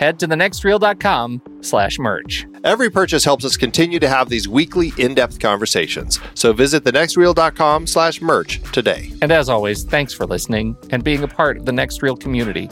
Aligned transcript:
head 0.00 0.18
to 0.18 0.26
thenextreel.com 0.26 1.42
slash 1.60 1.98
merch. 1.98 2.46
Every 2.64 2.90
purchase 2.90 3.22
helps 3.22 3.44
us 3.44 3.58
continue 3.58 3.98
to 4.00 4.08
have 4.08 4.30
these 4.30 4.48
weekly 4.48 4.92
in-depth 4.96 5.38
conversations. 5.38 6.18
So 6.34 6.54
visit 6.54 6.84
thenextreel.com 6.84 7.86
slash 7.86 8.22
merch 8.22 8.62
today. 8.72 9.12
And 9.20 9.30
as 9.30 9.50
always, 9.50 9.84
thanks 9.84 10.14
for 10.14 10.26
listening 10.26 10.74
and 10.88 11.04
being 11.04 11.22
a 11.22 11.28
part 11.28 11.58
of 11.58 11.66
the 11.66 11.72
Next 11.72 12.02
Reel 12.02 12.16
community. 12.16 12.70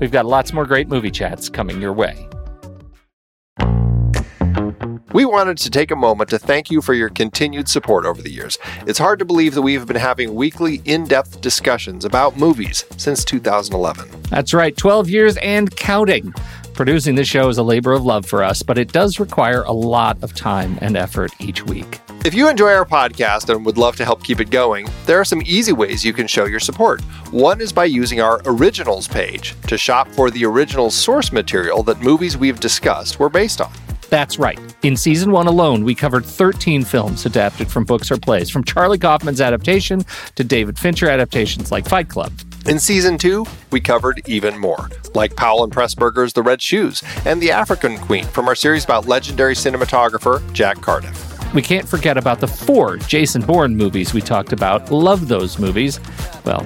We've 0.00 0.10
got 0.10 0.24
lots 0.24 0.54
more 0.54 0.64
great 0.64 0.88
movie 0.88 1.10
chats 1.10 1.50
coming 1.50 1.82
your 1.82 1.92
way. 1.92 2.26
We 5.12 5.24
wanted 5.24 5.58
to 5.58 5.70
take 5.70 5.90
a 5.90 5.96
moment 5.96 6.30
to 6.30 6.38
thank 6.38 6.70
you 6.70 6.80
for 6.80 6.94
your 6.94 7.08
continued 7.08 7.68
support 7.68 8.06
over 8.06 8.22
the 8.22 8.30
years. 8.30 8.58
It's 8.86 8.98
hard 8.98 9.18
to 9.18 9.24
believe 9.24 9.54
that 9.54 9.62
we've 9.62 9.84
been 9.84 9.96
having 9.96 10.36
weekly, 10.36 10.82
in 10.84 11.04
depth 11.04 11.40
discussions 11.40 12.04
about 12.04 12.36
movies 12.36 12.84
since 12.96 13.24
2011. 13.24 14.08
That's 14.30 14.54
right, 14.54 14.76
12 14.76 15.10
years 15.10 15.36
and 15.38 15.74
counting. 15.74 16.32
Producing 16.80 17.14
this 17.14 17.28
show 17.28 17.50
is 17.50 17.58
a 17.58 17.62
labor 17.62 17.92
of 17.92 18.06
love 18.06 18.24
for 18.24 18.42
us, 18.42 18.62
but 18.62 18.78
it 18.78 18.90
does 18.90 19.20
require 19.20 19.64
a 19.64 19.70
lot 19.70 20.16
of 20.22 20.34
time 20.34 20.78
and 20.80 20.96
effort 20.96 21.30
each 21.38 21.62
week. 21.66 22.00
If 22.24 22.32
you 22.32 22.48
enjoy 22.48 22.72
our 22.72 22.86
podcast 22.86 23.54
and 23.54 23.66
would 23.66 23.76
love 23.76 23.96
to 23.96 24.04
help 24.06 24.24
keep 24.24 24.40
it 24.40 24.48
going, 24.48 24.88
there 25.04 25.20
are 25.20 25.24
some 25.26 25.42
easy 25.44 25.74
ways 25.74 26.06
you 26.06 26.14
can 26.14 26.26
show 26.26 26.46
your 26.46 26.58
support. 26.58 27.02
One 27.32 27.60
is 27.60 27.70
by 27.70 27.84
using 27.84 28.22
our 28.22 28.40
originals 28.46 29.06
page 29.06 29.54
to 29.66 29.76
shop 29.76 30.08
for 30.12 30.30
the 30.30 30.46
original 30.46 30.90
source 30.90 31.32
material 31.32 31.82
that 31.82 32.00
movies 32.00 32.38
we've 32.38 32.60
discussed 32.60 33.20
were 33.20 33.28
based 33.28 33.60
on. 33.60 33.70
That's 34.08 34.38
right. 34.38 34.58
In 34.82 34.96
season 34.96 35.32
one 35.32 35.48
alone, 35.48 35.84
we 35.84 35.94
covered 35.94 36.24
13 36.24 36.82
films 36.84 37.26
adapted 37.26 37.70
from 37.70 37.84
books 37.84 38.10
or 38.10 38.16
plays, 38.16 38.48
from 38.48 38.64
Charlie 38.64 38.98
Kaufman's 38.98 39.42
adaptation 39.42 40.02
to 40.34 40.44
David 40.44 40.78
Fincher 40.78 41.10
adaptations 41.10 41.70
like 41.70 41.86
Fight 41.86 42.08
Club. 42.08 42.32
In 42.66 42.78
season 42.78 43.16
two, 43.16 43.46
we 43.72 43.80
covered 43.80 44.20
even 44.28 44.58
more, 44.58 44.90
like 45.14 45.34
Powell 45.34 45.64
and 45.64 45.72
Pressburger's 45.72 46.34
The 46.34 46.42
Red 46.42 46.60
Shoes 46.60 47.02
and 47.24 47.40
The 47.40 47.50
African 47.50 47.96
Queen 47.96 48.24
from 48.24 48.48
our 48.48 48.54
series 48.54 48.84
about 48.84 49.06
legendary 49.06 49.54
cinematographer 49.54 50.40
Jack 50.52 50.80
Cardiff. 50.82 51.54
We 51.54 51.62
can't 51.62 51.88
forget 51.88 52.18
about 52.18 52.38
the 52.38 52.46
four 52.46 52.98
Jason 52.98 53.42
Bourne 53.42 53.74
movies 53.74 54.12
we 54.12 54.20
talked 54.20 54.52
about. 54.52 54.90
Love 54.90 55.26
those 55.26 55.58
movies. 55.58 56.00
Well, 56.44 56.64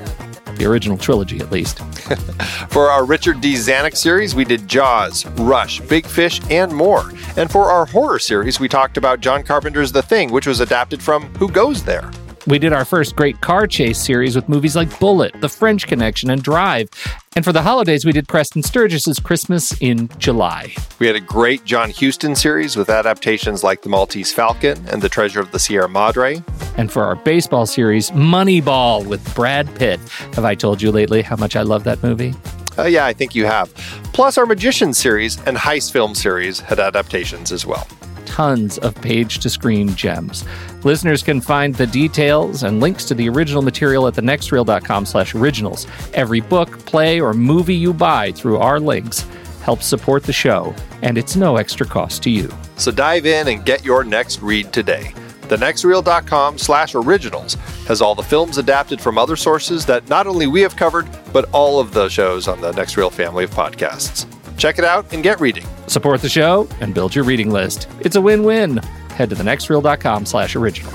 the 0.57 0.67
original 0.67 0.99
trilogy 0.99 1.39
at 1.39 1.53
least. 1.53 1.79
for 2.69 2.91
our 2.91 3.05
Richard 3.05 3.41
D. 3.41 3.55
Zanuck 3.55 3.97
series, 3.97 4.35
we 4.35 4.45
did 4.45 4.67
Jaws, 4.67 5.25
Rush, 5.39 5.81
Big 5.81 6.07
Fish, 6.07 6.41
and 6.51 6.75
more. 6.75 7.11
And 7.37 7.51
for 7.51 7.71
our 7.71 7.87
horror 7.87 8.19
series, 8.19 8.59
we 8.59 8.69
talked 8.69 8.97
about 8.97 9.21
John 9.21 9.45
Carpenter's 9.45 9.93
The 9.93 10.03
Thing, 10.03 10.33
which 10.33 10.47
was 10.47 10.61
adapted 10.61 11.03
from 11.03 11.23
Who 11.37 11.49
Goes 11.49 11.85
There? 11.85 12.11
We 12.47 12.59
did 12.59 12.75
our 12.75 12.85
first 12.85 13.17
great 13.17 13.41
car 13.41 13.67
chase 13.67 13.99
series 13.99 14.37
with 14.37 14.51
movies 14.51 14.77
like 14.77 15.01
Bullitt, 15.01 15.41
The 15.41 15.49
French 15.49 15.87
Connection, 15.87 16.29
and 16.29 16.43
Drive. 16.43 16.91
And 17.37 17.43
for 17.43 17.55
the 17.55 17.63
holidays, 17.63 18.05
we 18.05 18.13
did 18.13 18.29
Preston 18.29 18.63
Sturges's 18.63 19.19
Christmas 19.19 19.81
in 19.81 20.11
July. 20.19 20.75
We 20.99 21.07
had 21.07 21.17
a 21.17 21.21
great 21.21 21.65
John 21.65 21.91
Huston 21.91 22.37
series 22.37 22.77
with 22.77 22.91
adaptations 22.91 23.65
like 23.65 23.81
The 23.81 23.89
Maltese 23.89 24.31
Falcon 24.31 24.87
and 24.89 25.01
The 25.01 25.09
Treasure 25.09 25.41
of 25.41 25.53
the 25.53 25.59
Sierra 25.59 25.89
Madre. 25.89 26.45
And 26.77 26.93
for 26.93 27.03
our 27.03 27.17
baseball 27.17 27.65
series, 27.65 28.11
Moneyball 28.11 29.07
with 29.07 29.35
Brad 29.35 29.75
Pitt. 29.77 29.99
Have 30.35 30.45
I 30.45 30.55
told 30.55 30.83
you 30.83 30.93
lately 30.93 31.23
how 31.23 31.37
much 31.37 31.57
I 31.57 31.63
love 31.63 31.85
that 31.85 32.03
movie? 32.03 32.35
Uh, 32.77 32.85
yeah, 32.85 33.07
I 33.07 33.15
think 33.15 33.35
you 33.35 33.47
have. 33.47 33.73
Plus, 34.13 34.37
our 34.37 34.45
Magician 34.45 34.93
series 34.93 35.41
and 35.47 35.57
Heist 35.57 35.93
film 35.93 36.15
series 36.15 36.61
had 36.61 36.79
adaptations 36.79 37.53
as 37.53 37.65
well 37.65 37.89
tons 38.35 38.79
of 38.79 38.97
page 38.97 39.39
to 39.39 39.49
screen 39.49 39.95
gems. 39.95 40.45
Listeners 40.83 41.23
can 41.23 41.41
find 41.41 41.73
the 41.73 41.87
details 41.87 42.65
and 42.65 42.81
links 42.81 43.05
to 43.05 43.15
the 43.15 43.29
original 43.29 43.63
material 43.63 44.09
at 44.09 44.15
thenextreel.com 44.15 45.07
slash 45.07 45.37
originals. 45.37 45.87
Every 46.15 46.41
book, 46.41 46.85
play, 46.85 47.21
or 47.21 47.33
movie 47.33 47.77
you 47.77 47.95
buy 47.95 48.33
through 48.33 48.59
our 48.59 48.81
links 48.81 49.25
helps 49.63 49.87
support 49.87 50.25
the 50.25 50.33
show, 50.33 50.75
and 51.03 51.17
it's 51.17 51.37
no 51.37 51.59
extra 51.59 51.87
cost 51.87 52.25
to 52.25 52.31
you. 52.31 52.53
So 52.77 52.91
dive 52.91 53.25
in 53.25 53.47
and 53.47 53.65
get 53.65 53.85
your 53.85 54.03
next 54.03 54.43
read 54.43 54.73
today. 54.73 55.13
TheNextReel.com 55.43 56.59
slash 56.59 56.97
originals 56.97 57.55
has 57.87 58.03
all 58.03 58.17
the 58.17 58.23
films 58.23 58.59
adapted 58.59 59.01
from 59.01 59.17
other 59.17 59.37
sources 59.37 59.87
that 59.87 60.09
not 60.09 60.27
only 60.27 60.49
we 60.49 60.61
have 60.61 60.75
covered, 60.75 61.09
but 61.33 61.49
all 61.53 61.79
of 61.79 61.93
the 61.93 62.09
shows 62.09 62.49
on 62.49 62.61
the 62.61 62.73
Next 62.73 62.97
Reel 62.97 63.11
family 63.11 63.45
of 63.45 63.51
podcasts. 63.51 64.27
Check 64.57 64.79
it 64.79 64.85
out 64.85 65.13
and 65.13 65.23
get 65.23 65.41
reading. 65.41 65.67
Support 65.87 66.23
the 66.23 66.29
show 66.29 66.69
and 66.81 66.95
build 66.95 67.15
your 67.15 67.25
reading 67.25 67.51
list. 67.51 67.89
It's 68.01 68.17
a 68.17 68.21
win-win. 68.21 68.79
Head 69.11 69.31
to 69.31 69.37
thenextreel.com 69.37 70.27
slash 70.27 70.57
originals. 70.57 70.95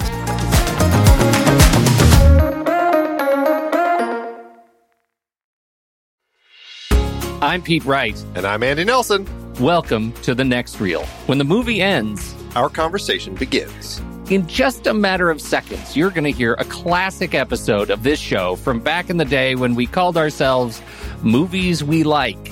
I'm 7.41 7.61
Pete 7.61 7.85
Wright. 7.85 8.21
And 8.35 8.45
I'm 8.45 8.63
Andy 8.63 8.83
Nelson. 8.83 9.25
Welcome 9.59 10.11
to 10.23 10.35
The 10.35 10.43
Next 10.43 10.79
Reel. 10.79 11.05
When 11.25 11.37
the 11.37 11.45
movie 11.45 11.81
ends, 11.81 12.35
our 12.55 12.69
conversation 12.69 13.33
begins. 13.33 14.01
In 14.29 14.45
just 14.45 14.85
a 14.87 14.93
matter 14.93 15.29
of 15.29 15.41
seconds, 15.41 15.97
you're 15.97 16.11
going 16.11 16.25
to 16.25 16.31
hear 16.31 16.53
a 16.59 16.65
classic 16.65 17.33
episode 17.33 17.89
of 17.89 18.03
this 18.03 18.19
show 18.19 18.57
from 18.57 18.79
back 18.79 19.09
in 19.09 19.17
the 19.17 19.25
day 19.25 19.55
when 19.55 19.73
we 19.73 19.87
called 19.87 20.17
ourselves 20.17 20.81
Movies 21.23 21.83
We 21.83 22.03
Like. 22.03 22.51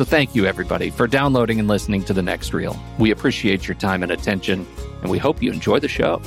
So 0.00 0.06
thank 0.06 0.34
you, 0.34 0.46
everybody, 0.46 0.88
for 0.88 1.06
downloading 1.06 1.58
and 1.58 1.68
listening 1.68 2.02
to 2.04 2.14
The 2.14 2.22
Next 2.22 2.54
Reel. 2.54 2.74
We 2.98 3.10
appreciate 3.10 3.68
your 3.68 3.74
time 3.74 4.02
and 4.02 4.10
attention, 4.10 4.66
and 5.02 5.10
we 5.10 5.18
hope 5.18 5.42
you 5.42 5.52
enjoy 5.52 5.78
the 5.78 5.88
show. 5.88 6.22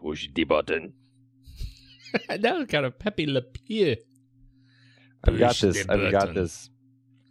Push 0.00 0.28
the 0.34 0.42
button. 0.42 0.94
that 2.28 2.56
was 2.58 2.66
kind 2.66 2.84
of 2.84 2.98
Pepe 2.98 3.26
Le 3.26 3.42
Pew. 3.42 3.94
I've 5.22 5.38
got 5.38 5.54
this. 5.58 5.86
I've 5.88 6.10
got 6.10 6.34
this. 6.34 6.68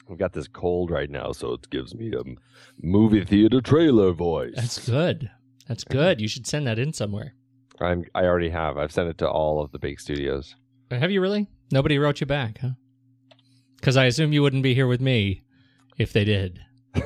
I've 0.09 0.18
got 0.18 0.31
this 0.31 0.47
cold 0.47 0.92
right 0.92 1.09
now, 1.09 1.33
so 1.33 1.56
it 1.56 1.69
gives 1.71 1.94
me 1.94 2.13
a 2.13 2.24
movie 2.81 3.25
theater 3.25 3.59
trailer 3.59 4.13
voice. 4.13 4.53
That's 4.56 4.88
good. 4.88 5.30
That's 5.68 5.83
good. 5.83 6.21
You 6.21 6.30
should 6.30 6.47
send 6.47 6.68
that 6.68 6.80
in 6.80 6.94
somewhere. 6.94 7.33
I'm. 7.81 8.06
I 8.15 8.24
already 8.24 8.51
have. 8.51 8.77
I've 8.77 8.94
sent 8.94 9.09
it 9.09 9.18
to 9.18 9.30
all 9.30 9.62
of 9.62 9.74
the 9.74 9.80
big 9.80 10.00
studios. 10.00 10.56
Have 10.91 11.11
you 11.11 11.21
really? 11.21 11.47
Nobody 11.71 11.97
wrote 11.97 12.19
you 12.19 12.27
back, 12.27 12.59
huh? 12.59 12.71
Because 13.77 13.97
I 13.97 14.05
assume 14.05 14.33
you 14.33 14.41
wouldn't 14.41 14.63
be 14.63 14.73
here 14.73 14.87
with 14.87 15.01
me 15.01 15.43
if 15.97 16.13
they 16.13 16.23
did. 16.23 16.59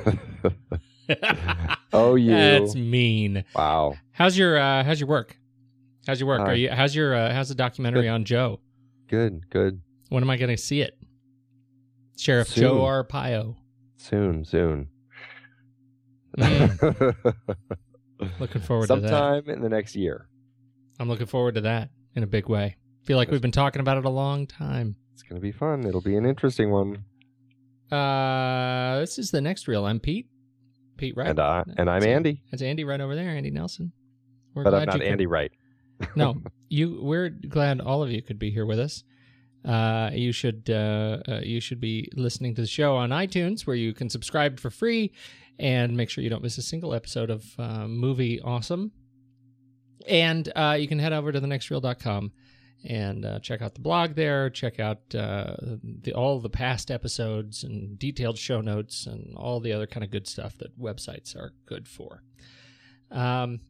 oh, 1.93 2.15
you. 2.15 2.31
That's 2.31 2.75
mean. 2.75 3.43
Wow. 3.55 3.95
How's 4.11 4.37
your 4.37 4.57
uh, 4.57 4.83
How's 4.83 4.99
your 4.99 5.09
work? 5.09 5.37
How's 6.07 6.19
your 6.19 6.27
work? 6.27 6.41
Are 6.41 6.55
you? 6.55 6.69
How's 6.69 6.95
your? 6.95 7.15
Uh, 7.15 7.33
how's 7.33 7.49
the 7.49 7.55
documentary 7.55 8.03
good. 8.03 8.09
on 8.09 8.25
Joe? 8.25 8.59
Good. 9.07 9.49
Good. 9.49 9.81
When 10.09 10.23
am 10.23 10.29
I 10.29 10.37
going 10.37 10.49
to 10.49 10.57
see 10.57 10.81
it? 10.81 10.97
Sheriff 12.17 12.49
soon. 12.49 12.63
Joe 12.63 12.77
Arpaio. 12.79 13.55
Soon. 13.97 14.43
Soon. 14.43 14.87
Mm. 16.37 17.35
looking 18.39 18.61
forward 18.61 18.87
Sometime 18.87 19.07
to 19.07 19.11
that. 19.11 19.35
Sometime 19.45 19.53
in 19.53 19.61
the 19.61 19.69
next 19.69 19.95
year. 19.95 20.27
I'm 20.99 21.07
looking 21.07 21.27
forward 21.27 21.55
to 21.55 21.61
that 21.61 21.89
in 22.15 22.23
a 22.23 22.27
big 22.27 22.49
way. 22.49 22.75
Feel 23.09 23.17
like 23.17 23.31
we've 23.31 23.41
been 23.41 23.51
talking 23.51 23.79
about 23.79 23.97
it 23.97 24.05
a 24.05 24.09
long 24.09 24.45
time. 24.45 24.95
It's 25.13 25.23
going 25.23 25.37
to 25.37 25.41
be 25.41 25.51
fun. 25.51 25.83
It'll 25.83 25.99
be 25.99 26.15
an 26.15 26.27
interesting 26.27 26.69
one. 26.69 27.05
Uh, 27.91 28.99
this 28.99 29.17
is 29.17 29.31
the 29.31 29.41
next 29.41 29.67
reel. 29.67 29.83
I'm 29.83 29.99
Pete. 29.99 30.29
Pete 30.95 31.17
Wright. 31.17 31.29
And, 31.29 31.39
I, 31.39 31.63
and 31.79 31.89
I'm 31.89 32.01
that's 32.01 32.05
Andy. 32.05 32.43
That's 32.51 32.61
Andy 32.61 32.83
right 32.83 33.01
over 33.01 33.15
there. 33.15 33.29
Andy 33.29 33.49
Nelson. 33.49 33.93
We're 34.53 34.63
but 34.63 34.75
I'm 34.75 34.85
not 34.85 35.01
Andy 35.01 35.23
could... 35.23 35.31
Wright. 35.31 35.51
no, 36.15 36.39
you. 36.69 36.99
We're 37.01 37.29
glad 37.29 37.81
all 37.81 38.03
of 38.03 38.11
you 38.11 38.21
could 38.21 38.37
be 38.37 38.51
here 38.51 38.67
with 38.67 38.77
us. 38.77 39.03
Uh, 39.65 40.11
you 40.13 40.31
should 40.31 40.69
uh, 40.69 41.17
uh, 41.27 41.39
you 41.41 41.59
should 41.59 41.81
be 41.81 42.11
listening 42.13 42.53
to 42.53 42.61
the 42.61 42.67
show 42.67 42.95
on 42.95 43.09
iTunes, 43.09 43.65
where 43.65 43.75
you 43.75 43.91
can 43.91 44.11
subscribe 44.11 44.59
for 44.59 44.69
free, 44.69 45.13
and 45.57 45.97
make 45.97 46.11
sure 46.11 46.23
you 46.23 46.29
don't 46.29 46.43
miss 46.43 46.59
a 46.59 46.61
single 46.61 46.93
episode 46.93 47.31
of 47.31 47.43
uh, 47.57 47.87
Movie 47.87 48.39
Awesome. 48.39 48.91
And 50.07 50.47
uh, 50.55 50.77
you 50.79 50.87
can 50.87 50.99
head 50.99 51.11
over 51.11 51.31
to 51.31 51.41
thenextreel.com 51.41 52.33
and 52.83 53.25
uh, 53.25 53.39
check 53.39 53.61
out 53.61 53.75
the 53.75 53.81
blog 53.81 54.15
there. 54.15 54.49
Check 54.49 54.79
out 54.79 54.99
uh, 55.13 55.55
the, 55.83 56.13
all 56.13 56.39
the 56.39 56.49
past 56.49 56.89
episodes 56.89 57.63
and 57.63 57.99
detailed 57.99 58.37
show 58.37 58.61
notes 58.61 59.05
and 59.05 59.35
all 59.35 59.59
the 59.59 59.73
other 59.73 59.87
kind 59.87 60.03
of 60.03 60.11
good 60.11 60.27
stuff 60.27 60.57
that 60.59 60.79
websites 60.79 61.35
are 61.35 61.53
good 61.65 61.87
for. 61.87 62.23
Um, 63.11 63.61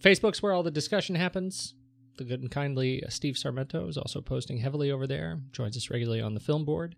Facebook's 0.00 0.42
where 0.42 0.52
all 0.52 0.62
the 0.62 0.70
discussion 0.70 1.14
happens. 1.14 1.74
The 2.16 2.24
good 2.24 2.40
and 2.40 2.50
kindly 2.50 3.02
Steve 3.08 3.34
Sarmento 3.34 3.88
is 3.88 3.98
also 3.98 4.20
posting 4.20 4.58
heavily 4.58 4.90
over 4.90 5.06
there. 5.06 5.40
Joins 5.52 5.76
us 5.76 5.90
regularly 5.90 6.20
on 6.20 6.34
the 6.34 6.40
film 6.40 6.64
board. 6.64 6.96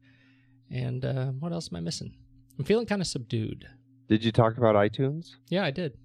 And 0.71 1.05
uh, 1.05 1.27
what 1.27 1.53
else 1.53 1.69
am 1.71 1.77
I 1.77 1.81
missing? 1.81 2.15
I'm 2.59 2.65
feeling 2.65 2.87
kind 2.87 3.03
of 3.03 3.09
subdued. 3.09 3.67
Did 4.09 4.25
you 4.25 4.33
talk 4.33 4.57
about 4.57 4.77
iTunes? 4.77 5.31
Yeah, 5.49 5.65
I 5.65 5.71
did. 5.71 5.97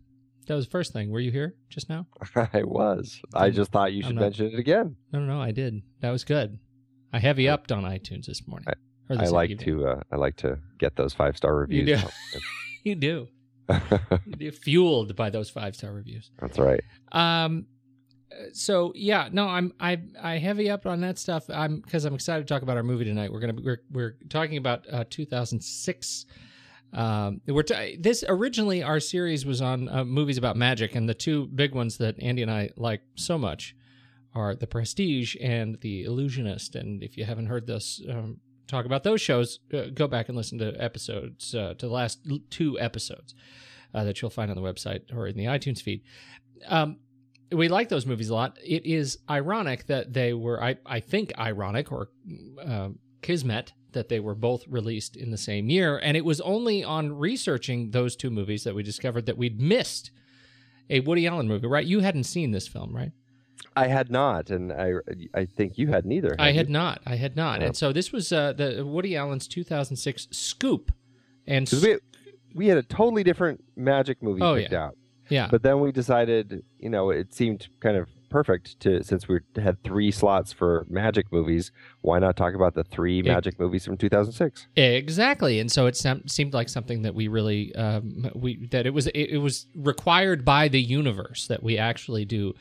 That 0.47 0.55
was 0.55 0.65
the 0.65 0.71
first 0.71 0.93
thing. 0.93 1.09
Were 1.09 1.19
you 1.19 1.31
here 1.31 1.55
just 1.69 1.89
now? 1.89 2.07
I 2.35 2.63
was. 2.63 3.21
I 3.33 3.49
just 3.49 3.71
thought 3.71 3.93
you 3.93 4.03
should 4.03 4.15
not, 4.15 4.21
mention 4.21 4.47
it 4.47 4.59
again. 4.59 4.95
No, 5.11 5.19
no, 5.19 5.25
no. 5.25 5.41
I 5.41 5.51
did. 5.51 5.81
That 6.01 6.11
was 6.11 6.23
good. 6.23 6.59
I 7.11 7.19
heavy 7.19 7.49
upped 7.49 7.71
on 7.71 7.83
iTunes 7.83 8.25
this 8.25 8.47
morning. 8.47 8.67
I, 9.09 9.13
I 9.13 9.27
like 9.27 9.57
to. 9.59 9.87
Uh, 9.87 10.01
I 10.11 10.17
like 10.17 10.35
to 10.37 10.59
get 10.77 10.95
those 10.95 11.13
five 11.13 11.37
star 11.37 11.55
reviews. 11.55 12.03
You 12.83 12.93
do. 12.93 13.27
you 13.69 13.77
do. 14.05 14.17
you 14.27 14.35
do. 14.35 14.51
Fueled 14.51 15.15
by 15.15 15.31
those 15.31 15.49
five 15.49 15.75
star 15.75 15.91
reviews. 15.91 16.29
That's 16.39 16.59
right. 16.59 16.81
Um. 17.11 17.65
So 18.53 18.91
yeah, 18.95 19.29
no, 19.31 19.47
I'm 19.47 19.73
I 19.79 20.01
I 20.21 20.37
heavy 20.37 20.69
up 20.69 20.85
on 20.85 21.01
that 21.01 21.17
stuff. 21.17 21.49
I'm 21.49 21.79
because 21.79 22.05
I'm 22.05 22.13
excited 22.13 22.47
to 22.47 22.53
talk 22.53 22.61
about 22.61 22.77
our 22.77 22.83
movie 22.83 23.05
tonight. 23.05 23.31
We're 23.31 23.39
gonna 23.39 23.55
we're 23.63 23.81
we're 23.91 24.17
talking 24.29 24.57
about 24.57 24.85
uh, 24.91 25.05
2006 25.09 26.25
um, 26.93 27.41
we're 27.47 27.63
t- 27.63 27.97
this 27.99 28.23
originally 28.27 28.83
our 28.83 28.99
series 28.99 29.45
was 29.45 29.61
on 29.61 29.89
uh, 29.89 30.05
movies 30.05 30.37
about 30.37 30.55
magic, 30.55 30.95
and 30.95 31.09
the 31.09 31.13
two 31.13 31.47
big 31.47 31.73
ones 31.75 31.97
that 31.97 32.15
Andy 32.21 32.41
and 32.41 32.51
I 32.51 32.69
like 32.77 33.01
so 33.15 33.37
much 33.37 33.75
are 34.33 34.55
The 34.55 34.67
Prestige 34.67 35.35
and 35.41 35.79
The 35.81 36.03
Illusionist. 36.03 36.75
And 36.75 37.03
if 37.03 37.17
you 37.17 37.25
haven't 37.25 37.47
heard 37.47 37.67
this 37.67 38.01
um, 38.09 38.37
talk 38.67 38.85
about 38.85 39.03
those 39.03 39.21
shows, 39.21 39.59
uh, 39.73 39.85
go 39.93 40.07
back 40.07 40.27
and 40.27 40.37
listen 40.37 40.57
to 40.59 40.73
episodes 40.81 41.55
uh, 41.55 41.73
to 41.77 41.87
the 41.87 41.93
last 41.93 42.19
two 42.49 42.79
episodes 42.79 43.33
uh, 43.93 44.03
that 44.03 44.21
you'll 44.21 44.31
find 44.31 44.51
on 44.51 44.55
the 44.55 44.61
website 44.61 45.13
or 45.15 45.27
in 45.27 45.37
the 45.37 45.45
iTunes 45.45 45.81
feed. 45.81 46.01
Um, 46.67 46.97
we 47.51 47.67
like 47.67 47.89
those 47.89 48.05
movies 48.05 48.29
a 48.29 48.33
lot. 48.35 48.57
It 48.63 48.85
is 48.85 49.19
ironic 49.29 49.85
that 49.87 50.13
they 50.13 50.33
were, 50.33 50.61
I, 50.61 50.77
I 50.85 50.99
think, 50.99 51.37
ironic 51.37 51.91
or 51.91 52.09
uh, 52.63 52.89
kismet 53.21 53.73
that 53.95 54.09
they 54.09 54.19
were 54.19 54.35
both 54.35 54.67
released 54.67 55.15
in 55.15 55.31
the 55.31 55.37
same 55.37 55.69
year. 55.69 55.97
And 55.97 56.15
it 56.15 56.23
was 56.23 56.39
only 56.41 56.83
on 56.83 57.17
researching 57.17 57.89
those 57.89 58.15
two 58.15 58.29
movies 58.29 58.63
that 58.63 58.75
we 58.75 58.83
discovered 58.83 59.25
that 59.25 59.37
we'd 59.37 59.59
missed 59.59 60.11
a 60.89 60.99
Woody 60.99 61.25
Allen 61.25 61.47
movie, 61.47 61.65
right? 61.65 61.85
You 61.85 62.01
hadn't 62.01 62.25
seen 62.25 62.51
this 62.51 62.67
film, 62.67 62.95
right? 62.95 63.11
I 63.75 63.87
had 63.87 64.09
not, 64.09 64.51
and 64.51 64.71
I 64.71 64.93
I 65.33 65.45
think 65.45 65.77
you 65.77 65.87
had 65.87 66.05
neither. 66.05 66.29
Had 66.29 66.39
I 66.39 66.51
had 66.51 66.67
you? 66.67 66.73
not. 66.73 67.01
I 67.05 67.15
had 67.15 67.35
not. 67.35 67.61
And 67.61 67.75
so 67.75 67.91
this 67.91 68.11
was 68.11 68.31
uh, 68.31 68.53
the 68.53 68.85
Woody 68.85 69.17
Allen's 69.17 69.47
2006 69.47 70.27
Scoop, 70.31 70.93
and 71.45 71.69
we, 71.83 71.97
we 72.53 72.67
had 72.67 72.77
a 72.77 72.83
totally 72.83 73.23
different 73.23 73.63
magic 73.75 74.23
movie 74.23 74.41
oh, 74.41 74.55
picked 74.55 74.71
yeah. 74.71 74.85
out. 74.85 74.97
Yeah. 75.29 75.47
But 75.49 75.63
then 75.63 75.79
we 75.79 75.91
decided, 75.91 76.63
you 76.79 76.89
know, 76.89 77.09
it 77.09 77.33
seemed 77.33 77.67
kind 77.79 77.97
of 77.97 78.07
perfect 78.35 78.77
to 78.81 79.01
since 79.01 79.29
we 79.29 79.39
had 79.55 79.81
three 79.81 80.11
slots 80.11 80.51
for 80.51 80.85
magic 80.89 81.31
movies. 81.31 81.71
Why 82.01 82.19
not 82.19 82.35
talk 82.35 82.53
about 82.53 82.73
the 82.73 82.83
three 82.83 83.19
it, 83.19 83.25
magic 83.25 83.57
movies 83.57 83.85
from 83.85 83.95
2006? 83.95 84.67
Exactly, 84.75 85.61
and 85.61 85.71
so 85.71 85.85
it 85.85 85.95
seemed 85.95 86.53
like 86.53 86.67
something 86.67 87.03
that 87.03 87.15
we 87.15 87.29
really 87.29 87.73
um, 87.75 88.29
we 88.35 88.67
that 88.71 88.85
it 88.85 88.89
was 88.89 89.07
it, 89.07 89.29
it 89.29 89.37
was 89.37 89.67
required 89.73 90.43
by 90.43 90.67
the 90.67 90.81
universe 90.81 91.47
that 91.47 91.63
we 91.63 91.77
actually 91.77 92.25
do 92.25 92.53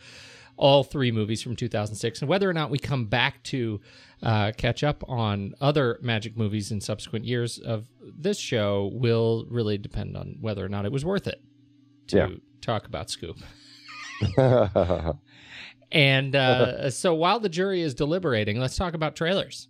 all 0.57 0.85
three 0.85 1.11
movies 1.11 1.43
from 1.43 1.57
2006 1.57 2.21
and 2.21 2.29
whether 2.29 2.49
or 2.49 2.53
not 2.53 2.71
we 2.71 2.79
come 2.79 3.07
back 3.07 3.43
to 3.43 3.81
uh, 4.23 4.53
catch 4.57 4.85
up 4.85 5.03
on 5.09 5.53
other 5.61 5.99
magic 6.01 6.37
movies 6.37 6.71
in 6.71 6.81
subsequent 6.81 7.25
years 7.25 7.59
of 7.59 7.89
this 8.01 8.39
show 8.39 8.93
will 8.95 9.45
really 9.51 9.77
depend 9.77 10.17
on 10.17 10.37
whether 10.41 10.65
or 10.65 10.69
not 10.69 10.85
it 10.85 10.93
was 10.93 11.05
worth 11.05 11.27
it 11.27 11.43
to 12.07 12.17
yeah. 12.17 12.29
talk 12.61 12.87
about 12.87 13.11
scoop 13.11 13.37
And 15.95 16.35
uh, 16.35 16.91
so 16.91 17.15
while 17.15 17.39
the 17.39 17.49
jury 17.49 17.81
is 17.81 17.95
deliberating, 17.95 18.59
let's 18.59 18.77
talk 18.77 18.95
about 18.95 19.15
trailers. 19.15 19.69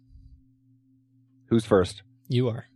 Who's 1.46 1.66
first? 1.66 2.02
You 2.28 2.48
are. 2.48 2.66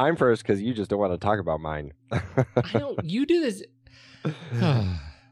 I'm 0.00 0.16
first 0.16 0.42
because 0.42 0.62
you 0.62 0.72
just 0.72 0.88
don't 0.88 0.98
want 0.98 1.12
to 1.12 1.18
talk 1.18 1.38
about 1.38 1.60
mine. 1.60 1.92
I 2.10 2.22
know 2.74 2.96
you 3.02 3.26
do 3.26 3.40
this. 3.40 3.62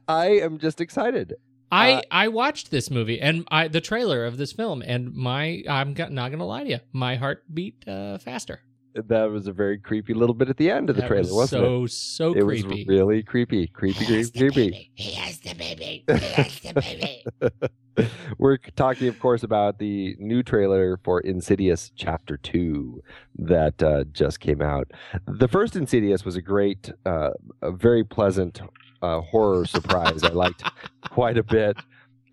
I 0.08 0.26
am 0.26 0.58
just 0.58 0.80
excited. 0.82 1.34
I 1.72 1.94
uh, 1.94 2.02
I 2.10 2.28
watched 2.28 2.70
this 2.70 2.90
movie 2.90 3.20
and 3.20 3.46
I 3.50 3.68
the 3.68 3.80
trailer 3.80 4.24
of 4.24 4.36
this 4.36 4.52
film 4.52 4.82
and 4.82 5.12
my 5.14 5.64
I'm 5.68 5.94
not 5.94 6.30
gonna 6.30 6.46
lie 6.46 6.62
to 6.62 6.70
you, 6.70 6.78
my 6.92 7.16
heart 7.16 7.42
beat 7.52 7.82
uh, 7.88 8.18
faster 8.18 8.60
that 9.08 9.30
was 9.30 9.46
a 9.46 9.52
very 9.52 9.78
creepy 9.78 10.14
little 10.14 10.34
bit 10.34 10.48
at 10.48 10.56
the 10.56 10.70
end 10.70 10.90
of 10.90 10.96
the 10.96 11.02
that 11.02 11.08
trailer, 11.08 11.34
was 11.34 11.52
not 11.52 11.60
so, 11.60 11.84
it? 11.84 11.90
So 11.90 12.32
it 12.32 12.44
creepy. 12.44 12.68
was 12.68 12.86
really 12.86 13.22
creepy, 13.22 13.66
creepy, 13.66 14.04
creepy, 14.04 14.50
creepy. 14.50 14.90
He 14.94 15.12
has 15.14 15.38
the 15.40 15.54
baby. 15.54 16.04
He 16.06 16.14
has 16.18 16.60
the 16.60 16.72
baby. 16.74 17.24
We're 18.38 18.58
talking, 18.76 19.08
of 19.08 19.18
course, 19.20 19.42
about 19.42 19.78
the 19.78 20.16
new 20.18 20.42
trailer 20.42 20.98
for 21.02 21.20
Insidious 21.20 21.92
Chapter 21.96 22.36
Two 22.36 23.02
that 23.38 23.82
uh, 23.82 24.04
just 24.12 24.40
came 24.40 24.60
out. 24.60 24.90
The 25.26 25.48
first 25.48 25.76
Insidious 25.76 26.24
was 26.24 26.36
a 26.36 26.42
great, 26.42 26.90
uh, 27.04 27.30
a 27.62 27.70
very 27.70 28.04
pleasant 28.04 28.60
uh, 29.02 29.20
horror 29.20 29.64
surprise. 29.66 30.22
I 30.22 30.30
liked 30.30 30.62
quite 31.10 31.38
a 31.38 31.42
bit. 31.42 31.76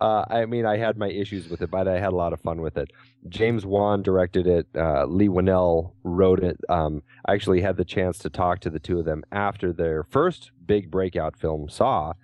Uh, 0.00 0.24
I 0.28 0.46
mean, 0.46 0.66
I 0.66 0.76
had 0.76 0.98
my 0.98 1.08
issues 1.08 1.48
with 1.48 1.62
it, 1.62 1.70
but 1.70 1.86
I 1.86 1.98
had 1.98 2.12
a 2.12 2.16
lot 2.16 2.32
of 2.32 2.40
fun 2.40 2.60
with 2.60 2.76
it. 2.76 2.90
James 3.28 3.64
Wan 3.64 4.02
directed 4.02 4.46
it. 4.46 4.66
Uh, 4.74 5.04
Leigh 5.06 5.28
Whannell 5.28 5.92
wrote 6.02 6.42
it. 6.42 6.58
Um, 6.68 7.02
I 7.26 7.34
actually 7.34 7.60
had 7.60 7.76
the 7.76 7.84
chance 7.84 8.18
to 8.18 8.30
talk 8.30 8.60
to 8.60 8.70
the 8.70 8.80
two 8.80 8.98
of 8.98 9.04
them 9.04 9.22
after 9.32 9.72
their 9.72 10.02
first 10.02 10.50
big 10.66 10.90
breakout 10.90 11.36
film, 11.36 11.68
Saw, 11.68 12.14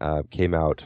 uh, 0.00 0.22
came 0.30 0.54
out 0.54 0.84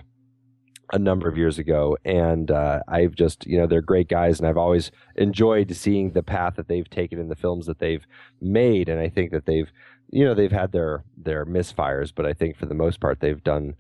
a 0.92 0.98
number 0.98 1.28
of 1.28 1.38
years 1.38 1.58
ago. 1.58 1.96
And 2.04 2.50
uh, 2.50 2.80
I've 2.88 3.14
just, 3.14 3.46
you 3.46 3.56
know, 3.56 3.66
they're 3.66 3.80
great 3.80 4.08
guys, 4.08 4.38
and 4.38 4.48
I've 4.48 4.58
always 4.58 4.90
enjoyed 5.16 5.74
seeing 5.74 6.12
the 6.12 6.22
path 6.22 6.56
that 6.56 6.68
they've 6.68 6.90
taken 6.90 7.18
in 7.18 7.28
the 7.28 7.36
films 7.36 7.66
that 7.66 7.78
they've 7.78 8.04
made. 8.40 8.88
And 8.88 9.00
I 9.00 9.08
think 9.08 9.30
that 9.30 9.46
they've, 9.46 9.70
you 10.10 10.24
know, 10.24 10.34
they've 10.34 10.52
had 10.52 10.72
their 10.72 11.04
their 11.16 11.46
misfires, 11.46 12.12
but 12.14 12.26
I 12.26 12.32
think 12.32 12.56
for 12.56 12.66
the 12.66 12.74
most 12.74 13.00
part 13.00 13.20
they've 13.20 13.42
done 13.42 13.76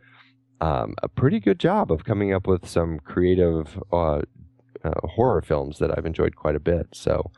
um, 0.60 0.94
a 1.02 1.08
pretty 1.08 1.40
good 1.40 1.58
job 1.58 1.90
of 1.90 2.04
coming 2.04 2.32
up 2.32 2.46
with 2.46 2.66
some 2.68 2.98
creative 3.00 3.80
uh, 3.92 4.22
uh, 4.84 4.92
horror 5.04 5.42
films 5.42 5.78
that 5.78 5.96
I've 5.96 6.06
enjoyed 6.06 6.36
quite 6.36 6.54
a 6.54 6.60
bit. 6.60 6.88
So, 6.92 7.30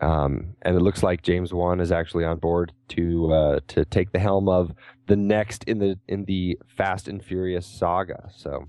um, 0.00 0.54
and 0.62 0.76
it 0.76 0.80
looks 0.80 1.02
like 1.02 1.22
James 1.22 1.52
Wan 1.52 1.80
is 1.80 1.92
actually 1.92 2.24
on 2.24 2.38
board 2.38 2.72
to 2.90 3.32
uh, 3.32 3.60
to 3.68 3.84
take 3.84 4.12
the 4.12 4.18
helm 4.18 4.48
of 4.48 4.72
the 5.06 5.16
next 5.16 5.64
in 5.64 5.78
the 5.78 5.98
in 6.08 6.24
the 6.24 6.58
Fast 6.66 7.08
and 7.08 7.22
Furious 7.22 7.66
saga. 7.66 8.30
So 8.34 8.64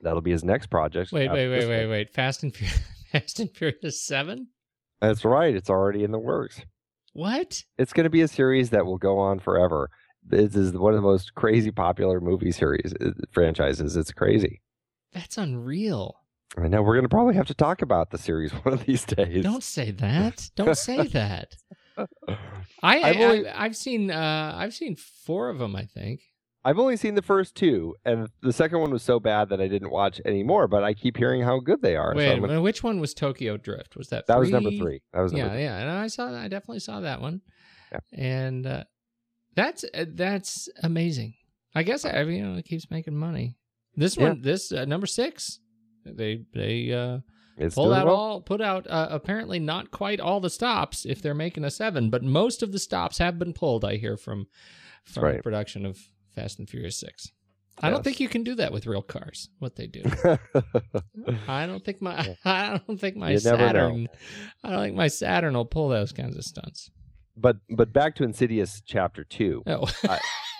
that'll 0.00 0.20
be 0.20 0.32
his 0.32 0.44
next 0.44 0.66
project. 0.66 1.12
Wait, 1.12 1.30
wait, 1.30 1.48
wait, 1.48 1.68
wait, 1.68 1.86
wait! 1.86 2.12
Fast 2.12 2.42
and 2.42 2.54
Furious, 2.54 2.80
Fast 3.12 3.40
and 3.40 3.50
Furious 3.50 4.02
Seven. 4.02 4.48
That's 5.00 5.24
right. 5.24 5.54
It's 5.54 5.70
already 5.70 6.04
in 6.04 6.12
the 6.12 6.18
works. 6.18 6.60
What? 7.12 7.62
It's 7.76 7.92
going 7.92 8.04
to 8.04 8.10
be 8.10 8.22
a 8.22 8.28
series 8.28 8.70
that 8.70 8.86
will 8.86 8.98
go 8.98 9.18
on 9.18 9.38
forever. 9.38 9.90
This 10.24 10.54
is 10.56 10.72
one 10.72 10.92
of 10.94 10.96
the 10.98 11.06
most 11.06 11.34
crazy 11.34 11.70
popular 11.70 12.20
movie 12.20 12.52
series 12.52 12.94
uh, 13.00 13.10
franchises. 13.32 13.96
It's 13.96 14.12
crazy. 14.12 14.60
That's 15.12 15.36
unreal. 15.38 16.16
I 16.56 16.68
know 16.68 16.82
we're 16.82 16.94
going 16.94 17.04
to 17.04 17.08
probably 17.08 17.34
have 17.34 17.46
to 17.48 17.54
talk 17.54 17.82
about 17.82 18.10
the 18.10 18.18
series 18.18 18.52
one 18.64 18.74
of 18.74 18.84
these 18.86 19.04
days. 19.04 19.42
Don't 19.42 19.62
say 19.64 19.90
that. 19.92 20.50
Don't 20.54 20.76
say 20.76 21.06
that. 21.08 21.54
I, 22.82 23.00
I've 23.02 23.16
only- 23.20 23.48
I 23.48 23.62
have 23.64 23.76
seen 23.76 24.10
uh 24.10 24.54
I've 24.56 24.74
seen 24.74 24.96
four 24.96 25.48
of 25.50 25.58
them. 25.58 25.76
I 25.76 25.84
think. 25.84 26.20
I've 26.64 26.78
only 26.78 26.96
seen 26.96 27.16
the 27.16 27.22
first 27.22 27.56
two, 27.56 27.96
and 28.04 28.28
the 28.40 28.52
second 28.52 28.78
one 28.78 28.92
was 28.92 29.02
so 29.02 29.18
bad 29.18 29.48
that 29.48 29.60
I 29.60 29.66
didn't 29.66 29.90
watch 29.90 30.20
anymore. 30.24 30.68
But 30.68 30.84
I 30.84 30.94
keep 30.94 31.16
hearing 31.16 31.42
how 31.42 31.58
good 31.58 31.82
they 31.82 31.96
are. 31.96 32.14
Wait, 32.14 32.30
I'm 32.32 32.40
gonna- 32.40 32.62
which 32.62 32.82
one 32.84 33.00
was 33.00 33.12
Tokyo 33.14 33.56
Drift? 33.56 33.96
Was 33.96 34.08
that 34.08 34.26
that 34.28 34.38
was 34.38 34.50
number 34.50 34.70
three. 34.70 35.02
That 35.12 35.20
was 35.22 35.32
number 35.32 35.46
Yeah, 35.48 35.52
three. 35.52 35.62
yeah, 35.64 35.78
and 35.78 35.90
I 35.90 36.06
saw 36.06 36.32
I 36.34 36.48
definitely 36.48 36.78
saw 36.80 37.00
that 37.00 37.20
one, 37.20 37.40
Yeah. 37.90 37.98
and 38.12 38.66
uh, 38.66 38.84
that's 39.54 39.84
uh, 39.94 40.06
that's 40.08 40.68
amazing. 40.82 41.34
I 41.74 41.82
guess 41.82 42.04
I 42.04 42.20
you 42.22 42.42
know 42.44 42.58
it 42.58 42.64
keeps 42.64 42.90
making 42.90 43.16
money. 43.16 43.56
This 43.96 44.16
Yeah. 44.16 44.28
one, 44.30 44.42
this 44.42 44.72
uh, 44.72 44.84
number 44.84 45.06
six, 45.06 45.60
they 46.04 46.44
they 46.54 46.92
uh, 46.92 47.18
It's 47.58 47.74
pulled 47.74 47.92
out 47.92 48.06
well. 48.06 48.16
all 48.16 48.40
put 48.40 48.60
out 48.60 48.86
uh, 48.88 49.08
apparently 49.10 49.58
not 49.58 49.90
quite 49.90 50.20
all 50.20 50.40
the 50.40 50.50
stops 50.50 51.04
if 51.06 51.20
they're 51.22 51.34
making 51.34 51.64
a 51.64 51.70
seven, 51.70 52.10
but 52.10 52.22
most 52.22 52.62
of 52.62 52.72
the 52.72 52.78
stops 52.78 53.18
have 53.18 53.38
been 53.38 53.52
pulled. 53.52 53.84
I 53.84 53.96
hear 53.96 54.16
from 54.16 54.46
from 55.04 55.36
the 55.36 55.42
production 55.42 55.84
of 55.86 55.98
Fast 56.34 56.58
and 56.58 56.68
Furious 56.68 56.96
Six. 56.98 57.30
I 57.78 57.88
don't 57.90 58.04
think 58.04 58.20
you 58.20 58.28
can 58.28 58.44
do 58.44 58.54
that 58.56 58.70
with 58.72 58.86
real 58.86 59.02
cars. 59.02 59.48
What 59.58 59.76
they 59.76 59.86
do. 59.86 60.02
I 61.48 61.66
don't 61.66 61.84
think 61.84 62.00
my 62.02 62.36
I 62.44 62.80
don't 62.86 63.00
think 63.00 63.16
my. 63.16 63.34
Saturn 63.36 64.08
I 64.62 64.70
don't 64.70 64.82
think 64.82 64.96
my 64.96 65.08
Saturn 65.08 65.54
will 65.54 65.64
pull 65.64 65.88
those 65.88 66.12
kinds 66.12 66.36
of 66.36 66.44
stunts. 66.44 66.90
But 67.36 67.56
but 67.70 67.92
back 67.92 68.14
to 68.16 68.24
Insidious 68.24 68.82
Chapter 68.84 69.24
Two. 69.24 69.62
Oh, 69.66 69.88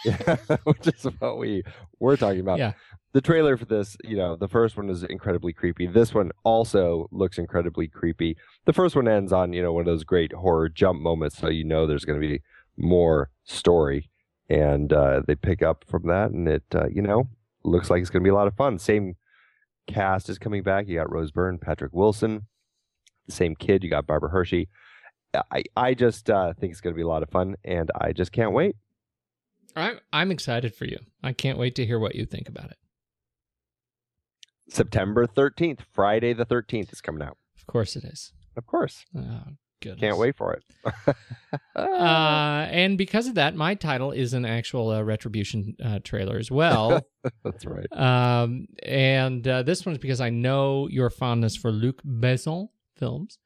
which 0.65 0.87
is 0.89 1.05
what 1.19 1.39
we 1.39 1.63
we're 2.01 2.17
talking 2.17 2.41
about. 2.41 2.59
Yeah. 2.59 2.73
The 3.13 3.21
trailer 3.21 3.59
for 3.59 3.67
this, 3.67 3.95
you 4.05 4.17
know, 4.17 4.37
the 4.37 4.49
first 4.49 4.77
one 4.77 4.89
is 4.89 5.03
incredibly 5.03 5.53
creepy. 5.53 5.87
This 5.87 6.15
one 6.15 6.31
also 6.45 7.09
looks 7.13 7.37
incredibly 7.37 7.87
creepy. 7.87 8.39
The 8.65 8.73
first 8.73 8.97
one 8.97 9.07
ends 9.07 9.35
on, 9.35 9.53
you 9.53 9.63
know, 9.63 9.73
one 9.73 9.83
of 9.83 9.87
those 9.87 10.03
great 10.03 10.33
horror 10.33 10.71
jump 10.71 11.01
moments, 11.01 11.37
so 11.37 11.49
you 11.49 11.63
know 11.63 11.87
there's 11.87 12.07
going 12.07 12.19
to 12.19 12.27
be 12.27 12.41
more 12.79 13.29
story, 13.45 14.09
and 14.49 14.95
uh, 14.95 15.21
they 15.27 15.35
pick 15.35 15.63
up 15.63 15.85
from 15.87 16.07
that, 16.07 16.31
and 16.31 16.49
it, 16.49 16.65
uh, 16.75 16.87
you 16.89 17.03
know, 17.03 17.29
looks 17.65 17.91
like 17.91 18.01
it's 18.01 18.09
going 18.09 18.23
to 18.23 18.27
be 18.27 18.33
a 18.33 18.35
lot 18.35 18.47
of 18.47 18.57
fun. 18.57 18.79
Same 18.79 19.17
cast 19.87 20.31
is 20.31 20.39
coming 20.39 20.63
back. 20.63 20.89
You 20.89 20.97
got 20.97 21.13
Rose 21.13 21.31
Byrne, 21.31 21.59
Patrick 21.59 21.93
Wilson, 21.93 22.47
the 23.27 23.33
same 23.33 23.55
kid. 23.57 23.85
You 23.85 23.91
got 23.91 24.07
Barbara 24.07 24.31
Hershey. 24.31 24.69
I 25.51 25.65
I 25.77 25.95
just 25.95 26.29
uh, 26.31 26.53
think 26.55 26.73
it's 26.73 26.81
going 26.81 26.95
to 26.95 26.97
be 26.97 27.03
a 27.03 27.09
lot 27.09 27.23
of 27.23 27.31
fun, 27.31 27.57
and 27.65 27.91
I 27.99 28.13
just 28.13 28.33
can't 28.33 28.53
wait. 28.53 28.77
I'm 29.75 29.99
I'm 30.13 30.31
excited 30.31 30.75
for 30.75 30.85
you. 30.85 30.99
I 31.23 31.33
can't 31.33 31.59
wait 31.59 31.75
to 31.77 31.87
hear 31.87 31.99
what 31.99 32.15
you 32.15 32.27
think 32.27 32.49
about 32.49 32.71
it. 32.71 32.77
September 34.69 35.27
13th, 35.27 35.81
Friday 35.93 36.33
the 36.33 36.47
13th 36.47 36.93
is 36.93 37.01
coming 37.01 37.23
out. 37.23 37.37
Of 37.59 37.67
course 37.67 37.97
it 37.97 38.05
is. 38.05 38.33
Of 38.57 38.67
course. 38.67 39.05
Oh, 39.17 39.43
goodness. 39.81 40.01
Can't 40.01 40.19
wait 40.19 40.37
for 40.37 40.55
it. 40.55 41.17
Uh, 41.75 42.67
and 42.71 42.97
because 42.97 43.27
of 43.27 43.35
that, 43.35 43.55
my 43.55 43.75
title 43.75 44.11
is 44.11 44.33
an 44.35 44.45
actual 44.47 44.91
uh, 44.91 45.03
Retribution 45.03 45.75
uh, 45.85 45.99
trailer 46.03 46.39
as 46.39 46.51
well. 46.51 47.01
That's 47.45 47.67
right. 47.67 47.91
um, 47.93 48.67
and 48.83 49.47
uh, 49.47 49.63
this 49.63 49.85
one's 49.85 49.99
because 49.99 50.21
I 50.21 50.31
know 50.31 50.89
your 50.89 51.11
fondness 51.11 51.57
for 51.57 51.71
Luc 51.71 52.03
Besson 52.03 52.69
films. 52.97 53.39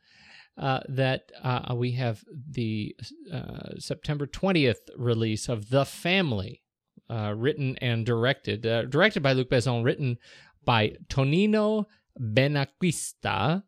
Uh, 0.58 0.80
that 0.88 1.30
uh, 1.44 1.74
we 1.76 1.92
have 1.92 2.24
the 2.50 2.96
uh, 3.30 3.72
September 3.78 4.26
20th 4.26 4.88
release 4.96 5.50
of 5.50 5.68
The 5.68 5.84
Family, 5.84 6.62
uh, 7.10 7.34
written 7.36 7.76
and 7.82 8.06
directed, 8.06 8.66
uh, 8.66 8.86
directed 8.86 9.22
by 9.22 9.34
Luc 9.34 9.50
Besson, 9.50 9.84
written 9.84 10.16
by 10.64 10.94
Tonino 11.08 11.84
Benacquista, 12.18 13.64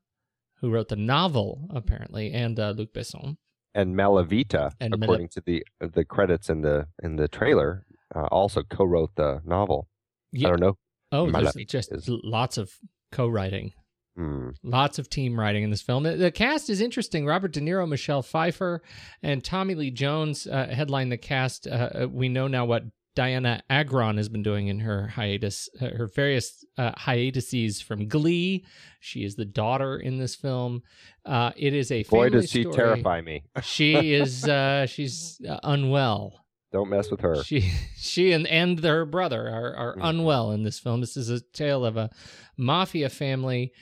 who 0.61 0.71
wrote 0.71 0.89
the 0.89 0.97
novel 0.97 1.69
apparently, 1.71 2.33
and 2.33 2.59
uh, 2.59 2.71
Luc 2.71 2.93
Besson. 2.93 3.37
And 3.75 3.95
Malavita, 3.95 4.73
And 4.81 4.95
according 4.95 5.29
to 5.29 5.43
the 5.45 5.65
the 5.81 6.05
credits 6.05 6.49
in 6.49 6.63
the 6.63 6.87
in 7.03 7.17
the 7.17 7.29
trailer, 7.29 7.85
uh, 8.15 8.27
also 8.31 8.63
co-wrote 8.63 9.11
the 9.15 9.41
novel. 9.45 9.89
Yeah. 10.33 10.49
I 10.49 10.51
don't 10.53 10.61
know. 10.61 10.79
Oh, 11.13 11.31
there's 11.31 11.55
just 11.67 11.93
is- 11.93 12.09
lots 12.09 12.59
of 12.59 12.73
co-writing. 13.13 13.73
Hmm. 14.19 14.49
Lots 14.65 14.99
of 14.99 15.09
team 15.09 15.39
writing 15.39 15.63
in 15.63 15.71
this 15.71 15.81
film. 15.81 16.03
The, 16.03 16.17
the 16.17 16.33
cast 16.33 16.69
is 16.69 16.81
interesting. 16.81 17.25
Robert 17.25 17.53
De 17.53 17.61
Niro, 17.61 17.89
Michelle 17.89 18.23
Pfeiffer, 18.23 18.83
and 19.23 19.45
Tommy 19.45 19.77
Lee 19.77 19.93
Jones 19.93 20.49
uh, 20.49 20.67
headline 20.73 21.09
the 21.09 21.17
cast. 21.17 21.69
Uh, 21.69 21.71
uh, 22.03 22.09
we 22.11 22.29
know 22.29 22.49
now 22.49 22.65
what 22.65 22.83
Dianna 23.17 23.61
Agron 23.71 24.17
has 24.17 24.29
been 24.29 24.43
doing 24.43 24.67
in 24.67 24.81
her 24.81 25.07
hiatus, 25.07 25.69
uh, 25.81 25.91
her 25.91 26.09
various 26.13 26.65
uh, 26.77 26.91
hiatuses 26.97 27.81
from 27.81 28.09
Glee. 28.09 28.65
She 28.99 29.23
is 29.23 29.37
the 29.37 29.45
daughter 29.45 29.97
in 29.97 30.19
this 30.19 30.35
film. 30.35 30.83
Uh, 31.25 31.53
it 31.57 31.73
is 31.73 31.93
a 31.93 32.03
Boy, 32.03 32.29
does 32.29 32.51
she 32.51 32.63
story. 32.63 32.75
terrify 32.75 33.21
me. 33.21 33.45
She 33.63 34.15
is 34.15 34.49
uh, 34.49 34.87
she's 34.87 35.41
uh, 35.49 35.61
unwell. 35.63 36.45
Don't 36.73 36.91
mess 36.91 37.09
with 37.11 37.21
her. 37.21 37.43
She 37.45 37.71
she 37.97 38.33
and 38.33 38.47
and 38.49 38.83
her 38.83 39.05
brother 39.07 39.49
are 39.49 39.77
are 39.77 39.97
Mhm. 39.97 40.09
unwell 40.11 40.51
in 40.53 40.65
this 40.65 40.81
film. 40.81 41.01
This 41.01 41.17
is 41.17 41.31
a 41.31 41.41
tale 41.41 41.85
of 41.85 41.97
a 41.97 42.11
mafia 42.57 43.09
family 43.09 43.73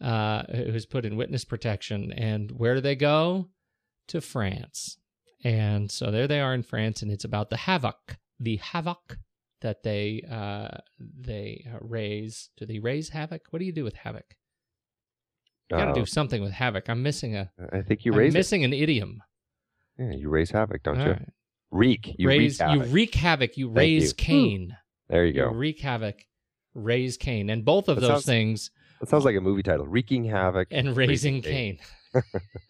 uh, 0.00 0.42
who's 0.52 0.86
put 0.86 1.04
in 1.04 1.16
witness 1.16 1.44
protection, 1.44 2.12
and 2.12 2.50
where 2.52 2.74
do 2.74 2.80
they 2.80 2.96
go? 2.96 3.48
To 4.08 4.20
France, 4.20 4.98
and 5.42 5.90
so 5.90 6.10
there 6.10 6.26
they 6.28 6.40
are 6.40 6.52
in 6.52 6.62
France, 6.62 7.00
and 7.00 7.10
it's 7.10 7.24
about 7.24 7.48
the 7.48 7.56
havoc, 7.56 8.18
the 8.38 8.56
havoc 8.56 9.18
that 9.62 9.82
they 9.82 10.22
uh, 10.30 10.78
they 10.98 11.64
uh, 11.72 11.78
raise. 11.80 12.50
Do 12.58 12.66
they 12.66 12.78
raise 12.80 13.08
havoc? 13.10 13.46
What 13.50 13.60
do 13.60 13.64
you 13.64 13.72
do 13.72 13.82
with 13.84 13.94
havoc? 13.96 14.36
You 15.70 15.78
got 15.78 15.84
to 15.86 15.90
Uh, 15.92 15.94
do 15.94 16.06
something 16.06 16.42
with 16.42 16.52
havoc. 16.52 16.88
I'm 16.90 17.02
missing 17.02 17.34
a. 17.34 17.50
I 17.72 17.80
think 17.80 18.04
you 18.04 18.12
am 18.12 18.18
raise 18.18 18.34
it. 18.34 18.38
missing 18.38 18.64
an 18.64 18.74
idiom. 18.74 19.22
Yeah, 19.98 20.10
you 20.12 20.28
raise 20.28 20.50
havoc, 20.50 20.82
don't 20.82 20.98
All 21.00 21.06
you? 21.06 21.12
right. 21.12 21.28
Wreak. 21.70 22.14
You 22.18 22.28
raise 22.28 22.60
wreak 22.60 22.70
you 22.72 22.78
havoc. 22.80 22.92
wreak 22.94 23.14
havoc. 23.14 23.56
You 23.56 23.66
Thank 23.68 23.76
raise 23.78 24.08
you. 24.10 24.14
Cain. 24.14 24.76
there 25.08 25.24
you 25.24 25.32
You 25.32 25.40
go. 25.44 25.48
wreak 25.52 25.80
havoc, 25.80 26.26
raise 26.74 27.16
Cain, 27.16 27.48
and 27.48 27.64
both 27.64 27.88
of 27.88 27.96
That 27.96 28.00
those 28.02 28.10
sounds- 28.10 28.26
things 28.26 28.70
That 29.00 29.08
sounds 29.08 29.24
like 29.24 29.36
a 29.36 29.40
movie 29.40 29.62
title. 29.62 29.86
Wreaking 29.86 30.24
havoc. 30.24 30.68
and 30.70 30.96
raising 30.96 31.42
Cain. 31.42 31.78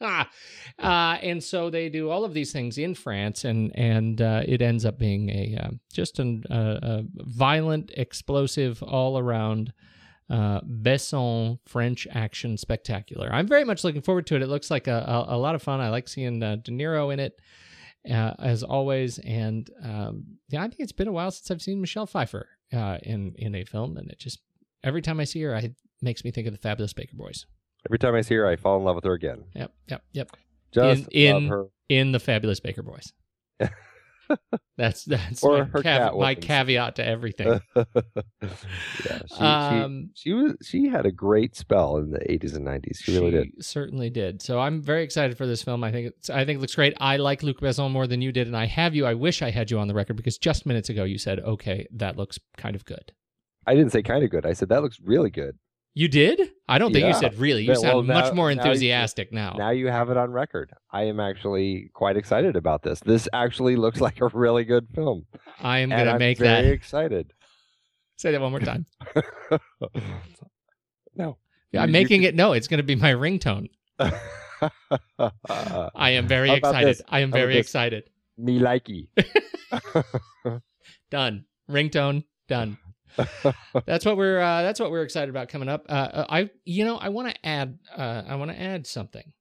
Ah, 0.00 0.30
uh, 0.78 1.18
and 1.22 1.44
so 1.44 1.68
they 1.68 1.90
do 1.90 2.08
all 2.08 2.24
of 2.24 2.32
these 2.32 2.50
things 2.50 2.78
in 2.78 2.94
France, 2.94 3.44
and 3.44 3.76
and 3.76 4.22
uh, 4.22 4.42
it 4.46 4.62
ends 4.62 4.86
up 4.86 4.98
being 4.98 5.28
a 5.28 5.58
uh, 5.62 5.70
just 5.92 6.18
an, 6.18 6.44
uh, 6.50 6.78
a 6.82 7.02
violent, 7.16 7.90
explosive, 7.94 8.82
all 8.82 9.18
around 9.18 9.72
uh, 10.30 10.60
Besson 10.62 11.58
French 11.66 12.06
action 12.10 12.56
spectacular. 12.56 13.28
I'm 13.30 13.46
very 13.46 13.64
much 13.64 13.84
looking 13.84 14.00
forward 14.02 14.26
to 14.28 14.36
it. 14.36 14.42
It 14.42 14.48
looks 14.48 14.70
like 14.70 14.86
a, 14.86 15.04
a, 15.28 15.36
a 15.36 15.38
lot 15.38 15.54
of 15.54 15.62
fun. 15.62 15.80
I 15.80 15.90
like 15.90 16.08
seeing 16.08 16.42
uh, 16.42 16.56
De 16.56 16.70
Niro 16.70 17.12
in 17.12 17.20
it. 17.20 17.38
Uh, 18.10 18.34
as 18.38 18.62
always, 18.62 19.18
and 19.20 19.70
um, 19.82 20.24
yeah, 20.50 20.62
I 20.62 20.68
think 20.68 20.80
it's 20.80 20.92
been 20.92 21.08
a 21.08 21.12
while 21.12 21.30
since 21.30 21.50
I've 21.50 21.62
seen 21.62 21.80
Michelle 21.80 22.06
Pfeiffer 22.06 22.48
uh, 22.70 22.98
in 23.02 23.34
in 23.38 23.54
a 23.54 23.64
film, 23.64 23.96
and 23.96 24.10
it 24.10 24.18
just 24.18 24.40
every 24.82 25.00
time 25.00 25.20
I 25.20 25.24
see 25.24 25.40
her, 25.40 25.56
I, 25.56 25.70
makes 26.04 26.24
me 26.24 26.30
think 26.30 26.46
of 26.46 26.52
the 26.52 26.58
Fabulous 26.58 26.92
Baker 26.92 27.16
Boys. 27.16 27.46
Every 27.88 27.98
time 27.98 28.14
I 28.14 28.20
see 28.20 28.34
her, 28.36 28.46
I 28.46 28.56
fall 28.56 28.78
in 28.78 28.84
love 28.84 28.94
with 28.94 29.04
her 29.04 29.12
again. 29.12 29.44
Yep, 29.54 29.72
yep, 29.88 30.02
yep. 30.12 30.30
Just 30.72 31.08
In- 31.10 31.36
in- 31.36 31.48
her. 31.48 31.64
In 31.88 32.12
the 32.12 32.18
Fabulous 32.20 32.60
Baker 32.60 32.82
Boys. 32.82 33.12
that's 34.78 35.04
that's 35.04 35.42
Or 35.44 35.58
my, 35.58 35.80
cav- 35.82 36.18
my 36.18 36.34
caveat 36.34 36.96
to 36.96 37.06
everything. 37.06 37.60
yeah, 37.76 39.20
she, 39.26 39.34
Um, 39.38 40.10
she, 40.14 40.30
she 40.30 40.32
was 40.32 40.56
she 40.62 40.88
had 40.88 41.04
a 41.06 41.12
great 41.12 41.56
spell 41.56 41.98
in 41.98 42.10
the 42.10 42.20
80s 42.20 42.56
and 42.56 42.66
90s. 42.66 42.96
She 43.02 43.12
really 43.18 43.30
did. 43.32 43.64
certainly 43.64 44.08
did. 44.10 44.40
So 44.40 44.60
I'm 44.60 44.80
very 44.80 45.02
excited 45.04 45.36
for 45.36 45.46
this 45.46 45.62
film. 45.62 45.84
I 45.84 45.92
think 45.92 46.08
it's 46.08 46.30
I 46.30 46.44
think 46.44 46.56
it 46.58 46.60
looks 46.60 46.74
great. 46.74 46.94
I 47.00 47.18
like 47.18 47.42
Luc 47.42 47.60
Besson 47.60 47.90
more 47.90 48.06
than 48.06 48.22
you 48.22 48.32
did, 48.32 48.46
and 48.46 48.56
I 48.56 48.66
have 48.66 48.94
you. 48.94 49.04
I 49.06 49.14
wish 49.14 49.42
I 49.42 49.50
had 49.50 49.70
you 49.70 49.78
on 49.78 49.88
the 49.88 49.94
record 49.94 50.16
because 50.16 50.38
just 50.38 50.64
minutes 50.66 50.88
ago 50.88 51.04
you 51.04 51.18
said, 51.18 51.40
"Okay, 51.40 51.86
that 51.92 52.16
looks 52.16 52.38
kind 52.56 52.74
of 52.74 52.84
good." 52.84 53.12
I 53.66 53.74
didn't 53.74 53.92
say 53.92 54.02
kind 54.02 54.24
of 54.24 54.30
good. 54.30 54.46
I 54.46 54.52
said 54.54 54.68
that 54.70 54.82
looks 54.82 54.98
really 55.02 55.30
good. 55.30 55.58
You 55.96 56.08
did? 56.08 56.50
I 56.68 56.78
don't 56.78 56.92
think 56.92 57.06
you 57.06 57.14
said 57.14 57.38
really. 57.38 57.62
You 57.62 57.68
Yeah, 57.70 57.74
sound 57.76 58.08
well, 58.08 58.20
much 58.20 58.30
now- 58.30 58.34
more 58.34 58.52
now 58.52 58.62
you- 58.64 58.68
enthusiastic 58.68 59.32
now. 59.32 59.54
Now 59.56 59.70
you 59.70 59.86
have 59.86 60.10
it 60.10 60.16
on 60.16 60.32
record. 60.32 60.72
I 60.90 61.04
am 61.04 61.20
actually 61.20 61.90
quite 61.94 62.16
excited 62.16 62.56
about 62.56 62.82
this. 62.82 62.98
This 63.00 63.28
actually 63.32 63.76
looks 63.76 64.00
like 64.00 64.20
a 64.20 64.26
really 64.28 64.64
good 64.64 64.88
film. 64.92 65.26
I 65.60 65.78
am 65.78 65.90
going 65.90 66.06
to 66.06 66.18
make 66.18 66.38
that. 66.38 66.44
Very 66.44 66.66
that. 66.68 66.72
excited. 66.74 67.32
Say 68.16 68.32
that 68.32 68.40
one 68.40 68.50
more 68.50 68.60
time. 68.60 68.86
no. 71.14 71.36
I'm 71.76 71.88
You- 71.88 71.92
making 71.92 72.22
it. 72.24 72.34
No, 72.34 72.52
it's 72.54 72.66
going 72.68 72.78
to 72.78 72.84
be 72.84 72.96
my 72.96 73.12
ringtone. 73.12 73.68
I 74.00 74.12
am 76.10 76.26
very 76.26 76.50
excited. 76.50 76.88
this? 76.88 77.02
I 77.08 77.20
am 77.20 77.30
How 77.30 77.36
very 77.36 77.56
excited. 77.58 78.10
Me 78.36 78.58
likey. 78.58 79.06
Done. 81.10 81.44
Ringtone 81.70 82.24
done. 82.48 82.78
that's 83.86 84.04
what 84.04 84.16
we're 84.16 84.40
uh, 84.40 84.62
that's 84.62 84.80
what 84.80 84.90
we're 84.90 85.02
excited 85.02 85.30
about 85.30 85.48
coming 85.48 85.68
up. 85.68 85.84
Uh, 85.88 86.24
I 86.28 86.50
you 86.64 86.84
know 86.84 86.96
I 86.96 87.08
want 87.10 87.28
to 87.34 87.46
add 87.46 87.78
uh, 87.96 88.22
I 88.26 88.34
want 88.36 88.50
to 88.50 88.60
add 88.60 88.86
something. 88.86 89.32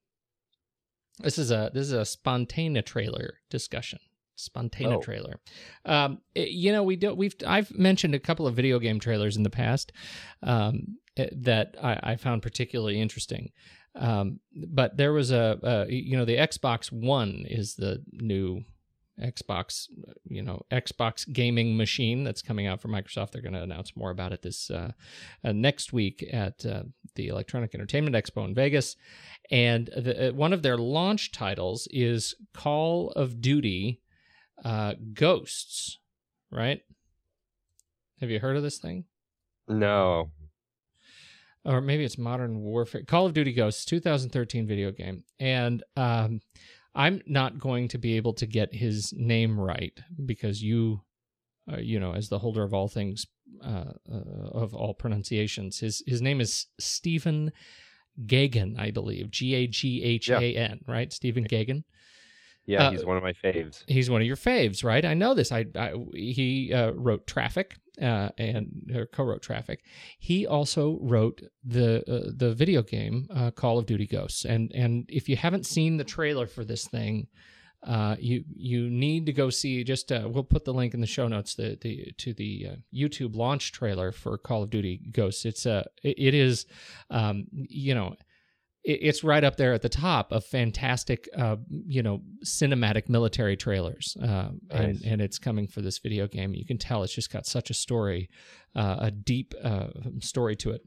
This 1.20 1.38
is 1.38 1.50
a 1.50 1.70
this 1.72 1.82
is 1.86 1.92
a 1.92 2.04
spontaneous 2.04 2.84
trailer 2.86 3.34
discussion. 3.50 3.98
Spontana 4.36 4.96
Oh. 4.96 5.00
trailer. 5.00 5.38
Um, 5.84 6.18
it- 6.34 6.48
you 6.48 6.72
know, 6.72 6.82
we 6.82 6.96
do. 6.96 7.14
We've 7.14 7.36
I've 7.46 7.70
mentioned 7.70 8.14
a 8.14 8.18
couple 8.18 8.46
of 8.48 8.56
video 8.56 8.78
game 8.80 8.98
trailers 8.98 9.36
in 9.36 9.44
the 9.44 9.50
past 9.50 9.92
um, 10.42 10.98
eh, 11.16 11.28
that 11.32 11.76
I, 11.80 12.00
I 12.02 12.16
found 12.16 12.42
particularly 12.42 13.00
interesting. 13.00 13.52
Um, 13.94 14.40
but 14.72 14.96
there 14.96 15.12
was 15.12 15.30
a, 15.30 15.56
a, 15.62 15.86
you 15.88 16.16
know, 16.16 16.24
the 16.24 16.34
Xbox 16.36 16.90
One 16.90 17.44
is 17.46 17.76
the 17.76 18.02
new 18.10 18.62
Xbox, 19.22 19.86
you 20.28 20.42
know, 20.42 20.62
Xbox 20.72 21.30
gaming 21.32 21.76
machine 21.76 22.24
that's 22.24 22.42
coming 22.42 22.66
out 22.66 22.80
from 22.80 22.90
Microsoft. 22.90 23.30
They're 23.30 23.42
going 23.42 23.54
to 23.54 23.62
announce 23.62 23.96
more 23.96 24.10
about 24.10 24.32
it 24.32 24.42
this 24.42 24.70
uh, 24.70 24.92
uh, 25.44 25.52
next 25.52 25.92
week 25.92 26.28
at 26.32 26.66
uh, 26.66 26.82
the 27.14 27.28
Electronic 27.28 27.74
Entertainment 27.74 28.16
Expo 28.16 28.44
in 28.44 28.54
Vegas. 28.54 28.96
And 29.50 29.86
the, 29.86 30.30
uh, 30.30 30.32
one 30.32 30.52
of 30.52 30.62
their 30.62 30.76
launch 30.76 31.30
titles 31.32 31.86
is 31.90 32.34
Call 32.52 33.10
of 33.10 33.40
Duty 33.40 34.00
uh, 34.64 34.94
Ghosts, 35.12 35.98
right? 36.50 36.80
Have 38.20 38.30
you 38.30 38.40
heard 38.40 38.56
of 38.56 38.62
this 38.62 38.78
thing? 38.78 39.04
No. 39.68 40.30
or 41.64 41.80
maybe 41.80 42.04
it's 42.04 42.18
Modern 42.18 42.60
Warfare. 42.60 43.02
Call 43.04 43.26
of 43.26 43.32
Duty 43.34 43.52
Ghosts, 43.52 43.84
2013 43.84 44.66
video 44.66 44.90
game, 44.90 45.24
and 45.38 45.82
um, 45.96 46.40
I'm 46.94 47.22
not 47.26 47.58
going 47.58 47.88
to 47.88 47.98
be 47.98 48.16
able 48.16 48.34
to 48.34 48.46
get 48.46 48.74
his 48.74 49.12
name 49.16 49.58
right 49.58 49.98
because 50.24 50.62
you, 50.62 51.00
uh, 51.70 51.78
you 51.78 51.98
know, 51.98 52.12
as 52.14 52.28
the 52.28 52.38
holder 52.38 52.62
of 52.62 52.72
all 52.72 52.88
things, 52.88 53.26
uh, 53.64 53.92
uh, 54.12 54.48
of 54.52 54.74
all 54.74 54.94
pronunciations, 54.94 55.80
his 55.80 56.02
his 56.06 56.22
name 56.22 56.40
is 56.40 56.66
Stephen 56.78 57.52
Gaghan, 58.26 58.78
I 58.78 58.90
believe, 58.90 59.30
G 59.30 59.54
A 59.54 59.66
G 59.66 60.02
H 60.02 60.30
A 60.30 60.56
N, 60.56 60.80
right? 60.86 61.12
Stephen 61.12 61.44
Gaghan. 61.44 61.84
Yeah, 62.66 62.84
Uh, 62.84 62.90
he's 62.92 63.04
one 63.04 63.16
of 63.16 63.22
my 63.22 63.32
faves. 63.34 63.84
He's 63.86 64.08
one 64.08 64.22
of 64.22 64.26
your 64.26 64.36
faves, 64.36 64.82
right? 64.82 65.04
I 65.04 65.14
know 65.14 65.34
this. 65.34 65.52
I, 65.52 65.66
I 65.76 65.94
he 66.14 66.72
uh, 66.72 66.92
wrote 66.92 67.26
Traffic 67.26 67.76
uh, 68.00 68.30
and 68.38 68.90
or 68.94 69.06
co-wrote 69.06 69.42
Traffic. 69.42 69.84
He 70.18 70.46
also 70.46 70.98
wrote 71.00 71.42
the 71.64 72.02
uh, 72.10 72.32
the 72.34 72.54
video 72.54 72.82
game 72.82 73.26
uh, 73.34 73.50
Call 73.50 73.78
of 73.78 73.86
Duty 73.86 74.06
Ghosts. 74.06 74.44
And 74.44 74.72
and 74.74 75.04
if 75.08 75.28
you 75.28 75.36
haven't 75.36 75.66
seen 75.66 75.96
the 75.96 76.04
trailer 76.04 76.46
for 76.46 76.64
this 76.64 76.86
thing, 76.86 77.28
uh, 77.86 78.16
you 78.18 78.44
you 78.56 78.88
need 78.88 79.26
to 79.26 79.32
go 79.32 79.50
see. 79.50 79.84
Just 79.84 80.10
uh, 80.10 80.28
we'll 80.30 80.42
put 80.42 80.64
the 80.64 80.74
link 80.74 80.94
in 80.94 81.00
the 81.00 81.06
show 81.06 81.28
notes 81.28 81.54
the, 81.54 81.78
the 81.80 82.12
to 82.18 82.32
the 82.32 82.68
uh, 82.70 82.76
YouTube 82.92 83.36
launch 83.36 83.72
trailer 83.72 84.10
for 84.10 84.38
Call 84.38 84.62
of 84.62 84.70
Duty 84.70 85.00
Ghosts. 85.12 85.44
It's 85.44 85.66
a 85.66 85.84
it, 86.02 86.16
it 86.18 86.34
is, 86.34 86.66
um, 87.10 87.46
you 87.52 87.94
know 87.94 88.16
it's 88.84 89.24
right 89.24 89.42
up 89.42 89.56
there 89.56 89.72
at 89.72 89.80
the 89.80 89.88
top 89.88 90.30
of 90.30 90.44
fantastic, 90.44 91.26
uh, 91.36 91.56
you 91.86 92.02
know, 92.02 92.20
cinematic 92.44 93.08
military 93.08 93.56
trailers, 93.56 94.16
uh, 94.22 94.50
and 94.70 95.00
Nice. 95.00 95.02
and 95.04 95.22
it's 95.22 95.38
coming 95.38 95.66
for 95.66 95.80
this 95.80 95.98
video 95.98 96.28
game. 96.28 96.54
You 96.54 96.66
can 96.66 96.76
tell 96.76 97.02
it's 97.02 97.14
just 97.14 97.32
got 97.32 97.46
such 97.46 97.70
a 97.70 97.74
story, 97.74 98.28
uh, 98.76 98.96
a 99.00 99.10
deep 99.10 99.54
uh, 99.62 99.88
story 100.20 100.54
to 100.56 100.72
it. 100.72 100.82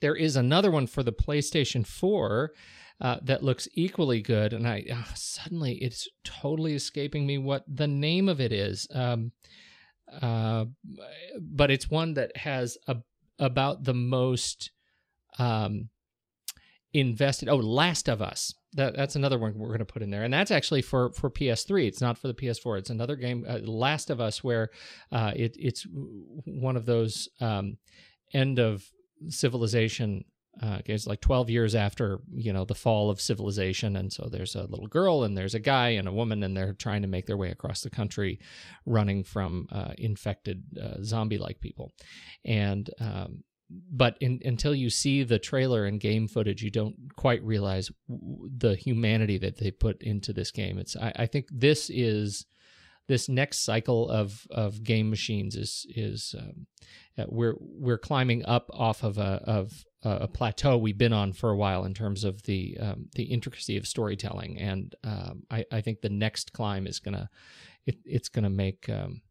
There 0.00 0.16
is 0.16 0.36
another 0.36 0.70
one 0.70 0.86
for 0.86 1.02
the 1.02 1.12
PlayStation 1.12 1.86
Four. 1.86 2.52
Uh, 3.00 3.18
that 3.22 3.42
looks 3.42 3.66
equally 3.74 4.22
good, 4.22 4.52
and 4.52 4.66
I 4.66 4.84
uh, 4.88 5.12
suddenly 5.14 5.74
it's 5.82 6.08
totally 6.22 6.74
escaping 6.74 7.26
me 7.26 7.36
what 7.36 7.64
the 7.66 7.88
name 7.88 8.28
of 8.28 8.40
it 8.40 8.52
is. 8.52 8.86
Um, 8.94 9.32
uh, 10.20 10.66
but 11.40 11.72
it's 11.72 11.90
one 11.90 12.14
that 12.14 12.36
has 12.36 12.78
a, 12.86 12.98
about 13.40 13.82
the 13.82 13.94
most 13.94 14.70
um, 15.38 15.88
invested. 16.94 17.48
Oh, 17.48 17.56
Last 17.56 18.08
of 18.08 18.20
Us. 18.20 18.54
That, 18.74 18.96
that's 18.96 19.16
another 19.16 19.38
one 19.38 19.58
we're 19.58 19.68
going 19.68 19.78
to 19.80 19.84
put 19.84 20.02
in 20.02 20.10
there, 20.10 20.24
and 20.24 20.32
that's 20.32 20.50
actually 20.50 20.82
for 20.82 21.12
for 21.12 21.30
PS3. 21.30 21.86
It's 21.86 22.00
not 22.00 22.16
for 22.16 22.28
the 22.28 22.34
PS4. 22.34 22.78
It's 22.78 22.90
another 22.90 23.16
game, 23.16 23.44
uh, 23.46 23.58
Last 23.58 24.08
of 24.08 24.20
Us, 24.20 24.42
where 24.42 24.70
uh, 25.10 25.32
it, 25.36 25.56
it's 25.58 25.86
one 26.44 26.76
of 26.76 26.86
those 26.86 27.28
um, 27.40 27.76
end 28.32 28.58
of 28.58 28.84
civilization. 29.28 30.24
Uh, 30.62 30.80
it's 30.84 31.06
like 31.06 31.22
12 31.22 31.48
years 31.48 31.74
after 31.74 32.20
you 32.34 32.52
know 32.52 32.64
the 32.64 32.74
fall 32.74 33.10
of 33.10 33.20
civilization, 33.20 33.96
and 33.96 34.10
so 34.10 34.28
there's 34.30 34.54
a 34.54 34.64
little 34.64 34.86
girl 34.86 35.24
and 35.24 35.36
there's 35.36 35.54
a 35.54 35.60
guy 35.60 35.90
and 35.90 36.08
a 36.08 36.12
woman, 36.12 36.42
and 36.42 36.56
they're 36.56 36.74
trying 36.74 37.02
to 37.02 37.08
make 37.08 37.26
their 37.26 37.38
way 37.38 37.50
across 37.50 37.82
the 37.82 37.90
country, 37.90 38.38
running 38.86 39.22
from 39.22 39.66
uh, 39.70 39.92
infected 39.98 40.62
uh, 40.82 41.02
zombie-like 41.02 41.60
people, 41.60 41.92
and 42.44 42.88
um, 43.00 43.44
but 43.90 44.16
in, 44.20 44.40
until 44.44 44.74
you 44.74 44.90
see 44.90 45.22
the 45.22 45.38
trailer 45.38 45.84
and 45.84 46.00
game 46.00 46.28
footage, 46.28 46.62
you 46.62 46.70
don't 46.70 46.96
quite 47.16 47.42
realize 47.42 47.90
w- 48.08 48.50
the 48.56 48.74
humanity 48.74 49.38
that 49.38 49.58
they 49.58 49.70
put 49.70 50.02
into 50.02 50.32
this 50.32 50.50
game. 50.50 50.78
It's 50.78 50.96
I, 50.96 51.12
I 51.16 51.26
think 51.26 51.48
this 51.50 51.90
is 51.90 52.46
this 53.08 53.28
next 53.28 53.64
cycle 53.64 54.08
of 54.10 54.46
of 54.50 54.82
game 54.82 55.10
machines 55.10 55.56
is 55.56 55.86
is 55.88 56.34
um, 56.38 56.66
uh, 57.18 57.24
we're 57.28 57.56
we're 57.58 57.98
climbing 57.98 58.44
up 58.46 58.70
off 58.72 59.02
of 59.02 59.18
a 59.18 59.42
of 59.44 59.84
a 60.04 60.26
plateau 60.26 60.76
we've 60.76 60.98
been 60.98 61.12
on 61.12 61.32
for 61.32 61.50
a 61.50 61.56
while 61.56 61.84
in 61.84 61.94
terms 61.94 62.24
of 62.24 62.42
the 62.42 62.76
um, 62.80 63.06
the 63.14 63.24
intricacy 63.24 63.76
of 63.76 63.86
storytelling, 63.86 64.58
and 64.58 64.94
um, 65.04 65.44
I, 65.50 65.64
I 65.70 65.80
think 65.80 66.00
the 66.00 66.08
next 66.08 66.52
climb 66.52 66.86
is 66.86 66.98
gonna 66.98 67.30
it, 67.86 67.98
it's 68.04 68.28
gonna 68.28 68.50
make 68.50 68.88
um, 68.88 69.22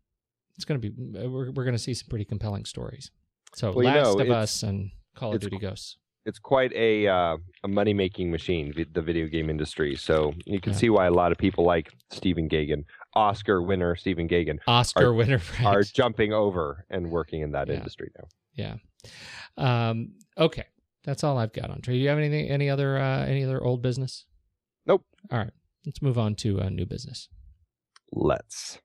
it's 0.55 0.63
gonna 0.63 0.79
be 0.79 0.91
we're 0.95 1.51
we're 1.51 1.65
gonna 1.65 1.77
see 1.77 1.93
some 1.93 2.07
pretty 2.09 2.25
compelling 2.25 2.65
stories. 2.65 3.11
So 3.53 3.71
Well, 3.71 3.85
you 3.85 3.91
Last 3.91 4.17
know, 4.17 4.23
of 4.23 4.29
Us 4.31 4.63
and 4.63 4.91
Call 5.15 5.33
of 5.33 5.41
Duty 5.41 5.57
Ghosts. 5.57 5.97
It's 6.25 6.37
quite 6.39 6.71
a 6.73 7.07
uh, 7.07 7.37
a 7.63 7.67
money 7.67 7.93
making 7.93 8.29
machine, 8.31 8.73
the 8.93 9.01
video 9.01 9.27
game 9.27 9.49
industry. 9.49 9.95
So 9.95 10.33
you 10.45 10.61
can 10.61 10.73
Yeah. 10.73 10.77
see 10.79 10.89
why 10.89 11.07
a 11.07 11.11
lot 11.11 11.31
of 11.31 11.37
people 11.39 11.65
like 11.65 11.91
Stephen 12.11 12.47
Gaghan, 12.47 12.83
Oscar 13.15 13.61
winner 13.61 13.95
Stephen 13.95 14.27
Gaghan, 14.27 14.59
Oscar 14.67 15.07
are- 15.07 15.13
winner 15.13 15.41
right. 15.59 15.65
are 15.65 15.81
jumping 15.83 16.31
over 16.31 16.85
and 16.91 17.09
working 17.09 17.41
in 17.41 17.51
that 17.53 17.67
Yeah. 17.67 17.75
industry 17.75 18.11
now. 18.17 18.27
Yeah. 18.53 19.89
Um, 19.89 20.13
okay, 20.37 20.65
that's 21.03 21.23
all 21.23 21.37
I've 21.39 21.53
got 21.53 21.71
on 21.71 21.81
trade. 21.81 21.95
Do 21.95 21.99
you 22.01 22.09
have 22.09 22.19
anything? 22.19 22.49
Any 22.49 22.69
other? 22.69 22.99
Uh, 22.99 23.25
any 23.25 23.43
other 23.43 23.63
old 23.63 23.81
business? 23.81 24.25
Nope. 24.85 25.03
All 25.31 25.39
right. 25.39 25.53
Let's 25.87 26.01
move 26.03 26.19
on 26.19 26.35
to 26.35 26.61
uh, 26.61 26.69
new 26.69 26.85
business. 26.85 27.29
Let's. 28.13 28.79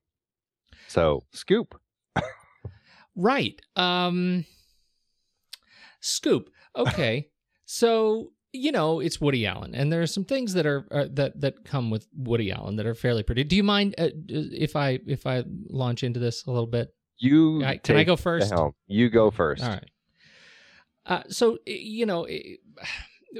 So 0.87 1.23
scoop. 1.31 1.79
Right. 3.19 3.59
Um, 3.75 4.45
Scoop. 5.99 6.49
Okay. 6.75 7.29
so 7.65 8.31
you 8.53 8.71
know 8.71 8.99
it's 8.99 9.19
Woody 9.21 9.45
Allen, 9.45 9.75
and 9.75 9.91
there 9.91 10.01
are 10.01 10.07
some 10.07 10.23
things 10.23 10.53
that 10.53 10.65
are 10.65 10.87
uh, 10.91 11.05
that 11.11 11.39
that 11.41 11.65
come 11.65 11.89
with 11.89 12.07
Woody 12.15 12.51
Allen 12.51 12.75
that 12.77 12.85
are 12.85 12.95
fairly 12.95 13.23
pretty. 13.23 13.43
Do 13.43 13.55
you 13.55 13.63
mind 13.63 13.95
uh, 13.97 14.09
if 14.29 14.75
I 14.75 14.99
if 15.05 15.27
I 15.27 15.43
launch 15.69 16.03
into 16.03 16.19
this 16.19 16.45
a 16.45 16.51
little 16.51 16.67
bit? 16.67 16.93
You 17.17 17.63
I- 17.63 17.77
can 17.77 17.97
I 17.97 18.03
go 18.03 18.15
first? 18.15 18.53
You 18.87 19.09
go 19.09 19.31
first. 19.31 19.63
All 19.63 19.69
right. 19.69 19.89
Uh, 21.05 21.23
so 21.29 21.57
you 21.65 22.05
know, 22.05 22.27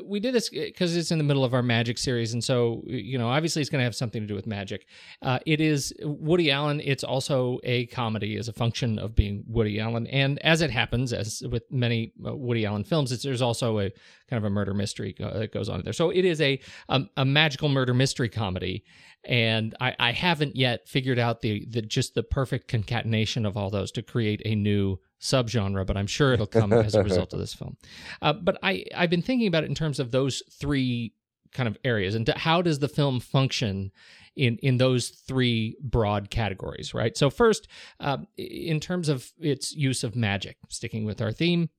we 0.05 0.19
did 0.19 0.33
this 0.33 0.49
because 0.49 0.95
it's 0.95 1.11
in 1.11 1.17
the 1.17 1.23
middle 1.23 1.43
of 1.43 1.53
our 1.53 1.63
Magic 1.63 1.97
series, 1.97 2.33
and 2.33 2.43
so 2.43 2.83
you 2.85 3.17
know, 3.17 3.29
obviously, 3.29 3.61
it's 3.61 3.69
going 3.69 3.79
to 3.79 3.83
have 3.83 3.95
something 3.95 4.21
to 4.21 4.27
do 4.27 4.35
with 4.35 4.47
magic. 4.47 4.85
Uh, 5.21 5.39
it 5.45 5.61
is 5.61 5.93
Woody 6.01 6.51
Allen. 6.51 6.81
It's 6.83 7.03
also 7.03 7.59
a 7.63 7.85
comedy 7.87 8.37
as 8.37 8.47
a 8.47 8.53
function 8.53 8.99
of 8.99 9.15
being 9.15 9.43
Woody 9.47 9.79
Allen, 9.79 10.07
and 10.07 10.39
as 10.39 10.61
it 10.61 10.71
happens, 10.71 11.13
as 11.13 11.43
with 11.49 11.63
many 11.71 12.13
uh, 12.25 12.35
Woody 12.35 12.65
Allen 12.65 12.83
films, 12.83 13.21
there's 13.21 13.41
also 13.41 13.79
a 13.79 13.91
kind 14.29 14.37
of 14.37 14.43
a 14.43 14.49
murder 14.49 14.73
mystery 14.73 15.13
go, 15.13 15.31
that 15.37 15.53
goes 15.53 15.69
on 15.69 15.81
there. 15.83 15.93
So 15.93 16.09
it 16.09 16.25
is 16.25 16.41
a 16.41 16.59
um, 16.89 17.09
a 17.17 17.25
magical 17.25 17.69
murder 17.69 17.93
mystery 17.93 18.29
comedy, 18.29 18.83
and 19.27 19.75
I, 19.81 19.93
I 19.99 20.11
haven't 20.13 20.55
yet 20.55 20.87
figured 20.87 21.19
out 21.19 21.41
the, 21.41 21.65
the 21.65 21.81
just 21.81 22.15
the 22.15 22.23
perfect 22.23 22.69
concatenation 22.69 23.45
of 23.45 23.57
all 23.57 23.69
those 23.69 23.91
to 23.91 24.01
create 24.01 24.41
a 24.45 24.55
new 24.55 24.99
subgenre, 25.19 25.85
but 25.85 25.97
I'm 25.97 26.07
sure 26.07 26.33
it'll 26.33 26.47
come 26.47 26.71
as 26.71 26.95
a 26.95 27.03
result 27.03 27.33
of 27.33 27.39
this 27.39 27.53
film. 27.53 27.77
Uh, 28.21 28.33
but 28.33 28.57
I 28.63 28.85
I've 28.95 29.09
been 29.09 29.21
thinking 29.21 29.47
about 29.47 29.63
it 29.63 29.69
in 29.69 29.75
terms 29.75 29.99
of 29.99 30.11
those 30.11 30.41
three 30.51 31.13
kind 31.51 31.67
of 31.67 31.77
areas 31.83 32.15
and 32.15 32.27
how 32.29 32.61
does 32.61 32.79
the 32.79 32.87
film 32.87 33.19
function 33.19 33.91
in 34.35 34.57
in 34.57 34.77
those 34.77 35.09
three 35.09 35.77
broad 35.81 36.29
categories, 36.29 36.93
right? 36.93 37.17
So 37.17 37.29
first, 37.29 37.67
uh, 37.99 38.19
in 38.37 38.79
terms 38.79 39.09
of 39.09 39.31
its 39.39 39.75
use 39.75 40.03
of 40.03 40.15
magic, 40.15 40.57
sticking 40.69 41.05
with 41.05 41.21
our 41.21 41.31
theme. 41.31 41.69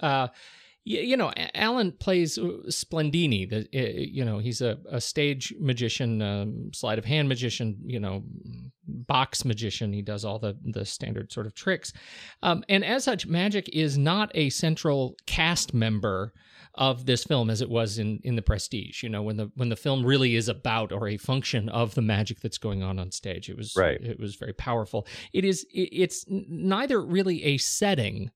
Uh, 0.00 0.28
you 0.84 1.16
know, 1.16 1.32
Allen 1.54 1.92
plays 1.92 2.38
uh, 2.38 2.48
Splendini. 2.68 3.48
The 3.48 3.68
uh, 3.74 3.92
you 3.96 4.24
know 4.24 4.38
he's 4.38 4.60
a, 4.60 4.78
a 4.90 5.00
stage 5.00 5.54
magician, 5.58 6.22
um, 6.22 6.70
sleight 6.72 6.98
of 6.98 7.04
hand 7.04 7.28
magician. 7.28 7.76
You 7.84 8.00
know, 8.00 8.22
box 8.86 9.44
magician. 9.44 9.92
He 9.92 10.02
does 10.02 10.24
all 10.24 10.38
the 10.38 10.56
the 10.64 10.84
standard 10.84 11.32
sort 11.32 11.46
of 11.46 11.54
tricks, 11.54 11.92
um, 12.42 12.64
and 12.68 12.84
as 12.84 13.04
such, 13.04 13.26
magic 13.26 13.68
is 13.70 13.98
not 13.98 14.30
a 14.34 14.50
central 14.50 15.16
cast 15.26 15.74
member 15.74 16.32
of 16.76 17.04
this 17.04 17.24
film 17.24 17.50
as 17.50 17.60
it 17.60 17.68
was 17.68 17.98
in 17.98 18.20
in 18.24 18.36
the 18.36 18.42
Prestige. 18.42 19.02
You 19.02 19.10
know, 19.10 19.22
when 19.22 19.36
the 19.36 19.50
when 19.56 19.68
the 19.68 19.76
film 19.76 20.04
really 20.04 20.34
is 20.34 20.48
about 20.48 20.92
or 20.92 21.08
a 21.08 21.18
function 21.18 21.68
of 21.68 21.94
the 21.94 22.02
magic 22.02 22.40
that's 22.40 22.58
going 22.58 22.82
on 22.82 22.98
on 22.98 23.10
stage. 23.10 23.50
It 23.50 23.56
was 23.56 23.74
Right. 23.76 24.00
It 24.00 24.18
was 24.18 24.36
very 24.36 24.54
powerful. 24.54 25.06
It 25.32 25.44
is. 25.44 25.66
It's 25.72 26.24
neither 26.28 27.02
really 27.02 27.44
a 27.44 27.58
setting 27.58 28.30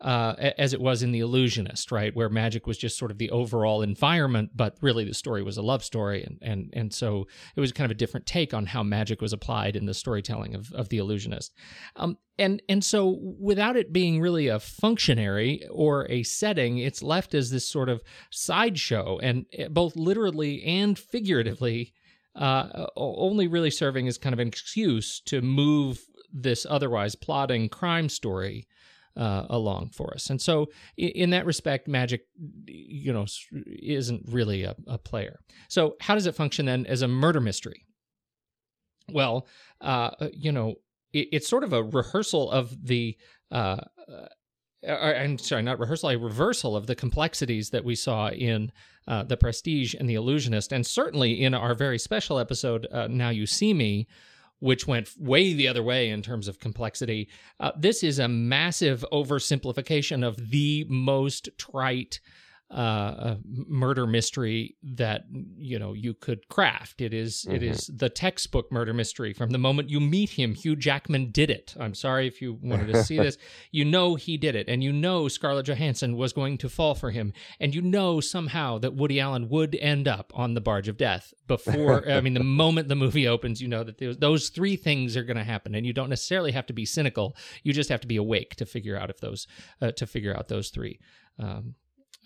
uh, 0.00 0.52
as 0.58 0.72
it 0.72 0.80
was 0.80 1.02
in 1.02 1.10
The 1.10 1.20
Illusionist, 1.20 1.90
right, 1.90 2.14
where 2.14 2.28
magic 2.28 2.68
was 2.68 2.78
just 2.78 2.96
sort 2.96 3.10
of 3.10 3.18
the 3.18 3.30
overall 3.30 3.82
environment, 3.82 4.50
but 4.54 4.76
really 4.80 5.04
the 5.04 5.14
story 5.14 5.42
was 5.42 5.56
a 5.56 5.62
love 5.62 5.82
story, 5.82 6.22
and 6.22 6.38
and 6.40 6.70
and 6.72 6.94
so 6.94 7.26
it 7.56 7.60
was 7.60 7.72
kind 7.72 7.90
of 7.90 7.96
a 7.96 7.98
different 7.98 8.24
take 8.24 8.54
on 8.54 8.66
how 8.66 8.84
magic 8.84 9.20
was 9.20 9.32
applied 9.32 9.74
in 9.74 9.86
the 9.86 9.94
storytelling 9.94 10.54
of 10.54 10.72
of 10.72 10.88
The 10.88 10.98
Illusionist. 10.98 11.52
Um, 11.96 12.16
and 12.38 12.62
and 12.68 12.84
so 12.84 13.18
without 13.40 13.76
it 13.76 13.92
being 13.92 14.20
really 14.20 14.46
a 14.46 14.60
functionary 14.60 15.66
or 15.68 16.08
a 16.08 16.22
setting, 16.22 16.78
it's 16.78 17.02
left 17.02 17.34
as 17.34 17.50
this 17.50 17.68
sort 17.68 17.88
of 17.88 18.00
sideshow, 18.30 19.18
and 19.18 19.46
eh, 19.52 19.66
both 19.66 19.96
literally 19.96 20.62
and 20.62 20.96
figuratively, 20.96 21.92
uh, 22.36 22.86
only 22.96 23.48
really 23.48 23.70
serving 23.70 24.06
as 24.06 24.16
kind 24.16 24.32
of 24.32 24.38
an 24.38 24.46
excuse 24.46 25.20
to 25.26 25.42
move 25.42 26.04
this 26.32 26.66
otherwise 26.68 27.16
plodding 27.16 27.68
crime 27.68 28.08
story 28.08 28.68
uh, 29.18 29.46
along 29.50 29.90
for 29.90 30.14
us. 30.14 30.30
And 30.30 30.40
so, 30.40 30.68
in 30.96 31.30
that 31.30 31.44
respect, 31.44 31.88
magic, 31.88 32.22
you 32.66 33.12
know, 33.12 33.26
isn't 33.66 34.22
really 34.28 34.62
a, 34.62 34.76
a 34.86 34.96
player. 34.96 35.40
So, 35.68 35.96
how 36.00 36.14
does 36.14 36.26
it 36.26 36.34
function 36.34 36.66
then 36.66 36.86
as 36.86 37.02
a 37.02 37.08
murder 37.08 37.40
mystery? 37.40 37.84
Well, 39.10 39.46
uh, 39.80 40.10
you 40.32 40.52
know, 40.52 40.76
it, 41.12 41.28
it's 41.32 41.48
sort 41.48 41.64
of 41.64 41.72
a 41.72 41.82
rehearsal 41.82 42.50
of 42.50 42.86
the. 42.86 43.16
Uh, 43.50 43.78
uh, 44.08 44.92
I'm 44.92 45.38
sorry, 45.38 45.62
not 45.62 45.80
rehearsal, 45.80 46.10
a 46.10 46.16
reversal 46.16 46.76
of 46.76 46.86
the 46.86 46.94
complexities 46.94 47.70
that 47.70 47.84
we 47.84 47.96
saw 47.96 48.28
in 48.28 48.70
uh, 49.08 49.24
The 49.24 49.36
Prestige 49.36 49.96
and 49.98 50.08
The 50.08 50.14
Illusionist, 50.14 50.72
and 50.72 50.86
certainly 50.86 51.42
in 51.42 51.52
our 51.52 51.74
very 51.74 51.98
special 51.98 52.38
episode, 52.38 52.86
uh, 52.92 53.08
Now 53.08 53.30
You 53.30 53.44
See 53.44 53.74
Me, 53.74 54.06
which 54.60 54.86
went 54.86 55.10
way 55.18 55.52
the 55.52 55.68
other 55.68 55.82
way 55.82 56.10
in 56.10 56.22
terms 56.22 56.48
of 56.48 56.58
complexity. 56.58 57.28
Uh, 57.60 57.72
this 57.76 58.02
is 58.02 58.18
a 58.18 58.28
massive 58.28 59.04
oversimplification 59.12 60.26
of 60.26 60.50
the 60.50 60.84
most 60.88 61.48
trite 61.58 62.20
uh, 62.70 63.36
murder 63.46 64.06
mystery 64.06 64.76
that 64.82 65.24
you 65.56 65.78
know 65.78 65.94
you 65.94 66.12
could 66.12 66.46
craft. 66.48 67.00
It 67.00 67.14
is- 67.14 67.46
it 67.46 67.62
Mhm. 67.62 67.70
is 67.70 67.86
the 67.86 68.10
textbook 68.10 68.70
murder 68.70 68.92
mystery 68.92 69.32
from 69.32 69.50
the 69.50 69.58
moment 69.58 69.88
you 69.88 70.00
meet 70.00 70.30
him. 70.30 70.54
Hugh 70.54 70.76
Jackman 70.76 71.30
did 71.30 71.48
it. 71.50 71.74
I'm 71.80 71.94
sorry 71.94 72.26
if 72.26 72.42
you 72.42 72.58
wanted 72.60 72.88
to 72.92 73.02
see 73.04 73.16
this. 73.16 73.38
You 73.72 73.84
know 73.86 74.16
he 74.16 74.36
did 74.36 74.54
it, 74.54 74.68
and 74.68 74.82
you 74.84 74.92
know 74.92 75.28
Scarlett 75.28 75.66
Johansson 75.66 76.16
was 76.16 76.32
going 76.34 76.58
to 76.58 76.68
fall 76.68 76.94
for 76.94 77.10
him, 77.10 77.32
and 77.58 77.74
you 77.74 77.80
know 77.80 78.20
somehow 78.20 78.76
that 78.78 78.94
Woody 78.94 79.18
Allen 79.18 79.48
would 79.48 79.74
end 79.76 80.06
up 80.06 80.30
on 80.34 80.52
the 80.54 80.60
barge 80.60 80.88
of 80.88 80.96
death 80.98 81.32
before. 81.46 82.06
I 82.10 82.20
mean, 82.20 82.34
the 82.34 82.44
moment 82.44 82.88
the 82.88 82.96
movie 82.96 83.26
opens, 83.26 83.62
you 83.62 83.68
know 83.68 83.82
that 83.84 83.96
those, 83.98 84.16
those 84.18 84.48
three 84.50 84.76
things 84.76 85.16
are 85.16 85.24
going 85.24 85.36
to 85.38 85.44
happen, 85.44 85.74
and 85.74 85.86
you 85.86 85.92
don't 85.94 86.08
necessarily 86.10 86.52
have 86.52 86.66
to 86.66 86.72
be 86.74 86.84
cynical. 86.84 87.34
You 87.62 87.72
just 87.72 87.88
have 87.88 88.00
to 88.02 88.06
be 88.08 88.16
awake 88.16 88.56
to 88.56 88.66
figure 88.66 88.96
out 88.96 89.08
if 89.10 89.18
those 89.20 89.46
uh, 89.80 89.92
to 89.92 90.06
figure 90.06 90.36
out 90.36 90.48
those 90.48 90.68
three. 90.70 90.98
Um, 91.38 91.74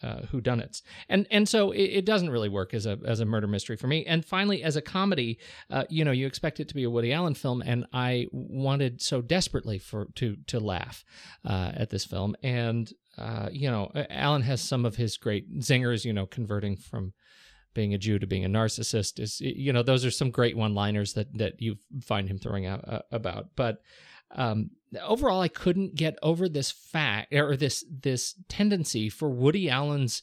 uh, 0.03 0.23
whodunits, 0.33 0.83
and 1.09 1.27
and 1.31 1.49
so 1.49 1.71
it, 1.73 1.83
it 1.83 2.05
doesn't 2.05 2.31
really 2.31 2.49
work 2.49 2.75
as 2.75 2.87
a 2.87 2.99
as 3.05 3.21
a 3.21 3.25
murder 3.25 3.47
mystery 3.47 3.77
for 3.77 3.87
me. 3.87 4.05
And 4.05 4.25
finally, 4.25 4.62
as 4.62 4.77
a 4.77 4.83
comedy, 4.83 5.38
uh, 5.71 5.85
you 5.88 6.05
know, 6.05 6.12
you 6.12 6.27
expect 6.27 6.61
it 6.61 6.69
to 6.69 6.75
be 6.75 6.85
a 6.85 6.91
Woody 6.91 7.12
Allen 7.12 7.35
film, 7.35 7.62
and 7.65 7.87
I 7.93 8.27
wanted 8.33 9.01
so 9.01 9.23
desperately 9.23 9.79
for 9.79 10.07
to 10.17 10.37
to 10.47 10.61
laugh 10.61 11.05
uh, 11.45 11.73
at 11.75 11.91
this 11.91 12.05
film. 12.05 12.35
And 12.43 12.93
uh, 13.19 13.49
you 13.53 13.71
know, 13.71 13.91
Allen 14.11 14.43
has 14.43 14.61
some 14.61 14.85
of 14.85 14.97
his 14.97 15.17
great 15.17 15.61
zingers. 15.61 16.05
You 16.05 16.12
know, 16.12 16.27
converting 16.27 16.77
from 16.77 17.12
being 17.75 17.95
a 17.95 17.99
Jew 17.99 18.19
to 18.19 18.27
being 18.27 18.45
a 18.45 18.49
narcissist 18.49 19.19
is 19.19 19.41
you 19.41 19.73
know 19.73 19.83
those 19.83 20.05
are 20.05 20.11
some 20.11 20.31
great 20.31 20.57
one-liners 20.57 21.15
that 21.15 21.37
that 21.38 21.61
you 21.61 21.77
find 22.03 22.29
him 22.29 22.38
throwing 22.38 22.67
out 22.67 22.87
uh, 22.87 23.03
about. 23.11 23.49
But 23.57 23.83
um, 24.35 24.71
overall, 25.01 25.40
I 25.40 25.49
couldn't 25.49 25.95
get 25.95 26.18
over 26.23 26.49
this 26.49 26.71
fact 26.71 27.33
or 27.35 27.57
this 27.57 27.85
this 27.90 28.35
tendency 28.49 29.09
for 29.09 29.31
Woody 29.31 29.68
Allen's 29.68 30.23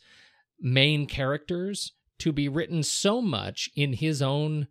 main 0.60 1.06
characters 1.06 1.94
to 2.20 2.32
be 2.32 2.50
written 2.50 2.84
so 2.84 3.22
much 3.22 3.70
in 3.76 3.94
his 3.94 4.22
own 4.22 4.68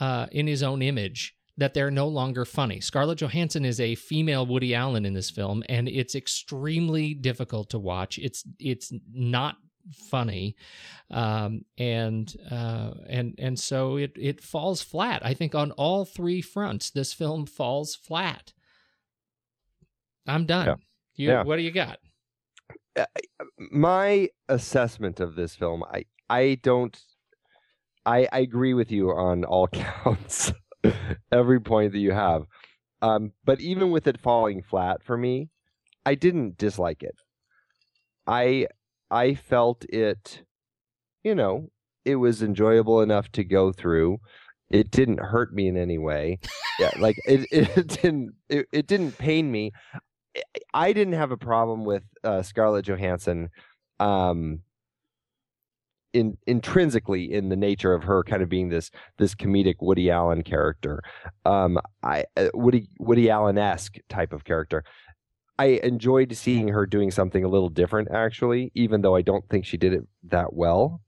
uh, 0.00 0.26
in 0.30 0.46
his 0.46 0.62
own 0.62 0.82
image 0.82 1.34
that 1.56 1.74
they're 1.74 1.90
no 1.90 2.06
longer 2.06 2.44
funny. 2.44 2.80
Scarlett 2.80 3.18
Johansson 3.18 3.64
is 3.64 3.80
a 3.80 3.96
female 3.96 4.46
Woody 4.46 4.74
Allen 4.74 5.04
in 5.04 5.12
this 5.12 5.28
film, 5.28 5.64
and 5.68 5.88
it's 5.88 6.14
extremely 6.14 7.14
difficult 7.14 7.70
to 7.70 7.78
watch. 7.78 8.18
It's 8.18 8.44
it's 8.58 8.92
not 9.12 9.56
funny, 9.92 10.54
um, 11.10 11.64
and 11.76 12.32
uh, 12.50 12.92
and 13.08 13.34
and 13.38 13.58
so 13.58 13.96
it 13.96 14.12
it 14.16 14.40
falls 14.40 14.82
flat. 14.82 15.24
I 15.24 15.34
think 15.34 15.54
on 15.54 15.72
all 15.72 16.04
three 16.04 16.40
fronts, 16.40 16.90
this 16.90 17.12
film 17.12 17.44
falls 17.44 17.96
flat. 17.96 18.52
I'm 20.28 20.46
done. 20.46 20.66
Yeah. 20.66 20.74
You, 21.16 21.28
Yeah. 21.30 21.42
What 21.42 21.56
do 21.56 21.62
you 21.62 21.72
got? 21.72 21.98
my 23.70 24.28
assessment 24.48 25.20
of 25.20 25.36
this 25.36 25.54
film, 25.54 25.84
I 25.84 26.04
I 26.28 26.58
don't 26.62 26.98
I, 28.04 28.26
I 28.32 28.38
agree 28.40 28.74
with 28.74 28.90
you 28.90 29.10
on 29.10 29.44
all 29.44 29.68
counts, 29.72 30.52
every 31.30 31.60
point 31.60 31.92
that 31.92 31.98
you 31.98 32.12
have. 32.12 32.44
Um, 33.02 33.32
but 33.44 33.60
even 33.60 33.90
with 33.90 34.06
it 34.06 34.18
falling 34.20 34.62
flat 34.62 35.02
for 35.04 35.16
me, 35.16 35.50
I 36.06 36.14
didn't 36.14 36.56
dislike 36.56 37.02
it. 37.02 37.16
I 38.26 38.68
I 39.10 39.34
felt 39.34 39.84
it, 39.88 40.42
you 41.22 41.34
know, 41.34 41.68
it 42.04 42.16
was 42.16 42.42
enjoyable 42.42 43.00
enough 43.00 43.30
to 43.32 43.44
go 43.44 43.72
through. 43.72 44.18
It 44.70 44.90
didn't 44.90 45.20
hurt 45.20 45.54
me 45.54 45.68
in 45.68 45.76
any 45.76 45.98
way. 45.98 46.38
Yeah, 46.78 46.90
like 46.98 47.16
it, 47.26 47.46
it 47.52 47.86
didn't 47.88 48.34
it, 48.48 48.66
it 48.72 48.86
didn't 48.86 49.18
pain 49.18 49.50
me. 49.52 49.72
I- 50.74 50.92
didn't 50.92 51.14
have 51.14 51.30
a 51.32 51.36
problem 51.36 51.84
with 51.84 52.02
uh, 52.24 52.42
Scarlett 52.42 52.86
Johansson 52.86 53.50
um, 54.00 54.60
in 56.12 56.36
intrinsically 56.46 57.32
in 57.32 57.48
the 57.48 57.56
nature 57.56 57.92
of 57.92 58.04
her 58.04 58.22
kind 58.22 58.42
of 58.42 58.48
being 58.48 58.68
this 58.68 58.90
this 59.18 59.34
comedic 59.34 59.76
Woody 59.80 60.10
Allen 60.10 60.42
character, 60.42 61.02
um, 61.44 61.78
I 62.02 62.24
uh, 62.36 62.48
Woody 62.54 62.88
Woody 62.98 63.30
Allen 63.30 63.58
esque 63.58 63.96
type 64.08 64.32
of 64.32 64.44
character. 64.44 64.84
I 65.58 65.80
enjoyed 65.82 66.36
seeing 66.36 66.68
her 66.68 66.86
doing 66.86 67.10
something 67.10 67.42
a 67.42 67.48
little 67.48 67.68
different, 67.68 68.08
actually, 68.12 68.70
even 68.74 69.02
though 69.02 69.16
I 69.16 69.22
don't 69.22 69.48
think 69.48 69.64
she 69.64 69.76
did 69.76 69.92
it 69.92 70.04
that 70.24 70.52
well. 70.52 71.02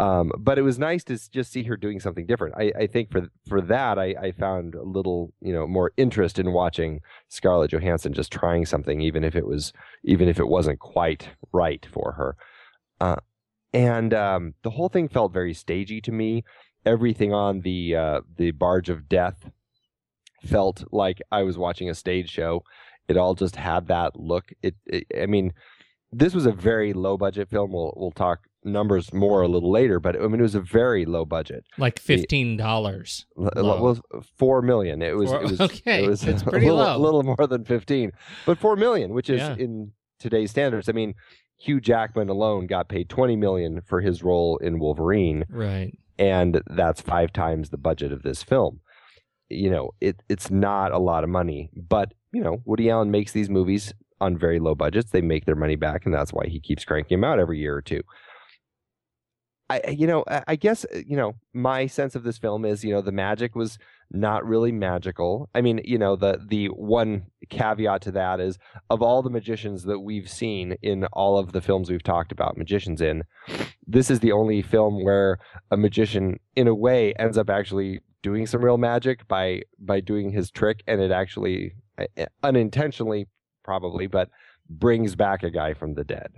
Um, 0.00 0.30
but 0.38 0.58
it 0.58 0.62
was 0.62 0.78
nice 0.78 1.02
to 1.04 1.18
just 1.30 1.50
see 1.50 1.64
her 1.64 1.76
doing 1.76 1.98
something 1.98 2.24
different. 2.24 2.54
I, 2.56 2.72
I 2.78 2.86
think 2.86 3.10
for 3.10 3.28
for 3.48 3.60
that, 3.62 3.98
I, 3.98 4.14
I 4.20 4.32
found 4.32 4.76
a 4.76 4.84
little, 4.84 5.32
you 5.40 5.52
know, 5.52 5.66
more 5.66 5.92
interest 5.96 6.38
in 6.38 6.52
watching 6.52 7.00
Scarlett 7.28 7.72
Johansson 7.72 8.12
just 8.12 8.30
trying 8.30 8.64
something, 8.64 9.00
even 9.00 9.24
if 9.24 9.34
it 9.34 9.46
was, 9.46 9.72
even 10.04 10.28
if 10.28 10.38
it 10.38 10.46
wasn't 10.46 10.78
quite 10.78 11.30
right 11.52 11.84
for 11.90 12.12
her. 12.12 12.36
Uh, 13.00 13.16
and 13.72 14.14
um, 14.14 14.54
the 14.62 14.70
whole 14.70 14.88
thing 14.88 15.08
felt 15.08 15.32
very 15.32 15.52
stagey 15.52 16.00
to 16.02 16.12
me. 16.12 16.44
Everything 16.86 17.32
on 17.34 17.60
the 17.62 17.96
uh, 17.96 18.20
the 18.36 18.52
barge 18.52 18.88
of 18.88 19.08
death 19.08 19.50
felt 20.46 20.84
like 20.92 21.20
I 21.32 21.42
was 21.42 21.58
watching 21.58 21.90
a 21.90 21.94
stage 21.94 22.30
show. 22.30 22.62
It 23.08 23.16
all 23.16 23.34
just 23.34 23.56
had 23.56 23.88
that 23.88 24.14
look. 24.14 24.52
It, 24.62 24.76
it 24.86 25.06
I 25.20 25.26
mean, 25.26 25.52
this 26.12 26.34
was 26.34 26.46
a 26.46 26.52
very 26.52 26.92
low 26.92 27.16
budget 27.16 27.50
film. 27.50 27.72
We'll 27.72 27.92
we'll 27.96 28.12
talk 28.12 28.40
numbers 28.72 29.12
more 29.12 29.42
a 29.42 29.48
little 29.48 29.70
later, 29.70 30.00
but 30.00 30.16
I 30.16 30.26
mean, 30.28 30.40
it 30.40 30.42
was 30.42 30.54
a 30.54 30.60
very 30.60 31.04
low 31.04 31.24
budget. 31.24 31.64
Like 31.78 31.98
fifteen 31.98 32.56
dollars. 32.56 33.26
L- 33.38 33.48
It 33.56 33.80
was 33.80 34.00
four 34.36 34.62
million. 34.62 35.02
It 35.02 35.16
was, 35.16 35.30
Four- 35.30 35.42
it 35.42 35.50
was 35.50 35.60
okay, 35.60 36.04
It 36.04 36.08
was 36.08 36.24
it's 36.24 36.42
a 36.46 36.46
pretty 36.46 36.66
little, 36.66 36.82
low. 36.84 36.96
a 36.96 36.98
little 36.98 37.22
more 37.22 37.46
than 37.48 37.64
fifteen, 37.64 38.12
but 38.46 38.58
four 38.58 38.76
million, 38.76 39.12
which 39.14 39.30
is 39.30 39.40
Yeah. 39.40 39.56
in 39.58 39.92
today's 40.18 40.50
standards. 40.50 40.88
I 40.88 40.92
mean, 40.92 41.14
Hugh 41.58 41.80
Jackman 41.80 42.28
alone 42.28 42.66
got 42.66 42.88
paid 42.88 43.08
twenty 43.08 43.36
million 43.36 43.80
for 43.86 44.00
his 44.00 44.22
role 44.22 44.56
in 44.58 44.78
Wolverine, 44.78 45.44
Right. 45.50 45.92
and 46.18 46.60
that's 46.66 47.00
five 47.00 47.32
times 47.32 47.70
the 47.70 47.76
budget 47.78 48.12
of 48.12 48.22
this 48.22 48.42
film. 48.42 48.80
You 49.50 49.70
know, 49.70 49.90
it 50.00 50.22
it's 50.28 50.50
not 50.50 50.92
a 50.92 50.98
lot 50.98 51.24
of 51.24 51.30
money, 51.30 51.70
but 51.74 52.12
you 52.32 52.42
know, 52.42 52.58
Woody 52.66 52.90
Allen 52.90 53.10
makes 53.10 53.32
these 53.32 53.48
movies 53.48 53.94
on 54.20 54.36
very 54.36 54.58
low 54.58 54.74
budgets. 54.74 55.10
They 55.10 55.22
make 55.22 55.46
their 55.46 55.54
money 55.54 55.76
back, 55.76 56.04
and 56.04 56.12
that's 56.12 56.32
why 56.32 56.46
he 56.48 56.60
keeps 56.60 56.84
cranking 56.84 57.20
them 57.20 57.24
out 57.24 57.38
every 57.38 57.58
year 57.58 57.74
or 57.74 57.80
two. 57.80 58.02
I, 59.70 59.90
you 59.90 60.06
know, 60.06 60.24
I 60.46 60.56
guess, 60.56 60.86
uh, 60.86 61.00
you 61.06 61.16
know, 61.16 61.34
my 61.52 61.86
sense 61.86 62.14
of 62.14 62.22
this 62.22 62.38
film 62.38 62.64
is, 62.64 62.84
you 62.84 62.92
know, 62.92 63.02
the 63.02 63.12
magic 63.12 63.54
was 63.54 63.78
not 64.10 64.46
really 64.46 64.72
magical. 64.72 65.50
I 65.54 65.60
mean, 65.60 65.80
you 65.84 65.98
know, 65.98 66.16
the 66.16 66.40
the 66.46 66.68
one 66.68 67.26
caveat 67.50 68.00
to 68.02 68.12
that 68.12 68.40
is 68.40 68.58
of 68.88 69.02
all 69.02 69.22
the 69.22 69.30
magicians 69.30 69.84
that 69.84 70.00
we've 70.00 70.30
seen 70.30 70.76
in 70.82 71.04
all 71.12 71.38
of 71.38 71.52
the 71.52 71.60
films 71.60 71.90
we've 71.90 72.02
talked 72.02 72.32
about 72.32 72.56
magicians 72.56 73.02
in, 73.02 73.24
this 73.86 74.10
is 74.10 74.20
the 74.20 74.32
only 74.32 74.62
film 74.62 75.04
where 75.04 75.38
a 75.70 75.76
magician 75.76 76.40
in 76.56 76.66
a 76.66 76.74
way 76.74 77.12
ends 77.14 77.36
up 77.36 77.50
actually 77.50 78.00
doing 78.22 78.46
some 78.46 78.64
real 78.64 78.78
magic 78.78 79.28
by 79.28 79.62
by 79.78 80.00
doing 80.00 80.30
his 80.30 80.50
trick 80.50 80.82
and 80.86 81.00
it 81.00 81.10
actually 81.10 81.74
uh, 81.98 82.06
uh, 82.16 82.26
unintentionally 82.42 83.26
probably, 83.68 84.06
but 84.06 84.30
brings 84.70 85.14
back 85.14 85.42
a 85.42 85.50
guy 85.50 85.74
from 85.74 85.92
the 85.92 86.04
dead. 86.04 86.32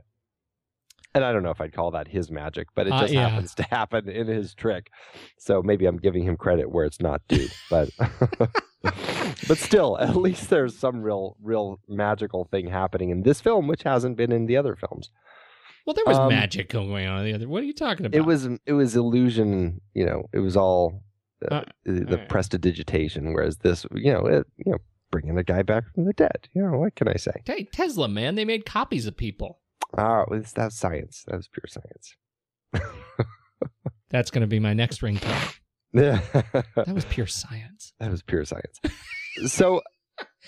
And 1.15 1.25
I 1.25 1.33
don't 1.33 1.43
know 1.43 1.51
if 1.51 1.61
I'd 1.61 1.73
call 1.73 1.91
that 1.93 2.07
his 2.09 2.31
magic, 2.31 2.69
but 2.75 2.87
it 2.87 2.93
Uh, 2.93 3.01
just 3.01 3.13
yeah. 3.13 3.29
happens 3.29 3.55
to 3.57 3.63
happen 3.71 4.09
in 4.09 4.27
his 4.29 4.55
trick. 4.55 4.91
So 5.39 5.63
maybe 5.63 5.87
I'm 5.87 5.97
giving 5.97 6.23
him 6.23 6.37
credit 6.37 6.71
where 6.71 6.85
it's 6.85 7.01
not 7.01 7.23
due. 7.29 7.49
But 7.69 7.91
but 8.83 9.59
still, 9.59 9.99
at 9.99 10.17
least 10.17 10.51
there's 10.51 10.77
some 10.79 11.03
real, 11.03 11.37
real 11.43 11.81
magical 11.89 12.45
thing 12.45 12.69
happening 12.69 13.11
in 13.11 13.23
this 13.23 13.41
film, 13.41 13.67
which 13.67 13.83
hasn't 13.83 14.17
been 14.17 14.33
in 14.33 14.47
the 14.47 14.57
other 14.57 14.77
films. 14.77 15.11
Well, 15.87 15.95
there 15.95 16.05
was 16.07 16.19
Um, 16.19 16.29
magic 16.29 16.69
going 16.69 17.07
on 17.07 17.21
in 17.21 17.25
the 17.25 17.35
other. 17.35 17.49
What 17.49 17.63
are 17.63 17.67
you 17.67 17.73
talking 17.73 18.07
about? 18.07 18.17
It 18.17 18.23
was, 18.23 18.47
it 18.67 18.73
was 18.73 18.95
illusion. 18.97 19.81
You 19.95 20.07
know, 20.07 20.27
it 20.33 20.39
was 20.41 20.57
all 20.57 21.03
uh, 21.51 21.55
Uh, 21.57 21.65
the 21.85 22.19
prestidigitation. 22.29 23.33
Whereas 23.33 23.59
this, 23.59 23.87
you 23.95 24.13
know, 24.13 24.27
it, 24.27 24.47
you 24.65 24.73
know, 24.73 24.79
bringing 25.11 25.39
a 25.39 25.43
guy 25.43 25.63
back 25.63 25.85
from 25.95 26.05
the 26.05 26.13
dead. 26.13 26.49
You 26.55 26.63
know, 26.63 26.79
what 26.79 26.95
can 26.95 27.09
I 27.09 27.15
say? 27.17 27.33
Hey, 27.47 27.65
Tesla, 27.65 28.09
man, 28.09 28.35
they 28.37 28.45
made 28.45 28.65
copies 28.67 29.07
of 29.07 29.17
people. 29.17 29.59
Ah, 29.99 30.23
it 30.23 30.31
was, 30.31 30.53
that's 30.53 30.77
science. 30.77 31.25
That 31.27 31.37
was 31.37 31.49
pure 31.49 31.65
science. 31.69 32.17
That's 34.11 34.31
going 34.31 34.41
to 34.43 34.49
be 34.49 34.59
my 34.59 34.73
next 34.75 35.03
ringtone. 35.03 35.55
Yeah. 35.93 36.21
That 36.77 36.95
was 36.95 37.05
pure 37.05 37.27
science. 37.27 37.93
that 38.01 38.11
was 38.11 38.23
pure 38.23 38.45
science. 38.45 38.81
so, 39.47 39.83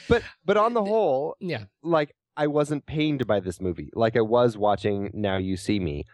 but 0.08 0.22
but 0.44 0.56
on 0.56 0.74
the 0.74 0.84
whole, 0.92 1.36
Yeah. 1.40 1.64
like 1.82 2.14
I 2.36 2.46
wasn't 2.46 2.86
pained 2.86 3.26
by 3.26 3.40
this 3.40 3.60
movie, 3.60 3.90
like 3.94 4.16
I 4.16 4.20
was 4.22 4.56
watching 4.56 5.10
Now 5.14 5.36
You 5.36 5.56
See 5.56 5.78
Me, 5.78 6.04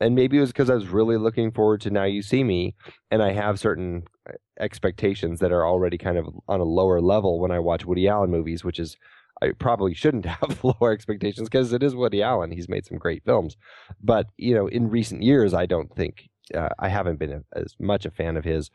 and 0.00 0.14
maybe 0.14 0.38
it 0.38 0.40
was 0.40 0.50
because 0.50 0.70
I 0.70 0.74
was 0.74 0.88
really 0.88 1.16
looking 1.16 1.52
forward 1.52 1.80
to 1.82 1.90
Now 1.90 2.04
You 2.04 2.22
See 2.22 2.42
Me, 2.44 2.74
and 3.10 3.22
I 3.22 3.32
have 3.32 3.60
certain 3.60 4.04
uh, 4.28 4.32
expectations 4.58 5.38
that 5.40 5.52
are 5.52 5.66
already 5.66 5.98
kind 5.98 6.16
of 6.18 6.26
on 6.48 6.60
a 6.60 6.64
lower 6.64 7.00
level 7.00 7.38
when 7.40 7.50
I 7.50 7.58
watch 7.58 7.84
Woody 7.84 8.08
Allen 8.08 8.30
movies, 8.30 8.64
which 8.64 8.78
is. 8.80 8.96
I 9.42 9.50
probably 9.58 9.94
shouldn't 9.94 10.26
have 10.40 10.62
lower 10.62 10.92
expectations 10.92 11.48
because 11.48 11.72
it 11.72 11.82
is 11.82 11.94
Woody 11.94 12.22
Allen. 12.22 12.50
He's 12.50 12.68
made 12.68 12.86
some 12.86 12.98
great 12.98 13.24
films, 13.24 13.56
but 14.02 14.26
you 14.36 14.54
know, 14.54 14.66
in 14.66 14.90
recent 14.90 15.22
years, 15.22 15.54
I 15.54 15.66
don't 15.66 15.94
think 15.94 16.28
uh, 16.54 16.70
I 16.78 16.88
haven't 16.88 17.18
been 17.18 17.32
a, 17.32 17.58
as 17.58 17.74
much 17.78 18.06
a 18.06 18.10
fan 18.10 18.36
of 18.36 18.44
his. 18.44 18.70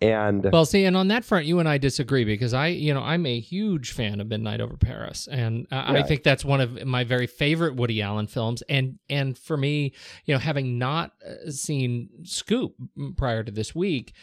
And 0.00 0.46
Well, 0.52 0.64
see, 0.64 0.84
and 0.84 0.96
on 0.96 1.08
that 1.08 1.24
front, 1.24 1.46
you 1.46 1.58
and 1.58 1.68
I 1.68 1.78
disagree 1.78 2.24
because 2.24 2.54
I, 2.54 2.68
you 2.68 2.94
know, 2.94 3.02
I'm 3.02 3.26
a 3.26 3.40
huge 3.40 3.92
fan 3.92 4.20
of 4.20 4.28
Midnight 4.28 4.60
Over 4.60 4.76
Paris, 4.76 5.26
and 5.28 5.66
uh, 5.72 5.84
I 5.86 6.02
think 6.02 6.22
that's 6.22 6.44
one 6.44 6.60
of 6.60 6.86
my 6.86 7.02
very 7.02 7.26
favorite 7.26 7.74
Woody 7.74 8.00
Allen 8.00 8.28
films. 8.28 8.62
And 8.68 8.98
and 9.10 9.36
for 9.36 9.56
me, 9.56 9.92
you 10.24 10.34
know, 10.34 10.38
having 10.38 10.78
not 10.78 11.12
uh, 11.26 11.50
seen 11.50 12.10
Scoop 12.22 12.74
prior 13.16 13.42
to 13.42 13.50
this 13.50 13.74
week, 13.74 14.14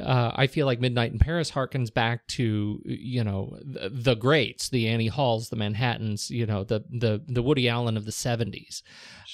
uh, 0.00 0.30
I 0.34 0.46
feel 0.46 0.66
like 0.66 0.80
Midnight 0.80 1.12
in 1.12 1.18
Paris 1.18 1.50
harkens 1.50 1.92
back 1.92 2.26
to 2.28 2.80
you 2.84 3.24
know 3.24 3.58
the, 3.60 3.90
the 3.90 4.14
greats, 4.14 4.68
the 4.68 4.88
Annie 4.88 5.08
Halls, 5.08 5.48
the 5.48 5.56
Manhattans, 5.56 6.30
you 6.30 6.46
know, 6.46 6.64
the 6.64 6.84
the 6.90 7.22
the 7.26 7.42
Woody 7.42 7.68
Allen 7.68 7.96
of 7.96 8.04
the 8.04 8.12
'70s. 8.12 8.82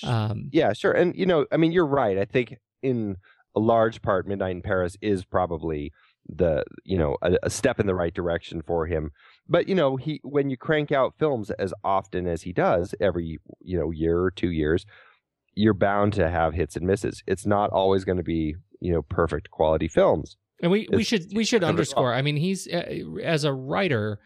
Um, 0.02 0.48
Yeah, 0.52 0.72
sure. 0.72 0.92
And 0.92 1.14
you 1.14 1.26
know, 1.26 1.46
I 1.52 1.56
mean, 1.56 1.72
you're 1.72 1.86
right. 1.86 2.16
I 2.16 2.24
think 2.24 2.56
in 2.82 3.16
a 3.54 3.60
large 3.60 4.02
part, 4.02 4.26
Midnight 4.26 4.56
in 4.56 4.62
Paris 4.62 4.96
is 5.00 5.24
probably 5.24 5.92
the 6.28 6.62
you 6.84 6.98
know 6.98 7.16
a, 7.22 7.36
a 7.44 7.50
step 7.50 7.80
in 7.80 7.86
the 7.86 7.94
right 7.94 8.14
direction 8.14 8.62
for 8.62 8.86
him. 8.86 9.10
But 9.48 9.68
you 9.68 9.74
know, 9.74 9.96
he 9.96 10.20
when 10.22 10.50
you 10.50 10.56
crank 10.56 10.92
out 10.92 11.14
films 11.18 11.50
as 11.50 11.74
often 11.82 12.26
as 12.26 12.42
he 12.42 12.52
does 12.52 12.94
every 13.00 13.38
you 13.60 13.78
know 13.78 13.90
year 13.90 14.20
or 14.20 14.30
two 14.30 14.50
years, 14.50 14.86
you're 15.54 15.74
bound 15.74 16.12
to 16.14 16.28
have 16.28 16.54
hits 16.54 16.76
and 16.76 16.86
misses. 16.86 17.22
It's 17.26 17.46
not 17.46 17.70
always 17.70 18.04
going 18.04 18.18
to 18.18 18.24
be 18.24 18.56
you 18.80 18.92
know 18.92 19.02
perfect 19.02 19.50
quality 19.50 19.88
films. 19.88 20.36
And 20.62 20.70
we, 20.70 20.88
we 20.92 21.04
should 21.04 21.24
we 21.34 21.44
should 21.44 21.64
underscore. 21.64 22.12
I 22.12 22.22
mean, 22.22 22.36
he's 22.36 22.68
uh, 22.68 22.84
as 23.22 23.44
a 23.44 23.52
writer, 23.52 24.20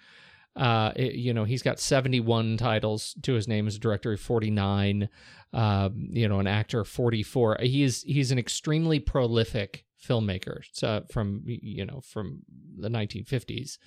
uh, 0.56 0.92
it- 0.96 1.14
you 1.14 1.32
know, 1.34 1.44
he's 1.44 1.62
got 1.62 1.78
seventy 1.80 2.20
one 2.20 2.56
titles 2.56 3.14
to 3.22 3.34
his 3.34 3.48
name 3.48 3.66
as 3.66 3.76
a 3.76 3.78
director, 3.80 4.16
forty 4.16 4.50
nine. 4.50 5.08
Um, 5.52 6.08
you 6.10 6.28
know, 6.28 6.40
an 6.40 6.46
actor, 6.46 6.84
forty 6.84 7.22
four. 7.22 7.56
He's 7.60 8.02
he's 8.02 8.30
an 8.32 8.38
extremely 8.38 8.98
prolific 9.00 9.84
filmmaker. 10.02 10.60
So 10.72 11.04
from 11.12 11.42
you 11.46 11.86
know 11.86 12.00
from 12.00 12.40
the 12.78 12.90
nineteen 12.90 13.24
fifties. 13.24 13.78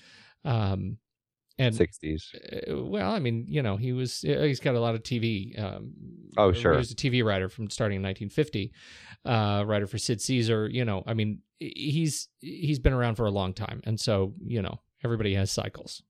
Um, 0.46 0.98
and 1.60 1.74
Sixties. 1.76 2.36
uh, 2.70 2.84
well, 2.84 3.12
I 3.12 3.18
mean, 3.20 3.46
you 3.50 3.64
know, 3.64 3.78
he 3.78 3.92
was 3.92 4.24
uh, 4.24 4.42
he's 4.44 4.60
got 4.60 4.76
a 4.76 4.80
lot 4.80 4.94
of 4.96 5.02
TV. 5.04 5.60
Um, 5.60 5.92
Oh, 6.38 6.52
He 6.52 6.78
was 6.78 6.92
a 6.92 6.96
TV 6.96 7.26
writer 7.26 7.50
from 7.50 7.68
starting 7.72 7.96
in 7.96 8.04
1950, 8.04 8.72
uh, 9.26 9.64
writer 9.66 9.88
for 9.88 9.98
Sid 9.98 10.22
Caesar. 10.22 10.70
You 10.70 10.86
know, 10.86 11.02
I 11.08 11.16
mean, 11.16 11.42
he's 11.60 12.28
he's 12.40 12.78
been 12.78 12.94
around 12.94 13.16
for 13.16 13.26
a 13.26 13.32
long 13.32 13.54
time, 13.54 13.82
and 13.86 14.00
so 14.00 14.36
you 14.46 14.62
know, 14.62 14.80
everybody 15.04 15.34
has 15.34 15.50
cycles. 15.50 16.04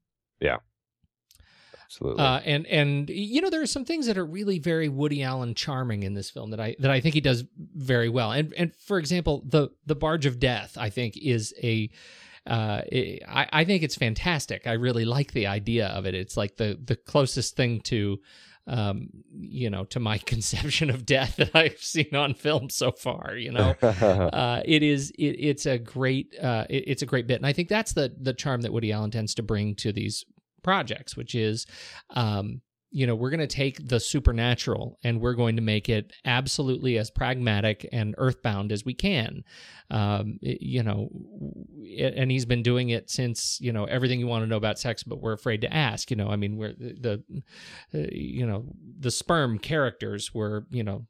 Absolutely. 1.87 2.23
Uh, 2.23 2.39
and 2.39 2.65
and 2.67 3.09
you 3.09 3.41
know, 3.41 3.49
there 3.49 3.61
are 3.61 3.67
some 3.67 3.85
things 3.85 4.07
that 4.07 4.17
are 4.17 4.25
really 4.25 4.59
very 4.59 4.89
Woody 4.89 5.23
Allen 5.23 5.55
charming 5.55 6.03
in 6.03 6.15
this 6.15 6.29
film 6.29 6.51
that 6.51 6.59
I 6.59 6.75
that 6.79 6.91
I 6.91 6.99
think 6.99 7.15
he 7.15 7.21
does 7.21 7.45
very 7.57 8.09
well. 8.09 8.33
And 8.33 8.53
and 8.55 8.75
for 8.75 8.99
example, 8.99 9.43
the 9.45 9.69
the 9.85 9.95
Barge 9.95 10.25
of 10.25 10.39
Death, 10.39 10.77
I 10.77 10.89
think, 10.89 11.17
is 11.17 11.53
a 11.63 11.89
uh, 12.45 12.81
I, 13.27 13.47
I 13.51 13.65
think 13.65 13.83
it's 13.83 13.95
fantastic. 13.95 14.67
I 14.67 14.73
really 14.73 15.05
like 15.05 15.31
the 15.31 15.47
idea 15.47 15.87
of 15.87 16.05
it. 16.05 16.13
It's 16.13 16.35
like 16.37 16.57
the 16.57 16.77
the 16.83 16.95
closest 16.95 17.55
thing 17.55 17.81
to, 17.81 18.19
um, 18.67 19.09
you 19.31 19.69
know, 19.69 19.85
to 19.85 19.99
my 19.99 20.17
conception 20.33 20.89
of 20.89 21.05
death 21.05 21.37
that 21.37 21.55
I've 21.55 21.79
seen 21.81 22.13
on 22.15 22.33
film 22.33 22.69
so 22.69 22.91
far. 22.91 23.35
You 23.35 23.51
know, 23.51 23.75
uh, 23.81 24.61
it 24.65 24.83
is 24.83 25.11
it, 25.11 25.23
it's 25.39 25.65
a 25.65 25.77
great 25.77 26.35
uh, 26.41 26.65
it- 26.69 26.83
it's 26.87 27.01
a 27.01 27.05
great 27.05 27.27
bit, 27.27 27.35
and 27.35 27.45
I 27.45 27.53
think 27.53 27.69
that's 27.69 27.93
the 27.93 28.13
the 28.19 28.33
charm 28.33 28.61
that 28.61 28.73
Woody 28.73 28.91
Allen 28.91 29.11
tends 29.11 29.33
to 29.35 29.43
bring 29.43 29.75
to 29.75 29.91
these 29.91 30.25
projects, 30.63 31.15
which 31.15 31.33
is, 31.33 31.65
um, 32.09 32.61
you 32.89 33.05
know, 33.05 33.15
we're 33.15 33.29
going 33.29 33.41
to 33.41 33.47
take 33.47 33.85
the 33.89 33.99
supernatural 33.99 34.97
and 35.03 35.19
we're 35.19 35.33
going 35.33 35.57
to 35.57 35.61
make 35.61 35.89
it 35.89 36.13
absolutely 36.23 36.97
as 36.97 37.11
pragmatic 37.11 37.87
and 37.91 38.15
earthbound 38.17 38.71
as 38.71 38.85
we 38.85 38.93
can. 38.93 39.43
Um, 39.91 40.39
it- 40.41 40.61
you 40.61 40.83
know, 40.83 41.09
it, 41.79 42.13
and 42.15 42.31
he's 42.31 42.45
been 42.45 42.63
doing 42.63 42.89
it 42.89 43.09
since 43.09 43.59
you 43.61 43.71
know 43.73 43.85
everything 43.85 44.19
you 44.19 44.27
want 44.27 44.43
to 44.43 44.47
know 44.47 44.57
about 44.57 44.79
sex, 44.79 45.03
but 45.03 45.21
we're 45.21 45.33
afraid 45.33 45.61
to 45.61 45.73
ask. 45.73 46.09
You 46.11 46.17
know, 46.17 46.29
I 46.29 46.35
mean, 46.37 46.57
we're 46.57 46.73
the, 46.73 47.23
uh, 47.93 47.97
you 48.11 48.45
know, 48.45 48.65
the 48.99 49.11
sperm 49.11 49.59
characters 49.59 50.33
were 50.33 50.65
you 50.69 50.83
know 50.83 51.05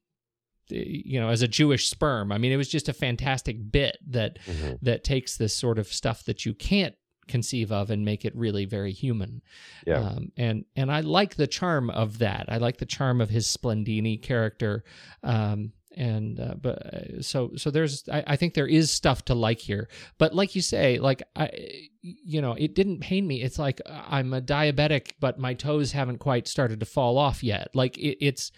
you 0.70 1.18
know 1.18 1.30
as 1.30 1.42
a 1.42 1.48
jewish 1.48 1.88
sperm 1.90 2.30
i 2.30 2.38
mean 2.38 2.52
it 2.52 2.58
was 2.58 2.68
just 2.68 2.90
a 2.90 2.94
fantastic 2.94 3.72
bit 3.72 3.98
that 4.06 4.38
Mhm. 4.46 4.78
that 4.82 5.02
takes 5.06 5.38
this 5.38 5.56
sort 5.56 5.80
of 5.80 5.88
stuff 5.88 6.26
that 6.26 6.46
you 6.46 6.54
can't 6.54 6.94
conceive 7.28 7.72
of 7.72 7.90
and 7.90 8.06
make 8.06 8.26
it 8.26 8.36
really 8.36 8.66
very 8.66 8.92
human. 8.92 9.42
Yeah. 9.86 10.00
um, 10.00 10.32
and 10.38 10.66
and 10.76 10.92
i 10.92 11.02
like 11.02 11.36
the 11.36 11.48
charm 11.48 11.90
of 11.90 12.20
that. 12.20 12.46
I 12.48 12.58
like 12.58 12.78
the 12.78 12.86
charm 12.86 13.22
of 13.22 13.30
his 13.30 13.48
splendini 13.48 14.18
character. 14.22 14.84
Um, 15.24 15.74
and 15.96 16.40
uh, 16.40 16.56
but 16.62 16.86
uh, 16.94 17.22
so 17.22 17.52
so 17.56 17.72
there's 17.72 18.08
I, 18.12 18.24
I 18.28 18.36
think 18.36 18.54
there 18.54 18.68
is 18.68 18.92
stuff 18.92 19.26
to 19.26 19.34
like 19.34 19.60
here. 19.60 19.90
But 20.18 20.36
like 20.36 20.56
you 20.56 20.62
say 20.62 21.00
like 21.00 21.24
i 21.36 21.50
you 22.02 22.42
know 22.42 22.54
it 22.54 22.76
didn't 22.76 23.00
pain 23.00 23.28
me. 23.28 23.42
It's 23.42 23.60
like 23.60 23.82
uh, 23.86 24.04
i'm 24.08 24.34
a 24.34 24.42
diabetic 24.42 25.14
but 25.20 25.40
my 25.40 25.54
toes 25.54 25.92
haven't 25.92 26.20
quite 26.20 26.48
started 26.48 26.80
to 26.80 26.86
fall 26.86 27.18
off 27.18 27.44
yet. 27.44 27.70
Like 27.74 27.98
it, 27.98 28.18
it's 28.24 28.52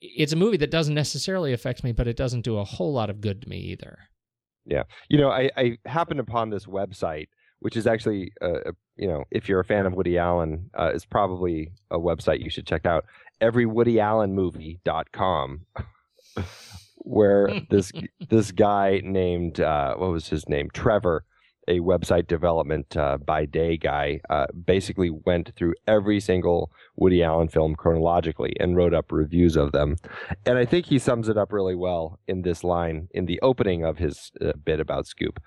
it's 0.00 0.32
a 0.32 0.36
movie 0.36 0.56
that 0.56 0.70
doesn't 0.70 0.94
necessarily 0.94 1.52
affect 1.52 1.84
me 1.84 1.92
but 1.92 2.08
it 2.08 2.16
doesn't 2.16 2.40
do 2.42 2.58
a 2.58 2.64
whole 2.64 2.92
lot 2.92 3.10
of 3.10 3.20
good 3.20 3.42
to 3.42 3.48
me 3.48 3.58
either. 3.58 3.98
Yeah. 4.64 4.84
You 5.08 5.18
know, 5.18 5.30
I, 5.30 5.50
I 5.56 5.78
happened 5.86 6.20
upon 6.20 6.50
this 6.50 6.66
website, 6.66 7.28
which 7.62 7.76
is 7.76 7.86
actually, 7.86 8.32
uh, 8.42 8.72
you 8.96 9.08
know, 9.08 9.24
if 9.30 9.48
you're 9.48 9.60
a 9.60 9.64
fan 9.64 9.86
of 9.86 9.94
Woody 9.94 10.18
Allen, 10.18 10.68
uh, 10.78 10.90
is 10.92 11.06
probably 11.06 11.72
a 11.90 11.98
website 11.98 12.40
you 12.40 12.50
should 12.50 12.66
check 12.66 12.84
out. 12.84 13.06
Everywoodyallenmovie.com, 13.40 15.60
where 16.96 17.60
this 17.70 17.90
this 18.28 18.52
guy 18.52 19.00
named 19.04 19.60
uh, 19.60 19.94
what 19.94 20.10
was 20.10 20.28
his 20.28 20.46
name, 20.48 20.68
Trevor, 20.74 21.24
a 21.68 21.78
website 21.78 22.26
development 22.26 22.96
uh, 22.96 23.18
by 23.18 23.46
day 23.46 23.76
guy, 23.76 24.20
uh, 24.28 24.46
basically 24.66 25.10
went 25.10 25.54
through 25.54 25.74
every 25.86 26.18
single 26.18 26.72
Woody 26.96 27.22
Allen 27.22 27.46
film 27.48 27.76
chronologically 27.76 28.56
and 28.58 28.76
wrote 28.76 28.94
up 28.94 29.12
reviews 29.12 29.54
of 29.56 29.70
them. 29.70 29.94
And 30.44 30.58
I 30.58 30.64
think 30.64 30.86
he 30.86 30.98
sums 30.98 31.28
it 31.28 31.38
up 31.38 31.52
really 31.52 31.76
well 31.76 32.18
in 32.26 32.42
this 32.42 32.64
line 32.64 33.06
in 33.12 33.26
the 33.26 33.38
opening 33.40 33.84
of 33.84 33.98
his 33.98 34.32
uh, 34.40 34.54
bit 34.64 34.80
about 34.80 35.06
Scoop. 35.06 35.38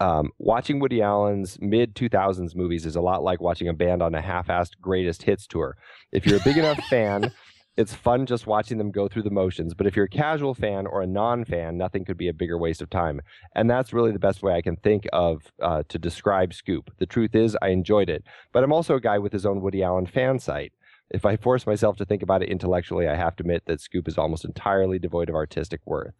Um, 0.00 0.30
watching 0.38 0.78
Woody 0.78 1.02
Allen's 1.02 1.58
mid 1.60 1.94
2000s 1.94 2.54
movies 2.54 2.86
is 2.86 2.96
a 2.96 3.00
lot 3.00 3.22
like 3.22 3.40
watching 3.40 3.68
a 3.68 3.72
band 3.72 4.02
on 4.02 4.14
a 4.14 4.20
half 4.20 4.48
assed 4.48 4.80
greatest 4.80 5.22
hits 5.24 5.46
tour. 5.46 5.76
If 6.12 6.26
you're 6.26 6.38
a 6.38 6.44
big 6.44 6.56
enough 6.56 6.78
fan, 6.84 7.32
it's 7.76 7.94
fun 7.94 8.26
just 8.26 8.46
watching 8.46 8.78
them 8.78 8.90
go 8.90 9.08
through 9.08 9.22
the 9.22 9.30
motions. 9.30 9.74
But 9.74 9.86
if 9.86 9.96
you're 9.96 10.04
a 10.04 10.10
casual 10.10 10.54
fan 10.54 10.86
or 10.86 11.02
a 11.02 11.06
non 11.06 11.44
fan, 11.44 11.78
nothing 11.78 12.04
could 12.04 12.16
be 12.16 12.28
a 12.28 12.34
bigger 12.34 12.58
waste 12.58 12.82
of 12.82 12.90
time. 12.90 13.20
And 13.54 13.68
that's 13.68 13.92
really 13.92 14.12
the 14.12 14.18
best 14.18 14.42
way 14.42 14.54
I 14.54 14.62
can 14.62 14.76
think 14.76 15.06
of 15.12 15.42
uh, 15.60 15.82
to 15.88 15.98
describe 15.98 16.54
Scoop. 16.54 16.90
The 16.98 17.06
truth 17.06 17.34
is, 17.34 17.56
I 17.62 17.68
enjoyed 17.68 18.10
it. 18.10 18.24
But 18.52 18.62
I'm 18.62 18.72
also 18.72 18.96
a 18.96 19.00
guy 19.00 19.18
with 19.18 19.32
his 19.32 19.46
own 19.46 19.60
Woody 19.62 19.82
Allen 19.82 20.06
fan 20.06 20.38
site. 20.38 20.72
If 21.10 21.26
I 21.26 21.36
force 21.36 21.66
myself 21.66 21.96
to 21.96 22.04
think 22.04 22.22
about 22.22 22.42
it 22.42 22.48
intellectually, 22.48 23.08
I 23.08 23.16
have 23.16 23.36
to 23.36 23.42
admit 23.42 23.64
that 23.66 23.80
Scoop 23.80 24.08
is 24.08 24.16
almost 24.16 24.44
entirely 24.44 24.98
devoid 24.98 25.28
of 25.28 25.34
artistic 25.34 25.80
worth. 25.84 26.14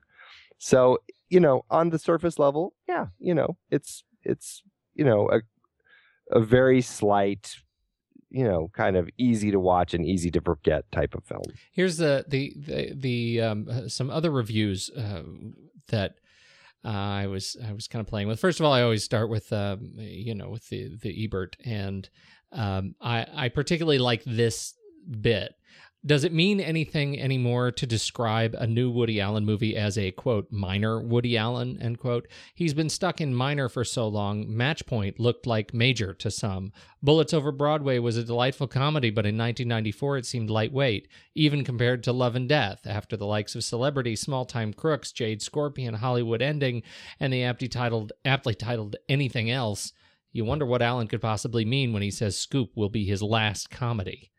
So, 0.58 0.98
you 1.32 1.40
know, 1.40 1.64
on 1.70 1.88
the 1.88 1.98
surface 1.98 2.38
level, 2.38 2.74
yeah, 2.86 3.06
you 3.18 3.34
know, 3.34 3.56
it's 3.70 4.04
it's 4.22 4.62
you 4.94 5.02
know 5.02 5.30
a 5.30 5.40
a 6.30 6.40
very 6.40 6.82
slight, 6.82 7.56
you 8.28 8.44
know, 8.44 8.70
kind 8.74 8.96
of 8.96 9.08
easy 9.16 9.50
to 9.50 9.58
watch 9.58 9.94
and 9.94 10.04
easy 10.04 10.30
to 10.30 10.42
forget 10.42 10.92
type 10.92 11.14
of 11.14 11.24
film. 11.24 11.44
Here's 11.72 11.96
the 11.96 12.26
the 12.28 12.52
the, 12.54 12.92
the 12.94 13.40
um, 13.40 13.66
uh, 13.70 13.88
some 13.88 14.10
other 14.10 14.30
reviews 14.30 14.90
uh, 14.90 15.22
that 15.88 16.16
uh, 16.84 16.88
I 16.90 17.26
was 17.28 17.56
I 17.66 17.72
was 17.72 17.88
kind 17.88 18.02
of 18.02 18.06
playing 18.06 18.28
with. 18.28 18.38
First 18.38 18.60
of 18.60 18.66
all, 18.66 18.72
I 18.74 18.82
always 18.82 19.02
start 19.02 19.30
with 19.30 19.50
um, 19.54 19.92
you 19.96 20.34
know 20.34 20.50
with 20.50 20.68
the 20.68 20.94
the 21.00 21.24
Ebert, 21.24 21.56
and 21.64 22.06
um, 22.52 22.94
I 23.00 23.26
I 23.34 23.48
particularly 23.48 23.98
like 23.98 24.22
this 24.26 24.74
bit. 25.10 25.54
Does 26.04 26.24
it 26.24 26.32
mean 26.32 26.58
anything 26.58 27.20
anymore 27.20 27.70
to 27.70 27.86
describe 27.86 28.56
a 28.58 28.66
new 28.66 28.90
Woody 28.90 29.20
Allen 29.20 29.44
movie 29.44 29.76
as 29.76 29.96
a 29.96 30.10
quote 30.10 30.50
minor 30.50 31.00
Woody 31.00 31.36
Allen 31.36 31.78
end 31.80 32.00
quote? 32.00 32.26
He's 32.56 32.74
been 32.74 32.88
stuck 32.88 33.20
in 33.20 33.32
minor 33.32 33.68
for 33.68 33.84
so 33.84 34.08
long. 34.08 34.48
Matchpoint 34.48 35.20
looked 35.20 35.46
like 35.46 35.72
major 35.72 36.12
to 36.14 36.28
some. 36.28 36.72
Bullets 37.04 37.32
Over 37.32 37.52
Broadway 37.52 38.00
was 38.00 38.16
a 38.16 38.24
delightful 38.24 38.66
comedy, 38.66 39.10
but 39.10 39.26
in 39.26 39.38
1994 39.38 40.16
it 40.18 40.26
seemed 40.26 40.50
lightweight, 40.50 41.06
even 41.36 41.62
compared 41.62 42.02
to 42.02 42.12
Love 42.12 42.34
and 42.34 42.48
Death. 42.48 42.80
After 42.84 43.16
the 43.16 43.24
likes 43.26 43.54
of 43.54 43.62
Celebrity, 43.62 44.16
Small 44.16 44.44
Time 44.44 44.72
Crooks, 44.72 45.12
Jade 45.12 45.40
Scorpion, 45.40 45.94
Hollywood 45.94 46.42
Ending, 46.42 46.82
and 47.20 47.32
the 47.32 47.44
aptly 47.44 47.68
titled 47.68 48.10
aptly 48.24 48.56
titled 48.56 48.96
Anything 49.08 49.52
Else, 49.52 49.92
you 50.32 50.44
wonder 50.44 50.66
what 50.66 50.82
Allen 50.82 51.06
could 51.06 51.22
possibly 51.22 51.64
mean 51.64 51.92
when 51.92 52.02
he 52.02 52.10
says 52.10 52.36
Scoop 52.36 52.70
will 52.74 52.88
be 52.88 53.04
his 53.04 53.22
last 53.22 53.70
comedy 53.70 54.32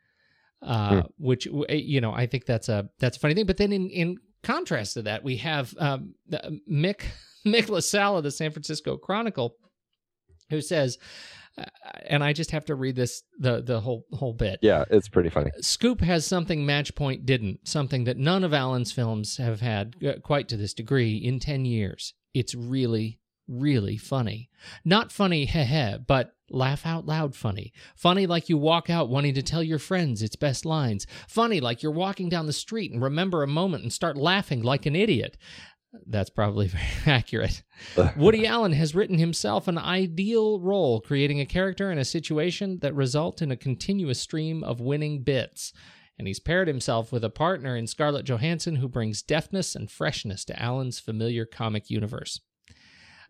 uh, 0.63 0.89
Hmm. 0.89 1.07
which 1.17 1.47
eh, 1.69 1.75
you 1.75 2.01
know 2.01 2.11
I 2.13 2.25
think 2.25 2.45
that's 2.45 2.69
a 2.69 2.89
that's 2.99 3.17
a 3.17 3.19
funny 3.19 3.33
thing. 3.33 3.45
But 3.45 3.57
then 3.57 3.71
in 3.73 3.89
in 3.89 4.17
contrast 4.43 4.93
to 4.95 5.01
that, 5.03 5.23
we 5.23 5.37
have 5.37 5.73
um, 5.77 6.15
the- 6.27 6.59
Mick 6.69 7.01
Mick 7.45 7.69
LaSalle 7.69 8.17
of 8.17 8.23
the 8.23 8.31
San 8.31 8.51
Francisco 8.51 8.97
Chronicle, 8.97 9.55
who 10.49 10.61
says, 10.61 10.97
uh, 11.57 11.63
and 12.05 12.23
I 12.23 12.33
just 12.33 12.51
have 12.51 12.65
to 12.65 12.75
read 12.75 12.95
this 12.95 13.23
the 13.37 13.61
the 13.61 13.79
whole 13.81 14.05
whole 14.13 14.33
bit. 14.33 14.59
Yeah, 14.61 14.85
it's 14.89 15.09
pretty 15.09 15.29
funny. 15.29 15.51
Scoop 15.61 16.01
has 16.01 16.25
something 16.25 16.65
Matchpoint 16.65 17.25
didn't, 17.25 17.67
something 17.67 18.05
that 18.05 18.17
none 18.17 18.43
of 18.43 18.53
Allen's 18.53 18.91
films 18.91 19.37
have 19.37 19.61
had 19.61 19.95
uh, 20.05 20.13
quite 20.23 20.47
to 20.49 20.57
this 20.57 20.73
degree 20.73 21.15
in 21.17 21.39
10 21.39 21.65
years. 21.65 22.13
It's 22.33 22.55
really, 22.55 23.19
really 23.47 23.97
funny. 23.97 24.49
Not 24.83 25.11
funny, 25.11 25.45
heh 25.53 25.63
heh, 25.65 25.97
but 26.07 26.31
laugh 26.53 26.85
out 26.85 27.05
loud 27.05 27.35
funny. 27.35 27.73
Funny 27.95 28.27
like 28.27 28.49
you 28.49 28.57
walk 28.57 28.89
out 28.89 29.09
wanting 29.09 29.33
to 29.33 29.41
tell 29.41 29.63
your 29.63 29.79
friends 29.79 30.21
its 30.21 30.35
best 30.35 30.65
lines. 30.65 31.07
Funny 31.27 31.59
like 31.59 31.83
you're 31.83 31.91
walking 31.91 32.29
down 32.29 32.45
the 32.45 32.53
street 32.53 32.91
and 32.91 33.01
remember 33.01 33.43
a 33.43 33.47
moment 33.47 33.83
and 33.83 33.91
start 33.91 34.17
laughing 34.17 34.61
like 34.61 34.85
an 34.85 34.95
idiot. 34.95 35.37
That's 36.07 36.29
probably 36.29 36.67
very 36.69 36.83
accurate. 37.05 37.63
Woody 38.17 38.47
Allen 38.47 38.73
has 38.73 38.95
written 38.95 39.17
himself 39.17 39.67
an 39.67 39.77
ideal 39.77 40.59
role, 40.59 41.01
creating 41.01 41.39
a 41.39 41.45
character 41.45 41.91
and 41.91 41.99
a 41.99 42.05
situation 42.05 42.79
that 42.79 42.95
result 42.95 43.41
in 43.41 43.51
a 43.51 43.57
continuous 43.57 44.19
stream 44.19 44.63
of 44.63 44.79
winning 44.79 45.23
bits. 45.23 45.73
And 46.17 46.27
he's 46.27 46.39
paired 46.39 46.67
himself 46.67 47.11
with 47.11 47.23
a 47.23 47.29
partner 47.29 47.75
in 47.75 47.87
Scarlett 47.87 48.25
Johansson 48.25 48.77
who 48.77 48.87
brings 48.87 49.23
deftness 49.23 49.75
and 49.75 49.89
freshness 49.89 50.45
to 50.45 50.61
Allen's 50.61 50.99
familiar 50.99 51.45
comic 51.45 51.89
universe. 51.89 52.39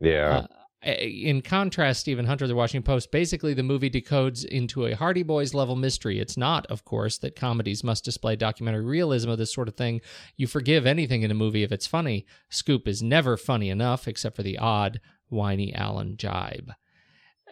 Yeah. 0.01 0.39
Uh, 0.39 0.47
in 0.84 1.41
contrast, 1.41 2.02
Stephen 2.02 2.26
Hunter 2.26 2.48
the 2.48 2.56
Washington 2.56 2.84
Post, 2.86 3.12
basically 3.12 3.54
the 3.54 3.63
movie 3.63 3.89
decodes 3.89 4.43
into 4.43 4.86
a 4.86 4.96
Hardy 4.96 5.24
Boys 5.24 5.54
level 5.54 5.76
mystery. 5.76 6.19
It's 6.19 6.38
not, 6.38 6.65
of 6.67 6.84
course, 6.84 7.17
that 7.19 7.36
comedies 7.36 7.84
must 7.84 8.04
display 8.04 8.36
documentary 8.36 8.84
realism 8.84 9.30
of 9.30 9.38
this 9.38 9.54
sort 9.54 9.67
of 9.67 9.76
thing. 9.76 10.02
You 10.36 10.48
forgive 10.48 10.86
anything 10.86 11.22
in 11.22 11.32
a 11.32 11.36
movie 11.36 11.63
if 11.63 11.72
it's 11.72 11.88
funny. 11.88 12.26
Scoop 12.50 12.88
is 12.88 13.02
never 13.02 13.38
funny 13.38 13.69
enough, 13.69 14.08
except 14.08 14.36
for 14.36 14.43
the 14.43 14.58
odd, 14.58 15.00
whiny 15.30 15.74
Allen 15.74 16.17
jibe. 16.17 16.74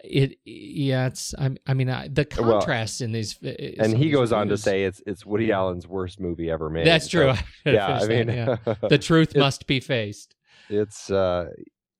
It, 0.04 0.38
yeah, 0.44 1.08
it's. 1.08 1.36
I, 1.38 1.52
I 1.68 1.76
mean, 1.76 1.88
I, 1.88 2.08
the 2.08 2.26
Well, 2.40 2.54
contrast 2.54 3.02
in 3.02 3.12
these, 3.12 3.38
uh, 3.44 3.54
and 3.78 3.96
he 3.96 4.10
goes 4.10 4.32
on 4.32 4.48
to 4.48 4.58
say 4.58 4.84
it's 4.84 5.00
it's 5.06 5.28
Woody 5.28 5.52
Allen's 5.52 5.88
worst 5.88 6.20
movie 6.20 6.50
ever 6.50 6.72
made. 6.72 6.88
"That's 6.88 7.08
true." 7.08 7.32
So, 7.36 7.40
I 7.68 7.70
yeah, 7.70 8.00
I 8.02 8.08
mean, 8.08 8.28
that, 8.28 8.60
yeah. 8.66 8.74
the 8.90 8.98
truth 8.98 9.36
must 9.36 9.68
be 9.68 9.80
faced. 9.80 10.36
it's 10.70 11.12
uh 11.12 11.50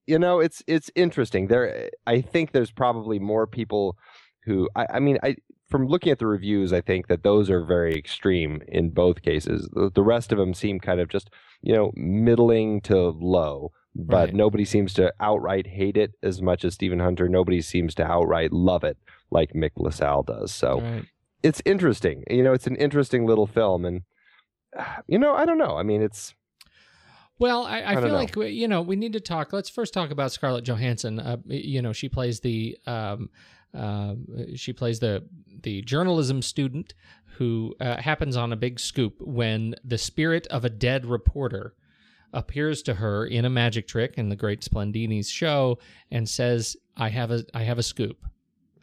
you 0.08 0.18
know 0.20 0.40
it's 0.40 0.64
it's 0.68 0.90
interesting. 0.96 1.48
There 1.48 1.86
eh, 1.86 1.90
i 2.08 2.22
think 2.22 2.52
there's 2.52 2.72
probably 2.72 3.20
more 3.20 3.48
people 3.48 3.98
who 4.46 4.70
i, 4.76 4.86
I 4.96 5.00
mean 5.00 5.18
i 5.24 5.36
from 5.70 5.88
looking 5.88 6.12
at 6.12 6.20
the 6.20 6.28
reviews 6.28 6.74
i 6.74 6.82
think 6.82 7.08
that 7.08 7.24
those 7.24 7.50
are 7.50 7.64
very 7.64 7.96
extreme 7.96 8.62
in 8.68 8.90
both 8.90 9.22
cases. 9.22 9.70
The, 9.74 9.90
the 9.94 10.04
rest 10.04 10.32
of 10.32 10.38
them 10.38 10.54
seem 10.54 10.80
kind 10.80 11.00
of 11.00 11.08
just 11.10 11.30
you 11.62 11.74
know 11.74 11.92
middling 11.96 12.82
to 12.82 12.98
low 13.10 13.72
but 13.94 14.28
Right. 14.28 14.34
nobody 14.34 14.64
seems 14.64 14.94
to 14.94 15.14
outright 15.20 15.68
hate 15.68 15.98
it 15.98 16.14
as 16.24 16.42
much 16.42 16.64
as 16.64 16.74
stephen 16.76 17.00
hunter. 17.00 17.28
Nobody 17.28 17.62
seems 17.62 17.94
to 17.96 18.06
outright 18.06 18.54
love 18.54 18.84
it 18.86 18.98
like 19.32 19.52
mick 19.54 19.72
lasalle 19.76 20.24
does. 20.24 20.54
So 20.54 20.80
Right. 20.80 21.06
it's 21.44 21.62
interesting. 21.66 22.24
You 22.30 22.44
know 22.44 22.54
it's 22.54 22.68
an 22.68 22.78
interesting 22.78 23.26
little 23.26 23.48
film 23.48 23.84
and 23.86 24.04
you 25.08 25.20
know 25.20 25.34
i 25.36 25.46
don't 25.46 25.58
know. 25.58 25.78
I 25.78 25.84
mean 25.84 26.02
it's 26.02 26.34
Well, 27.42 27.64
I, 27.64 27.80
I, 27.80 27.92
I 27.92 27.96
feel 27.96 28.10
know. 28.10 28.14
like 28.14 28.36
you 28.36 28.68
know 28.68 28.84
we 28.84 28.96
need 28.96 29.14
to 29.14 29.20
talk. 29.20 29.52
Let's 29.52 29.68
first 29.68 29.96
talk 29.96 30.12
about 30.12 30.32
Scarlett 30.32 30.64
Johansson. 30.64 31.20
Uh, 31.20 31.38
you 31.48 31.82
know, 31.82 31.92
she 31.92 32.08
plays 32.08 32.40
the 32.40 32.78
um, 32.86 33.32
uh, 33.76 34.14
she 34.56 34.74
plays 34.74 35.00
the 35.00 35.28
the 35.64 35.82
journalism 35.82 36.44
student 36.44 36.94
who 37.38 37.74
uh, 37.80 38.00
happens 38.00 38.38
on 38.38 38.54
a 38.54 38.56
big 38.56 38.80
scoop 38.80 39.16
when 39.22 39.74
the 39.84 39.98
spirit 39.98 40.46
of 40.48 40.66
a 40.66 40.70
dead 40.70 41.06
reporter 41.08 41.74
appears 42.32 42.84
to 42.84 42.94
her 42.94 43.26
in 43.26 43.44
a 43.44 43.50
magic 43.50 43.88
trick 43.88 44.14
in 44.18 44.30
the 44.30 44.36
Great 44.36 44.64
Splendini's 44.64 45.30
show 45.30 45.80
and 46.12 46.30
says, 46.30 46.78
"I 46.96 47.10
have 47.10 47.32
a 47.32 47.44
I 47.56 47.64
have 47.64 47.80
a 47.80 47.84
scoop," 47.84 48.24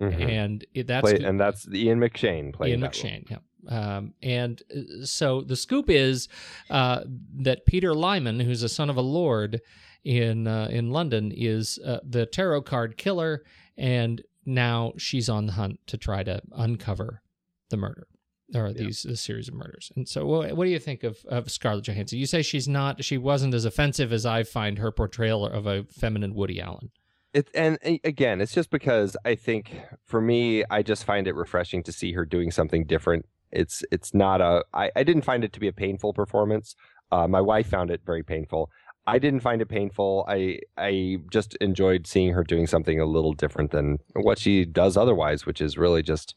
mhm. 0.01 0.29
and 0.29 0.67
it, 0.75 0.89
that's 0.89 1.09
Play- 1.09 1.25
and 1.25 1.39
that's 1.39 1.69
Ian 1.73 2.01
McShane 2.01 2.53
playing 2.53 2.81
Ian. 2.81 2.91
McShane, 2.91 3.31
yeah. 3.31 3.39
Um, 3.69 4.15
and 4.23 4.63
uh, 4.75 5.05
so 5.05 5.43
the 5.43 5.57
scoop 5.57 5.91
is 5.91 6.29
uh, 6.71 7.03
that 7.41 7.67
Peter 7.67 7.95
Lyman, 7.95 8.41
who's 8.41 8.63
a 8.63 8.69
son 8.69 8.91
of 8.91 8.97
a 8.97 9.03
lord 9.03 9.61
in 10.05 10.47
uh, 10.47 10.69
in 10.71 10.91
London, 10.91 11.33
is 11.35 11.79
uh, 11.85 12.01
the 12.03 12.27
tarot 12.27 12.63
card 12.63 12.97
killer, 12.97 13.45
and 13.77 14.23
now 14.47 14.95
she's 14.97 15.29
on 15.29 15.47
the 15.47 15.53
hunt 15.53 15.81
to 15.87 15.99
try 15.99 16.23
to 16.23 16.41
uncover 16.53 17.23
the 17.69 17.77
murder 17.77 18.09
or 18.55 18.73
these 18.73 19.05
a 19.05 19.17
series 19.17 19.49
of 19.49 19.55
murders. 19.55 19.93
And 19.95 20.09
so, 20.09 20.25
what, 20.25 20.57
what 20.57 20.65
do 20.65 20.71
you 20.71 20.79
think 20.79 21.05
of, 21.05 21.19
of 21.29 21.51
Scarlett 21.51 21.85
Johansson? 21.85 22.19
You 22.19 22.27
say 22.27 22.43
she's 22.43 22.69
not, 22.69 23.05
she 23.05 23.19
wasn't 23.19 23.55
as 23.55 23.65
offensive 23.65 24.13
as 24.13 24.25
I 24.25 24.43
find 24.43 24.79
her 24.79 24.91
portrayal 24.91 25.47
of 25.47 25.67
a 25.67 25.85
feminine 25.85 26.35
Woody 26.35 26.61
Allen. 26.61 26.91
It, 27.35 27.51
and 27.55 27.79
again, 28.05 28.41
it's 28.41 28.55
just 28.55 28.71
because 28.71 29.17
I 29.25 29.35
think 29.35 29.79
for 30.03 30.21
me, 30.21 30.65
I 30.71 30.83
just 30.83 31.05
find 31.05 31.29
it 31.29 31.35
refreshing 31.35 31.83
to 31.83 31.93
see 31.93 32.13
her 32.13 32.25
doing 32.25 32.51
something 32.51 32.85
different. 32.85 33.27
It's 33.53 33.83
it's 33.91 34.13
not 34.15 34.41
a. 34.41 34.65
I, 34.75 34.91
I 34.97 35.03
didn't 35.03 35.23
find 35.23 35.45
it 35.45 35.53
to 35.55 35.61
be 35.61 35.69
a 35.69 35.73
painful 35.73 36.13
performance. 36.13 36.75
Uh, 37.11 37.27
my 37.27 37.41
wife 37.41 37.67
found 37.69 37.91
it 37.91 38.03
very 38.05 38.23
painful. 38.23 38.71
I 39.07 39.19
didn't 39.19 39.41
find 39.41 39.63
it 39.63 39.69
painful. 39.69 40.27
I 40.29 40.61
I 40.77 41.17
just 41.33 41.55
enjoyed 41.57 42.07
seeing 42.07 42.33
her 42.35 42.45
doing 42.45 42.67
something 42.67 43.01
a 43.01 43.07
little 43.07 43.33
different 43.33 43.71
than 43.71 43.99
what 44.15 44.39
she 44.39 44.65
does 44.67 44.97
otherwise, 44.97 45.47
which 45.47 45.61
is 45.63 45.79
really 45.79 46.03
just 46.03 46.35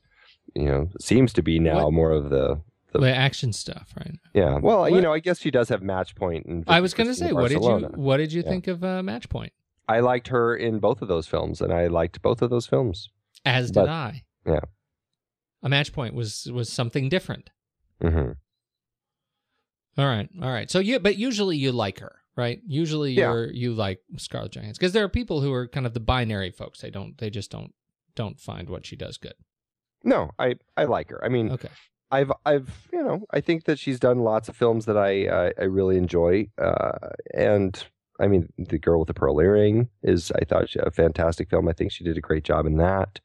you 0.55 0.65
know 0.65 0.89
seems 0.99 1.33
to 1.33 1.41
be 1.43 1.59
now 1.59 1.83
What- 1.85 1.93
more 1.93 2.11
of 2.11 2.29
the 2.29 2.61
The- 2.93 2.99
The 2.99 3.15
action 3.15 3.53
stuff, 3.53 3.93
right? 3.97 4.15
yeah. 4.33 4.57
Well, 4.59 4.89
you 4.89 4.99
know, 5.01 5.13
I 5.13 5.19
guess 5.19 5.39
she 5.39 5.49
does 5.51 5.69
have 5.69 5.81
match 5.81 6.13
point. 6.15 6.45
And 6.45 6.63
I 6.67 6.81
was 6.81 6.93
going 6.93 7.07
to 7.07 7.15
say, 7.15 7.31
what 7.33 7.49
did 7.49 7.61
you 7.63 7.89
what 7.95 8.17
did 8.17 8.33
you 8.33 8.41
Yeah. 8.43 8.49
think 8.49 8.67
of 8.67 8.83
uh, 8.83 9.01
Match 9.03 9.29
Point? 9.29 9.53
I 9.87 9.99
liked 10.01 10.27
her 10.29 10.55
in 10.55 10.79
both 10.79 11.01
of 11.01 11.07
those 11.07 11.25
films, 11.27 11.61
and 11.61 11.71
I 11.73 11.87
liked 11.87 12.21
both 12.21 12.41
of 12.41 12.49
those 12.49 12.67
films. 12.67 13.09
As 13.45 13.67
did 13.71 13.75
But- 13.81 13.89
I. 13.89 14.23
yeah. 14.45 14.59
A 15.63 15.69
match 15.69 15.93
point 15.93 16.13
was 16.15 16.49
was 16.51 16.69
something 16.69 17.09
different. 17.09 17.49
hmm 18.01 18.31
All 19.97 20.05
right, 20.07 20.29
all 20.41 20.51
right. 20.51 20.69
So 20.71 20.79
you, 20.79 20.99
but 20.99 21.17
usually 21.17 21.57
you 21.57 21.71
like 21.71 21.99
her, 21.99 22.15
right? 22.35 22.61
Usually 22.65 23.11
Yeah. 23.13 23.31
you're 23.31 23.51
you 23.51 23.73
like 23.73 23.99
Scarlett 24.17 24.53
Johansson 24.53 24.79
because 24.79 24.93
there 24.93 25.03
are 25.03 25.09
people 25.09 25.41
who 25.41 25.51
are 25.53 25.67
kind 25.67 25.85
of 25.85 25.93
the 25.93 25.99
binary 25.99 26.51
folks. 26.51 26.81
They 26.81 26.89
don't, 26.89 27.17
they 27.17 27.29
just 27.29 27.51
don't 27.51 27.73
don't 28.15 28.39
find 28.39 28.69
what 28.69 28.85
she 28.85 28.95
does 28.95 29.17
good. 29.17 29.33
No, 30.03 30.31
I 30.39 30.55
I 30.75 30.85
like 30.85 31.09
her. 31.11 31.23
I 31.23 31.29
mean, 31.29 31.51
Okay, 31.51 31.69
I've 32.09 32.31
I've 32.45 32.87
you 32.91 33.03
know 33.03 33.25
I 33.31 33.41
think 33.41 33.65
that 33.65 33.77
she's 33.77 33.99
done 33.99 34.19
lots 34.19 34.49
of 34.49 34.55
films 34.55 34.85
that 34.85 34.97
I 34.97 35.27
I, 35.27 35.53
I 35.59 35.63
really 35.65 35.97
enjoy, 35.97 36.47
uh, 36.57 36.97
and 37.35 37.83
I 38.19 38.27
mean 38.27 38.49
the 38.57 38.79
girl 38.79 38.99
with 38.99 39.07
the 39.09 39.13
pearl 39.13 39.39
earring 39.39 39.89
is 40.01 40.31
I 40.31 40.43
thought 40.45 40.69
she, 40.69 40.79
a 40.79 40.89
fantastic 40.89 41.49
film. 41.49 41.67
I 41.67 41.73
think 41.73 41.91
she 41.91 42.03
did 42.03 42.17
a 42.17 42.21
great 42.21 42.43
job 42.43 42.65
in 42.65 42.77
that. 42.77 43.19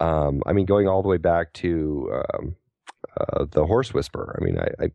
Um, 0.00 0.42
I 0.46 0.52
mean 0.52 0.66
going 0.66 0.88
all 0.88 1.02
the 1.02 1.08
way 1.08 1.18
back 1.18 1.52
to 1.54 2.22
um, 2.34 2.56
uh, 3.20 3.44
the 3.50 3.66
Horse 3.66 3.92
Whisperer. 3.94 4.38
I 4.40 4.44
mean 4.44 4.58
I, 4.58 4.84
I 4.84 4.88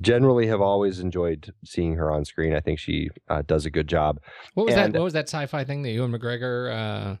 generally 0.00 0.46
have 0.46 0.60
always 0.60 1.00
enjoyed 1.00 1.52
seeing 1.64 1.94
her 1.94 2.10
on 2.10 2.24
screen. 2.24 2.54
I 2.54 2.60
think 2.60 2.78
she 2.78 3.10
uh, 3.28 3.42
does 3.46 3.66
a 3.66 3.70
good 3.70 3.88
job. 3.88 4.20
what 4.54 4.66
was 4.66 4.74
And- 4.74 4.94
that? 4.94 4.98
What 4.98 5.04
was 5.04 5.12
that 5.14 5.28
sci-fi 5.28 5.64
thing 5.64 5.82
that 5.82 5.90
Ewan 5.90 6.12
McGregor? 6.12 6.72
Uh, 6.72 7.16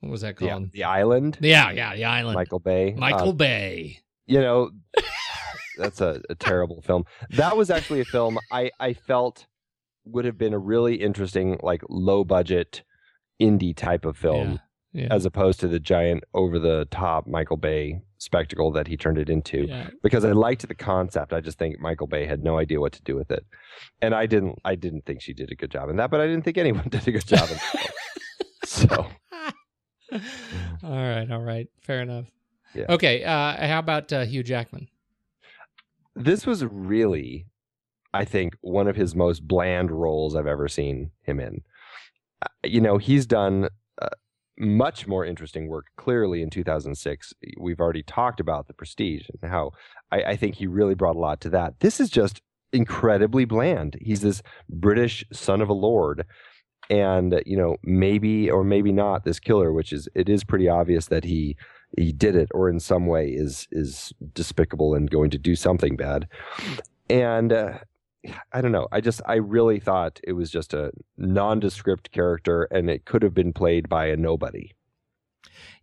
what 0.00 0.10
was 0.10 0.20
that 0.22 0.36
The, 0.36 0.48
called? 0.48 0.72
the 0.72 0.84
Island, 0.84 1.38
Yeah, 1.40 1.70
yeah, 1.70 1.94
the 1.94 2.04
Island. 2.06 2.34
Michael 2.34 2.58
Bay. 2.58 2.92
Michael 2.96 3.28
Uh, 3.30 3.32
Bay. 3.32 3.98
you 4.26 4.40
know 4.40 4.70
that's 5.78 6.00
a, 6.00 6.20
a 6.28 6.34
terrible 6.34 6.82
film 6.82 7.04
that 7.30 7.56
was 7.56 7.70
actually 7.70 8.00
a 8.00 8.04
film 8.04 8.38
i 8.50 8.70
i 8.78 8.92
felt 8.92 9.46
would 10.04 10.24
have 10.26 10.36
been 10.36 10.52
a 10.52 10.58
really 10.58 10.96
interesting 10.96 11.58
like 11.62 11.80
low 11.88 12.24
budget 12.24 12.82
indie 13.40 13.74
type 13.76 14.04
of 14.04 14.16
film 14.16 14.52
Yeah. 14.52 14.56
As 14.94 15.24
opposed 15.24 15.58
to 15.60 15.68
the 15.68 15.80
giant 15.80 16.22
over 16.34 16.58
the 16.58 16.86
top 16.90 17.26
Michael 17.26 17.56
Bay 17.56 18.00
spectacle 18.18 18.70
that 18.72 18.86
he 18.86 18.96
turned 18.96 19.18
it 19.18 19.30
into. 19.30 19.66
yeah. 19.66 19.88
Because 20.02 20.24
I 20.24 20.32
liked 20.32 20.66
the 20.68 20.74
concept. 20.74 21.32
I 21.32 21.40
just 21.40 21.58
think 21.58 21.80
Michael 21.80 22.06
Bay 22.06 22.26
had 22.26 22.44
no 22.44 22.58
idea 22.58 22.78
what 22.80 22.92
to 22.92 23.02
do 23.02 23.16
with 23.16 23.30
it. 23.30 23.44
And 24.00 24.14
I 24.14 24.26
didn't 24.26 24.58
I 24.64 24.74
didn't 24.74 25.04
think 25.06 25.22
she 25.22 25.32
did 25.32 25.50
a 25.50 25.54
good 25.54 25.70
job 25.70 25.88
in 25.88 25.96
that, 25.96 26.10
but 26.10 26.20
I 26.20 26.26
didn't 26.26 26.44
think 26.44 26.58
anyone 26.58 26.88
did 26.90 27.08
a 27.08 27.12
good 27.12 27.26
job 27.26 27.48
in 27.50 27.56
that. 27.56 27.90
So 28.64 28.88
all 30.12 30.20
right, 30.82 31.30
all 31.30 31.42
right, 31.42 31.68
fair 31.82 32.02
enough. 32.02 32.26
Yeah. 32.74 32.86
Okay, 32.88 33.24
uh, 33.24 33.66
how 33.66 33.78
about 33.78 34.12
uh, 34.12 34.24
Hugh 34.24 34.42
Jackman? 34.42 34.88
this 36.14 36.44
was 36.46 36.62
really, 36.64 37.46
I 38.12 38.24
think, 38.26 38.54
one 38.60 38.86
of 38.86 38.96
his 38.96 39.14
most 39.14 39.48
bland 39.48 39.90
roles 39.90 40.36
I've 40.36 40.46
ever 40.46 40.68
seen 40.68 41.10
him 41.22 41.40
in. 41.40 41.62
Uh, 42.42 42.48
You 42.64 42.80
know, 42.82 42.98
he's 42.98 43.24
done 43.26 43.68
much 44.62 45.06
more 45.06 45.24
interesting 45.24 45.68
work. 45.68 45.86
Clearly, 45.96 46.42
in 46.42 46.50
2006, 46.50 47.34
we've 47.58 47.80
already 47.80 48.02
talked 48.02 48.40
about 48.40 48.66
the 48.66 48.74
Prestige 48.74 49.26
and 49.42 49.50
how 49.50 49.72
I, 50.10 50.22
I 50.22 50.36
think 50.36 50.54
he 50.54 50.66
really 50.66 50.94
brought 50.94 51.16
a 51.16 51.20
lot 51.20 51.40
to 51.42 51.50
that. 51.50 51.80
This 51.80 52.00
is 52.00 52.10
just 52.10 52.40
incredibly 52.72 53.44
bland. 53.44 53.96
He's 54.00 54.20
this 54.20 54.42
British 54.70 55.24
son 55.32 55.60
of 55.60 55.68
a 55.68 55.74
lord. 55.74 56.24
And 56.90 57.42
you 57.46 57.56
know, 57.56 57.76
maybe 57.82 58.50
or 58.50 58.64
maybe 58.64 58.92
not 58.92 59.24
this 59.24 59.38
killer, 59.38 59.72
which 59.72 59.92
is 59.92 60.08
it 60.14 60.28
is 60.28 60.44
pretty 60.44 60.68
obvious 60.68 61.06
that 61.06 61.24
he 61.24 61.56
he 61.96 62.12
did 62.12 62.34
it 62.34 62.48
or 62.54 62.68
in 62.68 62.80
some 62.80 63.06
way 63.06 63.28
is 63.28 63.68
is 63.70 64.12
despicable 64.34 64.94
and 64.94 65.10
going 65.10 65.30
to 65.30 65.38
do 65.38 65.54
something 65.54 65.94
bad 65.94 66.26
and 67.12 67.52
uh, 67.52 67.78
i 68.52 68.60
don't 68.60 68.72
know 68.72 68.86
i 68.92 69.00
just 69.00 69.20
i 69.26 69.34
really 69.34 69.80
thought 69.80 70.20
it 70.24 70.32
was 70.32 70.50
just 70.50 70.74
a 70.74 70.92
nondescript 71.16 72.10
character 72.12 72.64
and 72.70 72.88
it 72.90 73.04
could 73.04 73.22
have 73.22 73.34
been 73.34 73.52
played 73.52 73.88
by 73.88 74.06
a 74.06 74.16
nobody 74.16 74.70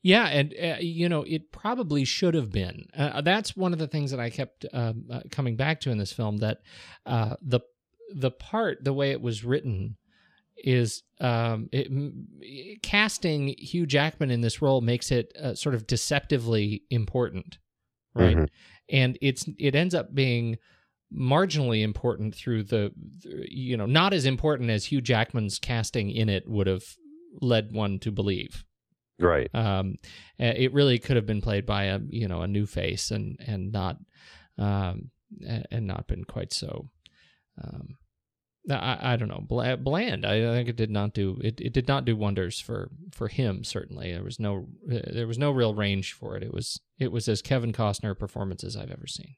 Yeah, 0.01 0.27
and 0.27 0.53
uh, 0.61 0.77
you 0.79 1.09
know 1.09 1.23
it 1.23 1.51
probably 1.51 2.05
should 2.05 2.33
have 2.33 2.51
been. 2.51 2.87
Uh, 2.97 3.21
that's 3.21 3.55
one 3.57 3.73
of 3.73 3.79
the 3.79 3.87
things 3.87 4.11
that 4.11 4.19
I 4.19 4.29
kept 4.29 4.65
um, 4.73 5.05
uh, 5.11 5.21
coming 5.29 5.57
back 5.57 5.81
to 5.81 5.91
in 5.91 5.97
this 5.97 6.13
film. 6.13 6.37
That 6.37 6.59
uh, 7.05 7.35
the 7.41 7.59
the 8.13 8.31
part, 8.31 8.83
the 8.83 8.93
way 8.93 9.11
it 9.11 9.21
was 9.21 9.43
written, 9.43 9.97
is 10.57 11.03
um, 11.19 11.67
it, 11.73 11.87
m- 11.87 12.27
casting 12.81 13.55
Hugh 13.57 13.85
Jackman 13.85 14.31
in 14.31 14.41
this 14.41 14.61
role 14.61 14.79
makes 14.81 15.11
it 15.11 15.33
uh, 15.37 15.53
sort 15.53 15.75
of 15.75 15.85
deceptively 15.85 16.83
important, 16.89 17.57
right? 18.13 18.37
Mhm. 18.37 18.47
And 18.89 19.17
it's 19.21 19.45
it 19.59 19.75
ends 19.75 19.93
up 19.93 20.15
being 20.15 20.57
marginally 21.13 21.81
important 21.81 22.35
through 22.35 22.63
the 22.63 22.91
you 23.49 23.75
know 23.75 23.85
not 23.85 24.13
as 24.13 24.25
important 24.25 24.69
as 24.69 24.85
Hugh 24.85 25.01
Jackman's 25.01 25.59
casting 25.59 26.11
in 26.11 26.29
it 26.29 26.47
would 26.47 26.67
have 26.67 26.83
led 27.41 27.71
one 27.71 27.99
to 27.99 28.11
believe 28.11 28.63
right 29.19 29.49
um, 29.53 29.95
it 30.37 30.73
really 30.73 30.99
could 30.99 31.15
have 31.15 31.25
been 31.25 31.41
played 31.41 31.65
by 31.65 31.85
a 31.85 31.99
you 32.09 32.27
know 32.27 32.41
a 32.41 32.47
new 32.47 32.65
face 32.65 33.11
and 33.11 33.37
and 33.45 33.71
not 33.71 33.97
um, 34.57 35.09
and 35.71 35.87
not 35.87 36.07
been 36.07 36.23
quite 36.25 36.53
so 36.53 36.89
um, 37.63 37.97
I, 38.69 39.13
I 39.13 39.15
don't 39.15 39.29
know 39.29 39.43
bland. 39.47 40.25
I 40.25 40.39
think 40.41 40.69
it 40.69 40.75
did 40.75 40.91
not 40.91 41.13
do 41.13 41.39
it, 41.43 41.59
it 41.59 41.73
did 41.73 41.87
not 41.87 42.05
do 42.05 42.15
wonders 42.15 42.59
for 42.59 42.91
for 43.11 43.27
him. 43.27 43.63
Certainly, 43.63 44.13
there 44.13 44.23
was 44.23 44.39
no 44.39 44.67
uh, 44.91 44.99
there 45.11 45.27
was 45.27 45.39
no 45.39 45.51
real 45.51 45.73
range 45.73 46.13
for 46.13 46.35
it. 46.35 46.43
It 46.43 46.53
was 46.53 46.79
it 46.99 47.11
was 47.11 47.27
as 47.27 47.41
Kevin 47.41 47.73
Costner 47.73 48.17
performance 48.17 48.63
as 48.63 48.75
I've 48.75 48.91
ever 48.91 49.07
seen. 49.07 49.35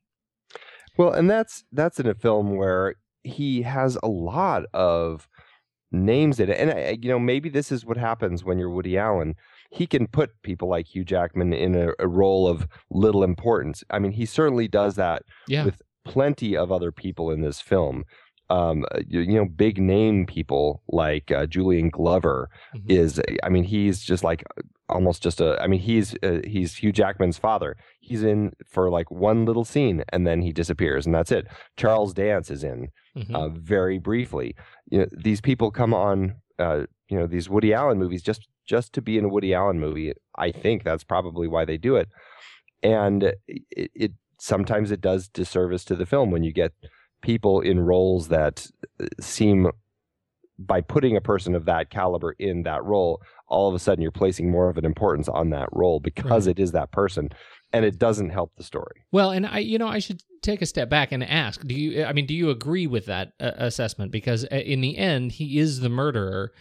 Well, 0.97 1.11
and 1.13 1.29
that's 1.29 1.63
that's 1.71 1.99
in 1.99 2.07
a 2.07 2.13
film 2.15 2.55
where 2.55 2.95
he 3.23 3.61
has 3.61 3.97
a 4.03 4.07
lot 4.07 4.63
of 4.73 5.27
names 5.91 6.39
in 6.39 6.49
it, 6.49 6.57
and 6.59 6.71
I, 6.71 6.97
you 7.01 7.09
know 7.09 7.19
maybe 7.19 7.49
this 7.49 7.71
is 7.71 7.85
what 7.85 7.97
happens 7.97 8.43
when 8.43 8.57
you're 8.57 8.69
Woody 8.69 8.97
Allen. 8.97 9.35
He 9.71 9.87
can 9.87 10.07
put 10.07 10.31
people 10.43 10.67
like 10.69 10.87
Hugh 10.87 11.05
Jackman 11.05 11.53
in 11.53 11.75
a, 11.75 11.91
a 11.99 12.07
role 12.07 12.47
of 12.47 12.67
little 12.89 13.23
importance. 13.23 13.83
I 13.89 13.99
mean, 13.99 14.11
he 14.11 14.25
certainly 14.25 14.67
does 14.67 14.95
that 14.95 15.23
Yeah, 15.47 15.65
with 15.65 15.81
plenty 16.05 16.57
of 16.57 16.71
other 16.71 16.91
people 16.91 17.31
in 17.31 17.41
this 17.41 17.61
film. 17.61 18.03
Um, 18.49 18.83
you, 19.07 19.21
you 19.21 19.35
know, 19.35 19.45
big 19.45 19.81
name 19.81 20.25
people 20.25 20.83
like 20.89 21.31
uh, 21.31 21.45
Julian 21.45 21.89
Glover 21.89 22.49
Mhm. 22.75 22.81
is. 22.91 23.21
I 23.43 23.49
mean, 23.49 23.63
he's 23.63 24.01
just 24.03 24.25
like 24.25 24.43
almost 24.91 25.23
just 25.23 25.39
a. 25.41 25.57
I 25.61 25.67
mean, 25.67 25.79
he's 25.79 26.15
uh, 26.23 26.39
he's 26.45 26.75
Hugh 26.75 26.91
Jackman's 26.91 27.37
father. 27.37 27.75
He's 27.99 28.23
in 28.23 28.51
for 28.67 28.89
like 28.89 29.09
one 29.11 29.45
little 29.45 29.65
scene 29.65 30.03
and 30.09 30.27
then 30.27 30.41
he 30.41 30.51
disappears 30.51 31.05
and 31.05 31.15
that's 31.15 31.31
it. 31.31 31.47
Charles 31.77 32.13
Dance 32.13 32.49
is 32.51 32.63
in 32.63 32.89
Mhm. 33.17 33.35
uh, 33.35 33.49
very 33.49 33.97
briefly. 33.99 34.55
You 34.89 34.99
know, 34.99 35.05
these 35.11 35.41
people 35.41 35.71
come 35.71 35.93
on. 35.93 36.35
Uh, 36.59 36.85
you 37.09 37.17
know, 37.17 37.27
these 37.27 37.49
Woody 37.49 37.73
Allen 37.73 37.97
movies 37.97 38.21
just 38.23 38.47
just 38.65 38.93
to 38.93 39.01
be 39.01 39.17
in 39.17 39.25
a 39.25 39.29
Woody 39.29 39.53
Allen 39.53 39.79
movie. 39.79 40.13
I 40.37 40.51
think 40.51 40.83
that's 40.83 41.03
probably 41.03 41.47
why 41.47 41.65
they 41.65 41.77
do 41.77 41.95
it. 41.95 42.07
And 42.83 43.33
it, 43.47 43.91
it 43.95 44.11
sometimes 44.39 44.91
it 44.91 45.01
does 45.01 45.27
disservice 45.27 45.83
to 45.85 45.95
the 45.95 46.05
film 46.05 46.31
when 46.31 46.43
you 46.43 46.51
get 46.53 46.71
people 47.21 47.59
in 47.61 47.79
roles 47.79 48.29
that 48.29 48.67
uh, 49.01 49.05
seem 49.19 49.69
by 50.57 50.79
putting 50.81 51.15
a 51.17 51.21
person 51.21 51.55
of 51.55 51.65
that 51.65 51.89
caliber 51.89 52.33
in 52.37 52.63
that 52.63 52.83
role 52.83 53.21
all 53.51 53.67
of 53.69 53.75
a 53.75 53.79
sudden 53.79 54.01
you're 54.01 54.11
placing 54.11 54.49
more 54.49 54.69
of 54.69 54.77
an 54.77 54.85
importance 54.85 55.27
on 55.27 55.49
that 55.51 55.69
role 55.71 55.99
because 55.99 56.47
Right. 56.47 56.57
it 56.57 56.61
is 56.61 56.71
that 56.71 56.91
person 56.91 57.29
and 57.73 57.85
it 57.85 57.99
doesn't 57.99 58.29
help 58.29 58.51
the 58.55 58.63
story 58.63 59.05
Well, 59.11 59.31
and 59.31 59.45
I, 59.45 59.59
you 59.59 59.77
know, 59.77 59.87
I 59.87 59.99
should 59.99 60.21
take 60.41 60.61
a 60.61 60.65
step 60.65 60.89
back 60.89 61.11
and 61.11 61.23
ask: 61.23 61.65
Do 61.65 61.75
you? 61.75 62.03
I 62.03 62.13
mean, 62.13 62.25
do 62.25 62.33
you 62.33 62.49
agree 62.49 62.87
with 62.87 63.05
that 63.05 63.33
uh, 63.39 63.51
assessment? 63.57 64.11
Because 64.11 64.43
uh, 64.51 64.55
in 64.55 64.81
the 64.81 64.97
end, 64.97 65.33
he 65.33 65.59
is 65.59 65.79
the 65.79 65.89
murderer, 65.89 66.51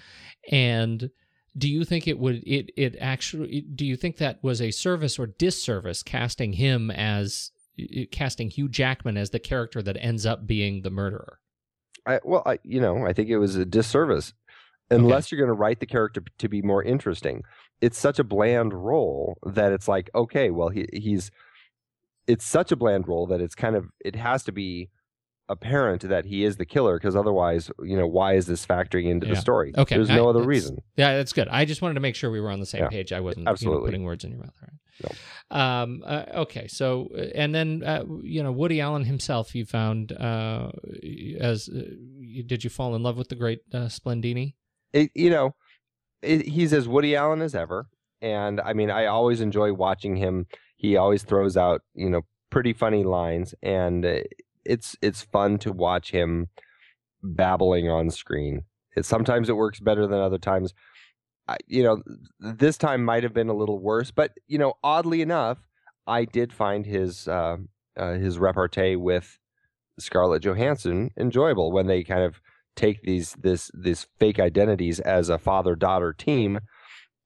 and 0.52 1.10
do 1.56 1.68
you 1.68 1.84
think 1.84 2.06
it 2.06 2.18
would? 2.18 2.42
It 2.46 2.70
it 2.76 2.96
actually? 3.00 3.62
Do 3.62 3.84
you 3.84 3.96
think 3.96 4.18
that 4.18 4.38
was 4.42 4.60
a 4.60 4.70
service 4.70 5.18
or 5.18 5.26
disservice 5.26 6.02
casting 6.04 6.52
him 6.52 6.90
as 6.90 7.50
casting 8.12 8.50
Hugh 8.50 8.68
Jackman 8.68 9.16
as 9.16 9.30
the 9.30 9.38
character 9.40 9.82
that 9.82 9.96
ends 9.98 10.24
up 10.26 10.46
being 10.46 10.82
the 10.82 10.90
murderer? 10.90 11.38
I, 12.06 12.18
well 12.24 12.42
I, 12.46 12.58
you 12.62 12.80
know 12.80 13.04
i 13.04 13.12
think 13.12 13.28
it 13.28 13.36
was 13.36 13.56
a 13.56 13.66
disservice 13.66 14.32
unless 14.90 15.30
you're 15.30 15.38
going 15.38 15.48
to 15.48 15.54
write 15.54 15.80
the 15.80 15.86
character 15.86 16.22
to 16.38 16.48
be 16.48 16.62
more 16.62 16.82
interesting 16.82 17.42
it's 17.80 17.98
such 17.98 18.18
a 18.18 18.24
bland 18.24 18.72
role 18.74 19.38
that 19.44 19.72
it's 19.72 19.88
like 19.88 20.10
okay 20.14 20.50
well 20.50 20.68
he, 20.68 20.86
he's 20.92 21.30
it's 22.26 22.44
such 22.44 22.70
a 22.72 22.76
bland 22.76 23.06
role 23.08 23.26
that 23.26 23.40
it's 23.40 23.54
kind 23.54 23.76
of 23.76 23.86
it 24.04 24.16
has 24.16 24.42
to 24.44 24.52
be 24.52 24.90
apparent 25.48 26.02
that 26.02 26.26
he 26.26 26.44
is 26.44 26.58
the 26.58 26.64
killer 26.64 26.96
because 26.96 27.16
otherwise 27.16 27.70
you 27.82 27.96
know 27.96 28.06
why 28.06 28.34
is 28.34 28.46
this 28.46 28.64
factoring 28.64 29.08
into 29.08 29.26
Yeah. 29.26 29.34
the 29.34 29.40
story 29.40 29.72
Okay, 29.76 29.96
there's 29.96 30.10
I- 30.10 30.16
no 30.16 30.28
other 30.28 30.42
reason 30.44 30.78
Yeah, 30.96 31.16
that's 31.16 31.32
good. 31.32 31.48
I 31.48 31.64
just 31.64 31.82
wanted 31.82 31.94
to 31.94 32.00
make 32.00 32.14
sure 32.14 32.30
we 32.30 32.40
were 32.40 32.50
on 32.50 32.60
the 32.60 32.66
same 32.66 32.82
Yeah, 32.82 32.88
page. 32.88 33.12
I 33.12 33.18
wasn't 33.20 33.48
you 33.60 33.68
know, 33.70 33.80
putting 33.80 34.04
words 34.04 34.22
in 34.24 34.30
your 34.30 34.40
mouth. 34.40 34.54
Right? 34.62 34.70
Um, 35.50 36.02
uh, 36.06 36.24
okay, 36.44 36.68
so 36.68 37.08
uh, 37.16 37.22
and 37.34 37.52
then 37.54 37.82
uh, 37.82 38.04
you 38.22 38.42
know 38.44 38.52
Woody 38.52 38.80
Allen 38.80 39.04
himself, 39.04 39.54
you 39.54 39.64
found 39.64 40.12
uh, 40.12 40.70
as 41.40 41.68
uh, 41.68 41.82
did 42.46 42.62
you 42.62 42.70
fall 42.70 42.94
in 42.94 43.02
love 43.02 43.16
with 43.16 43.28
the 43.28 43.34
great 43.34 43.60
uh, 43.72 43.88
Splendini? 43.88 44.54
It, 44.92 45.10
you 45.14 45.30
know, 45.30 45.54
it, 46.22 46.42
he's 46.46 46.72
as 46.72 46.88
Woody 46.88 47.16
Allen 47.16 47.42
as 47.42 47.54
ever. 47.54 47.86
And 48.22 48.60
I 48.60 48.72
mean, 48.72 48.90
I 48.90 49.06
always 49.06 49.40
enjoy 49.40 49.72
watching 49.72 50.16
him. 50.16 50.46
He 50.76 50.96
always 50.96 51.22
throws 51.22 51.56
out, 51.56 51.82
you 51.94 52.10
know, 52.10 52.22
pretty 52.50 52.72
funny 52.72 53.04
lines, 53.04 53.54
and 53.62 54.04
uh, 54.04 54.20
it's 54.64 54.96
it's 55.00 55.22
fun 55.22 55.58
to 55.58 55.72
watch 55.72 56.10
him 56.10 56.48
babbling 57.22 57.88
on 57.88 58.10
screen. 58.10 58.62
It, 58.96 59.04
sometimes 59.04 59.48
it 59.48 59.56
works 59.56 59.80
better 59.80 60.06
than 60.06 60.18
other 60.18 60.38
times. 60.38 60.74
I, 61.48 61.56
you 61.66 61.82
know, 61.82 62.02
this 62.38 62.76
time 62.76 63.04
might 63.04 63.22
have 63.22 63.32
been 63.32 63.48
a 63.48 63.54
little 63.54 63.78
worse, 63.78 64.10
but 64.10 64.32
you 64.46 64.58
know, 64.58 64.74
oddly 64.82 65.22
enough, 65.22 65.58
I 66.06 66.24
did 66.24 66.52
find 66.52 66.84
his 66.84 67.26
uh, 67.26 67.56
uh, 67.96 68.12
his 68.14 68.38
repartee 68.38 68.96
with 68.96 69.38
Scarlett 69.98 70.42
Johansson 70.42 71.10
enjoyable 71.16 71.72
when 71.72 71.86
they 71.86 72.02
kind 72.02 72.22
of 72.22 72.40
take 72.80 73.02
these 73.02 73.36
this 73.40 73.70
these 73.74 74.06
fake 74.18 74.38
identities 74.40 74.98
as 75.00 75.28
a 75.28 75.38
father 75.38 75.74
daughter 75.76 76.12
team. 76.12 76.58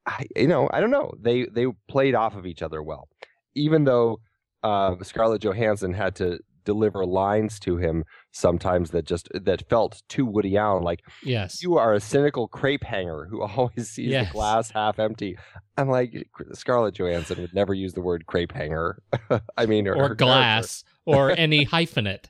I, 0.07 0.27
you 0.37 0.49
know, 0.49 0.69
I 0.73 0.81
don't 0.81 0.91
know. 0.91 1.13
They 1.21 1.47
they 1.47 1.67
played 1.89 2.15
off 2.15 2.35
of 2.37 2.45
each 2.47 2.63
other 2.63 2.83
well, 2.83 3.09
even 3.55 3.85
though 3.85 4.19
uh, 4.63 4.97
Scarlett 5.03 5.43
Johansson 5.43 5.95
had 5.95 6.15
to 6.17 6.39
deliver 6.65 7.05
lines 7.05 7.61
to 7.61 7.77
him 7.77 8.05
sometimes 8.33 8.91
that 8.93 9.05
just 9.05 9.29
that 9.35 9.69
felt 9.69 10.03
too 10.09 10.25
Woody 10.25 10.57
Allen 10.57 10.83
like 10.83 11.01
Yes. 11.23 11.63
you 11.63 11.77
are 11.77 11.93
a 11.93 12.01
cynical 12.01 12.49
crepe 12.49 12.85
hanger 12.85 13.27
who 13.31 13.43
always 13.57 13.91
sees 13.91 14.09
Yes. 14.11 14.29
the 14.29 14.33
glass 14.33 14.71
half 14.71 14.99
empty. 14.99 15.37
I'm 15.77 15.89
like 15.91 16.15
Scarlett 16.55 16.95
Johansson 16.95 17.41
would 17.43 17.53
never 17.55 17.75
use 17.75 17.93
the 17.93 18.01
word 18.01 18.25
crepe 18.27 18.53
hanger. 18.53 18.99
I 19.59 19.67
mean, 19.67 19.85
her, 19.87 19.95
or 19.95 20.15
glass 20.15 20.85
or 21.05 21.31
any 21.33 21.67
hyphenate. 21.75 22.27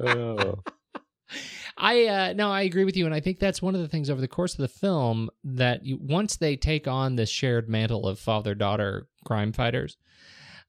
Oh. 0.00 0.60
I 1.78 2.06
uh, 2.06 2.32
no, 2.34 2.50
I 2.50 2.62
agree 2.62 2.84
with 2.84 2.96
you, 2.96 3.04
and 3.04 3.14
I 3.14 3.20
think 3.20 3.38
that's 3.38 3.60
one 3.60 3.74
of 3.74 3.80
the 3.82 3.88
things 3.88 4.08
over 4.08 4.20
the 4.20 4.28
course 4.28 4.54
of 4.54 4.58
the 4.60 4.68
film 4.68 5.28
that 5.44 5.84
you, 5.84 5.98
once 6.00 6.36
they 6.36 6.56
take 6.56 6.88
on 6.88 7.16
this 7.16 7.28
shared 7.28 7.68
mantle 7.68 8.08
of 8.08 8.18
father 8.18 8.54
daughter 8.54 9.08
crime 9.26 9.52
fighters, 9.52 9.96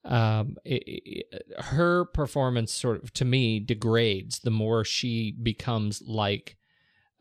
um, 0.03 0.57
it, 0.65 0.83
it- 0.85 1.43
her 1.59 2.05
performance 2.05 2.73
sort 2.73 3.03
of 3.03 3.13
to 3.13 3.25
me 3.25 3.59
degrades 3.59 4.39
the 4.39 4.51
more 4.51 4.83
she 4.83 5.31
becomes 5.41 6.01
like 6.05 6.57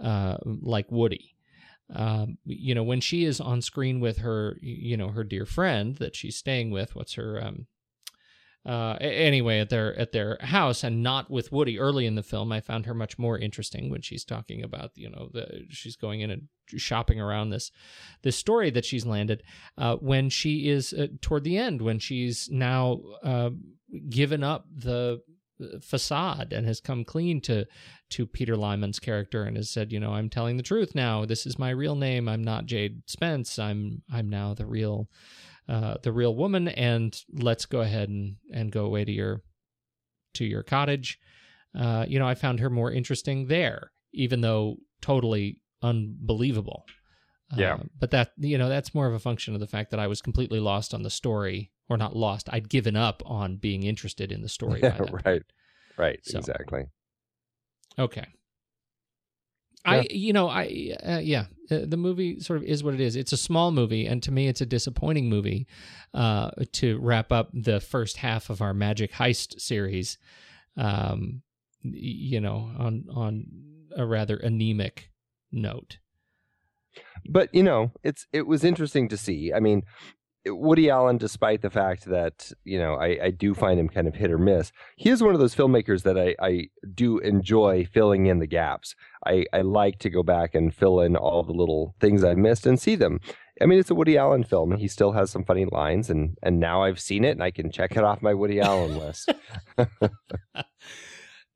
uh, 0.03 0.37
like 0.45 0.91
Woody. 0.91 1.37
um, 1.95 2.39
you 2.45 2.75
know, 2.75 2.83
when 2.83 3.01
she 3.01 3.25
is 3.25 3.41
on 3.41 3.63
screen 3.63 4.01
with 4.01 4.19
her, 4.19 4.59
you 4.61 4.97
know, 4.97 5.09
her 5.09 5.23
dear 5.25 5.47
friend 5.47 5.97
that 5.97 6.17
she's 6.17 6.37
staying 6.37 6.71
with, 6.71 6.97
what's 6.97 7.15
her, 7.15 7.41
um, 7.43 7.67
uh, 8.67 8.97
anyway, 9.01 9.61
at 9.61 9.71
their 9.71 9.97
at 9.97 10.11
their 10.11 10.39
house, 10.41 10.83
and 10.83 11.03
not 11.03 11.31
with 11.31 11.53
Woody. 11.53 11.79
Early 11.79 12.05
in 12.05 12.17
the 12.17 12.23
film, 12.23 12.51
I 12.51 12.61
found 12.61 12.87
her 12.87 12.95
much 12.95 13.17
more 13.17 13.39
interesting 13.39 13.91
when 13.91 14.03
she's 14.03 14.25
talking 14.25 14.63
about, 14.65 14.91
you 14.97 15.09
know, 15.09 15.29
the 15.33 15.67
she's 15.71 15.95
going 15.95 16.21
in 16.21 16.31
and 16.31 16.49
shopping 16.69 17.21
around 17.21 17.51
this 17.51 17.71
this 18.23 18.37
story 18.37 18.71
that 18.71 18.85
she's 18.85 19.07
landed. 19.07 19.45
Uh, 19.79 19.97
when 19.97 20.29
she 20.29 20.69
is 20.69 20.93
uh, 20.93 21.07
toward 21.21 21.45
the 21.45 21.57
end, 21.57 21.81
when 21.81 22.01
she's 22.01 22.49
now 22.51 23.01
uh, 23.23 23.51
given 24.11 24.43
up 24.43 24.67
the 24.75 25.23
facade 25.81 26.53
and 26.53 26.67
has 26.67 26.81
come 26.81 27.05
clean 27.05 27.41
to 27.41 27.67
to 28.11 28.27
Peter 28.27 28.57
Lyman's 28.57 28.99
character 28.99 29.45
and 29.45 29.57
has 29.57 29.71
said, 29.71 29.93
you 29.93 30.01
know, 30.01 30.13
I'm 30.13 30.29
telling 30.29 30.57
the 30.57 30.63
truth 30.63 30.95
now. 30.95 31.25
This 31.25 31.47
is 31.47 31.59
my 31.59 31.71
real 31.71 31.95
name. 31.95 32.29
I'm 32.29 32.43
not 32.43 32.67
Jade 32.67 33.03
Spence. 33.07 33.59
I'm 33.59 34.03
I'm 34.13 34.29
now 34.29 34.55
the 34.55 34.67
real 34.67 35.09
uh, 35.69 35.97
the 36.03 36.13
real 36.13 36.35
woman, 36.35 36.69
and 36.69 37.21
let's 37.33 37.67
go 37.67 37.81
ahead 37.81 38.09
and 38.09 38.37
and 38.53 38.71
go 38.73 38.85
away 38.85 39.05
to 39.05 39.13
your 39.13 39.43
to 40.35 40.45
your 40.45 40.63
cottage. 40.63 41.19
Uh, 41.79 42.07
you 42.09 42.19
know, 42.19 42.27
I 42.29 42.35
found 42.35 42.61
her 42.61 42.71
more 42.71 42.91
interesting 42.93 43.49
there, 43.49 43.91
even 44.13 44.41
though 44.41 44.77
totally 45.03 45.61
unbelievable. 45.83 46.85
Yeah. 47.57 47.75
Uh, 47.75 47.85
but 47.99 48.11
that 48.13 48.33
you 48.39 48.59
know 48.59 48.69
that's 48.69 48.95
more 48.95 49.07
of 49.07 49.15
a 49.15 49.19
function 49.19 49.55
of 49.55 49.61
the 49.61 49.67
fact 49.67 49.91
that 49.91 50.01
I 50.01 50.07
was 50.07 50.21
completely 50.23 50.61
lost 50.61 50.93
on 50.95 51.03
the 51.03 51.11
story, 51.11 51.73
or 51.89 51.97
not 51.97 52.17
lost. 52.17 52.49
I'd 52.53 52.69
given 52.69 52.97
up 52.97 53.23
on 53.27 53.57
being 53.57 53.83
interested 53.83 54.33
in 54.33 54.43
the 54.43 54.49
story. 54.49 54.81
by 54.81 54.89
Yeah, 54.99 55.19
right. 55.25 55.43
Right. 55.97 56.21
So- 56.25 56.39
Exactly. 56.39 56.85
Okay. 57.99 58.27
I 59.85 60.05
you 60.11 60.33
know 60.33 60.49
I 60.49 60.97
uh, 61.05 61.21
yeah 61.23 61.47
uh, 61.71 61.81
the 61.87 61.97
movie 61.97 62.41
sort 62.41 62.59
of 62.59 62.65
is 62.65 62.83
what 62.85 62.95
it 62.95 63.01
is. 63.01 63.17
It's 63.17 63.33
a 63.33 63.37
small 63.37 63.71
movie, 63.73 64.07
and 64.07 64.23
to 64.23 64.33
me, 64.33 64.49
it's 64.49 64.61
a 64.61 64.67
disappointing 64.67 65.29
movie. 65.29 65.67
Uh, 66.15 66.51
to 66.73 66.99
wrap 67.01 67.31
up 67.33 67.51
the 67.53 67.81
first 67.81 68.19
half 68.19 68.49
of 68.51 68.63
our 68.63 68.73
Magic 68.73 69.13
Heist 69.13 69.61
series, 69.61 70.17
um, 70.77 71.43
you 71.83 72.41
know, 72.41 72.71
on 72.79 73.05
on 73.15 73.47
a 73.97 74.05
rather 74.07 74.37
anemic 74.37 75.11
note. 75.53 75.99
but 77.29 77.49
you 77.55 77.63
know 77.63 77.93
it's 78.03 78.27
it 78.33 78.47
was 78.47 78.63
interesting 78.65 79.09
to 79.09 79.17
see 79.17 79.53
i 79.53 79.61
mean 79.61 79.83
woody 80.49 80.91
allen 80.91 81.19
despite 81.19 81.63
the 81.63 81.71
fact 81.71 82.05
that 82.07 82.53
you 82.65 82.79
know 82.79 82.95
i, 82.95 83.19
I 83.25 83.31
do 83.31 83.55
find 83.55 83.79
him 83.79 83.89
kind 83.89 84.07
of 84.07 84.15
hit 84.15 84.31
or 84.31 84.39
miss 84.39 84.73
he 84.97 85.11
is 85.11 85.23
one 85.23 85.35
of 85.35 85.41
those 85.41 85.55
filmmakers 85.55 86.03
that 86.03 86.19
I, 86.19 86.35
I 86.41 86.69
do 86.95 87.19
enjoy 87.19 87.87
filling 87.93 88.27
in 88.27 88.39
the 88.39 88.47
gaps. 88.47 88.95
I, 89.27 89.45
I 89.53 89.63
like 89.63 89.99
to 90.01 90.11
go 90.11 90.23
back 90.23 90.55
and 90.55 90.75
fill 90.75 91.01
in 91.01 91.17
all 91.17 91.43
the 91.43 91.53
little 91.53 91.95
things 92.01 92.25
i 92.25 92.35
missed 92.35 92.67
and 92.67 92.81
see 92.81 92.95
them. 92.95 93.21
I 93.61 93.67
mean 93.67 93.79
it's 93.79 93.91
a 93.91 93.95
woody 93.95 94.17
allen 94.17 94.45
film. 94.45 94.77
He 94.77 94.89
still 94.89 95.13
has 95.13 95.31
some 95.31 95.45
funny 95.45 95.65
lines 95.65 96.11
and 96.11 96.37
and 96.43 96.61
now 96.61 96.83
i've 96.83 97.01
seen 97.01 97.25
it 97.25 97.31
and 97.31 97.43
i 97.43 97.51
can 97.51 97.71
check 97.71 97.97
it 97.97 98.05
off 98.05 98.23
my 98.23 98.35
woody 98.35 98.61
allen 98.61 98.99
list. 98.99 99.33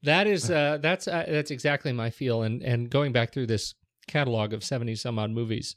That 0.02 0.26
is 0.26 0.50
uh, 0.50 0.78
that's 0.80 1.06
uh, 1.06 1.26
that's 1.28 1.50
exactly 1.50 1.92
my 1.92 2.10
feel. 2.10 2.42
And 2.42 2.62
and 2.62 2.88
going 2.88 3.12
back 3.12 3.32
through 3.32 3.46
this 3.46 3.74
catalog 4.08 4.52
of 4.52 4.64
seventy 4.64 4.94
some 4.94 5.18
odd 5.18 5.30
movies, 5.30 5.76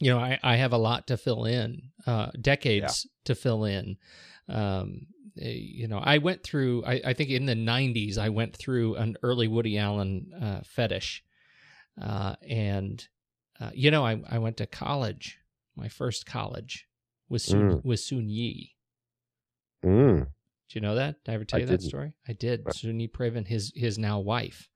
you 0.00 0.10
know, 0.10 0.18
I, 0.18 0.38
I 0.42 0.56
have 0.56 0.72
a 0.72 0.78
lot 0.78 1.06
to 1.08 1.16
fill 1.16 1.44
in, 1.44 1.90
uh, 2.06 2.30
decades 2.40 3.06
to 3.24 3.34
fill 3.34 3.64
in. 3.64 3.96
Um, 4.48 5.06
eh, 5.40 5.50
you 5.50 5.88
know, 5.88 5.98
I 5.98 6.18
went 6.18 6.42
through. 6.42 6.84
I, 6.84 7.00
I 7.06 7.12
think 7.14 7.30
in 7.30 7.46
the 7.46 7.54
'90s, 7.54 8.18
I 8.18 8.28
went 8.30 8.56
through 8.56 8.96
an 8.96 9.16
early 9.22 9.48
Woody 9.48 9.78
Allen 9.78 10.32
uh, 10.40 10.60
fetish, 10.64 11.22
uh, 12.00 12.34
and 12.48 13.06
uh, 13.60 13.70
you 13.74 13.90
know, 13.90 14.04
I 14.04 14.20
I 14.28 14.38
went 14.38 14.56
to 14.58 14.66
college. 14.66 15.38
My 15.76 15.88
first 15.88 16.26
college 16.26 16.86
was 17.28 17.44
Soon, 17.44 17.78
Mm. 17.78 17.84
was 17.84 18.04
Soon 18.06 18.28
Yi. 18.28 18.74
mm, 19.84 20.24
Do 20.24 20.26
you 20.74 20.80
know 20.80 20.94
that? 20.96 21.22
Did 21.24 21.32
I 21.32 21.34
ever 21.34 21.44
tell 21.44 21.58
I 21.58 21.60
you 21.60 21.66
that 21.66 21.78
didn't. 21.78 21.88
story? 21.88 22.12
I 22.28 22.32
did. 22.32 22.64
Right. 22.66 22.74
Soon-Yi 22.74 23.08
Previn, 23.08 23.46
his 23.46 23.72
his 23.74 23.98
now 23.98 24.20
wife. 24.20 24.68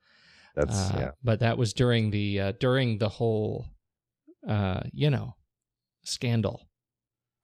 that's 0.54 0.90
Uh, 0.92 0.98
yeah 1.00 1.10
But 1.22 1.40
that 1.40 1.58
was 1.58 1.72
during 1.74 2.10
the 2.10 2.40
uh, 2.40 2.52
during 2.60 2.98
the 2.98 3.08
whole, 3.10 3.66
uh, 4.46 4.80
you 4.92 5.10
know, 5.10 5.34
scandal. 6.04 6.68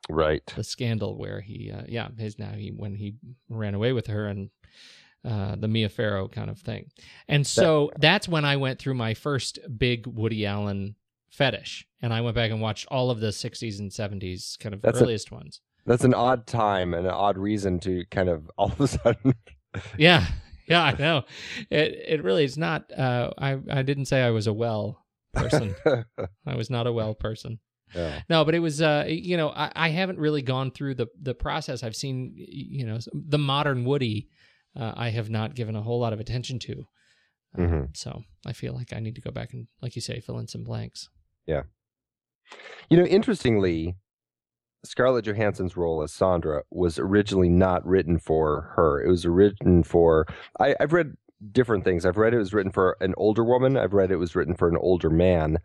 right 0.08 0.42
The 0.56 0.64
scandal 0.64 1.18
where 1.18 1.40
he, 1.40 1.70
uh, 1.70 1.82
yeah, 1.88 2.08
his 2.18 2.38
now 2.38 2.52
he 2.52 2.70
when 2.74 2.94
he 2.94 3.14
ran 3.48 3.74
away 3.74 3.92
with 3.92 4.06
her 4.08 4.26
and 4.26 4.50
uh, 5.24 5.54
the 5.56 5.68
Mia 5.68 5.88
Farrow 5.88 6.26
kind 6.28 6.50
of 6.50 6.58
thing. 6.58 6.86
And 7.28 7.46
so 7.46 7.92
that's 7.98 8.28
when 8.28 8.44
I 8.44 8.56
went 8.56 8.78
through 8.80 8.94
my 8.94 9.14
first 9.14 9.58
big 9.78 10.06
Woody 10.06 10.44
Allen 10.46 10.96
fetish, 11.30 11.86
and 12.02 12.12
I 12.12 12.20
went 12.22 12.34
back 12.34 12.50
and 12.50 12.60
watched 12.60 12.86
all 12.90 13.10
of 13.10 13.20
the 13.20 13.28
'60s 13.28 13.78
and 13.78 13.90
'70s 13.90 14.58
kind 14.58 14.74
of 14.74 14.82
That's 14.82 14.98
a- 15.00 15.04
earliest 15.04 15.30
ones. 15.30 15.60
that's 15.86 16.04
an 16.04 16.14
odd 16.14 16.46
time 16.46 16.94
and 16.94 17.06
an 17.06 17.12
odd 17.12 17.36
reason 17.38 17.78
to 17.80 18.04
kind 18.10 18.28
of 18.28 18.50
all 18.58 18.72
of 18.72 18.80
a 18.80 18.88
sudden 18.88 19.34
Yeah, 19.96 20.26
yeah, 20.66 20.82
I 20.82 20.92
know. 20.98 21.22
It 21.70 21.94
it 22.06 22.24
really 22.24 22.44
is 22.44 22.58
not. 22.58 22.90
Uh, 22.92 23.30
I 23.38 23.58
I 23.70 23.82
didn't 23.82 24.06
say 24.06 24.22
I 24.22 24.30
was 24.30 24.46
a 24.48 24.52
well 24.52 25.01
person. 25.32 25.74
I 26.46 26.54
was 26.56 26.70
not 26.70 26.86
a 26.86 26.92
well 26.92 27.14
person. 27.14 27.58
yeah. 27.94 28.20
No, 28.28 28.44
but 28.44 28.54
it 28.54 28.60
was. 28.60 28.80
Uh, 28.82 29.04
you 29.08 29.36
know, 29.36 29.50
I, 29.50 29.70
I 29.74 29.88
haven't 29.90 30.18
really 30.18 30.42
gone 30.42 30.70
through 30.70 30.94
the 30.96 31.06
the 31.20 31.34
process. 31.34 31.82
I've 31.82 31.96
seen, 31.96 32.32
you 32.36 32.86
know, 32.86 32.98
the 33.12 33.38
modern 33.38 33.84
Woody. 33.84 34.28
Uh, 34.78 34.92
I 34.96 35.10
have 35.10 35.28
not 35.28 35.54
given 35.54 35.76
a 35.76 35.82
whole 35.82 36.00
lot 36.00 36.12
of 36.14 36.20
attention 36.20 36.58
to. 36.60 36.84
Uh, 37.54 37.60
Mhm. 37.60 37.96
So 37.96 38.22
I 38.46 38.52
feel 38.54 38.72
like 38.74 38.94
I 38.94 39.00
need 39.00 39.14
to 39.16 39.20
go 39.20 39.30
back 39.30 39.52
and, 39.52 39.66
like 39.82 39.94
you 39.94 40.00
say, 40.00 40.20
fill 40.20 40.38
in 40.38 40.48
some 40.48 40.64
blanks. 40.64 41.10
Yeah. 41.46 41.64
You 42.88 42.96
know, 42.96 43.04
interestingly, 43.04 43.96
Scarlett 44.84 45.26
Johansson's 45.26 45.76
role 45.76 46.02
as 46.02 46.12
Sandra 46.12 46.62
was 46.70 46.98
originally 46.98 47.50
not 47.50 47.86
written 47.86 48.18
for 48.18 48.72
her. 48.76 49.02
It 49.02 49.08
was 49.08 49.26
written 49.26 49.82
for. 49.82 50.26
I, 50.58 50.74
I've 50.80 50.92
read 50.94 51.16
different 51.50 51.84
things. 51.84 52.04
I've 52.06 52.16
read 52.16 52.34
it 52.34 52.38
was 52.38 52.52
written 52.54 52.72
for 52.72 52.96
an 53.00 53.14
older 53.16 53.44
woman. 53.44 53.76
I've 53.76 53.92
read 53.94 54.10
it 54.10 54.16
was 54.16 54.36
written 54.36 54.54
for 54.54 54.68
an 54.68 54.76
older 54.80 55.10
man, 55.10 55.58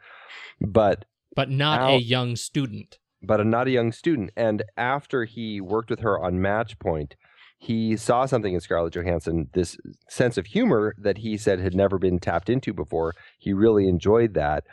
but 0.59 1.05
But 1.35 1.49
not 1.49 1.79
Al- 1.81 1.95
a 1.95 1.99
young 1.99 2.35
student. 2.35 2.97
but 3.21 3.39
a 3.39 3.43
not 3.43 3.67
a 3.67 3.71
young 3.71 3.91
student. 3.91 4.31
And 4.35 4.63
after 4.77 5.25
he 5.25 5.61
worked 5.61 5.89
with 5.89 5.99
her 5.99 6.19
on 6.19 6.41
Match 6.41 6.79
Point, 6.79 7.15
he 7.59 7.95
saw 7.97 8.25
something 8.25 8.53
in 8.53 8.59
Scarlett 8.59 8.93
Johansson, 8.93 9.49
this 9.53 9.77
sense 10.09 10.37
of 10.37 10.45
humor 10.47 10.93
that 10.97 11.19
he 11.19 11.37
said 11.37 11.59
had 11.59 11.73
never 11.73 11.97
been 11.97 12.19
tapped 12.19 12.49
into 12.49 12.73
before. 12.73 13.13
He 13.39 13.51
really 13.53 13.87
enjoyed 13.87 14.33
that. 14.35 14.63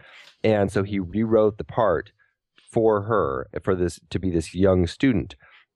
And 0.43 0.71
so 0.71 0.83
he 0.83 0.99
rewrote 0.99 1.57
the 1.57 1.65
part 1.65 2.13
for 2.71 3.03
her 3.03 3.49
for 3.63 3.75
this 3.75 4.01
to 4.11 4.19
be 4.19 4.31
this 4.31 4.55
young 4.55 4.87
student 4.87 5.35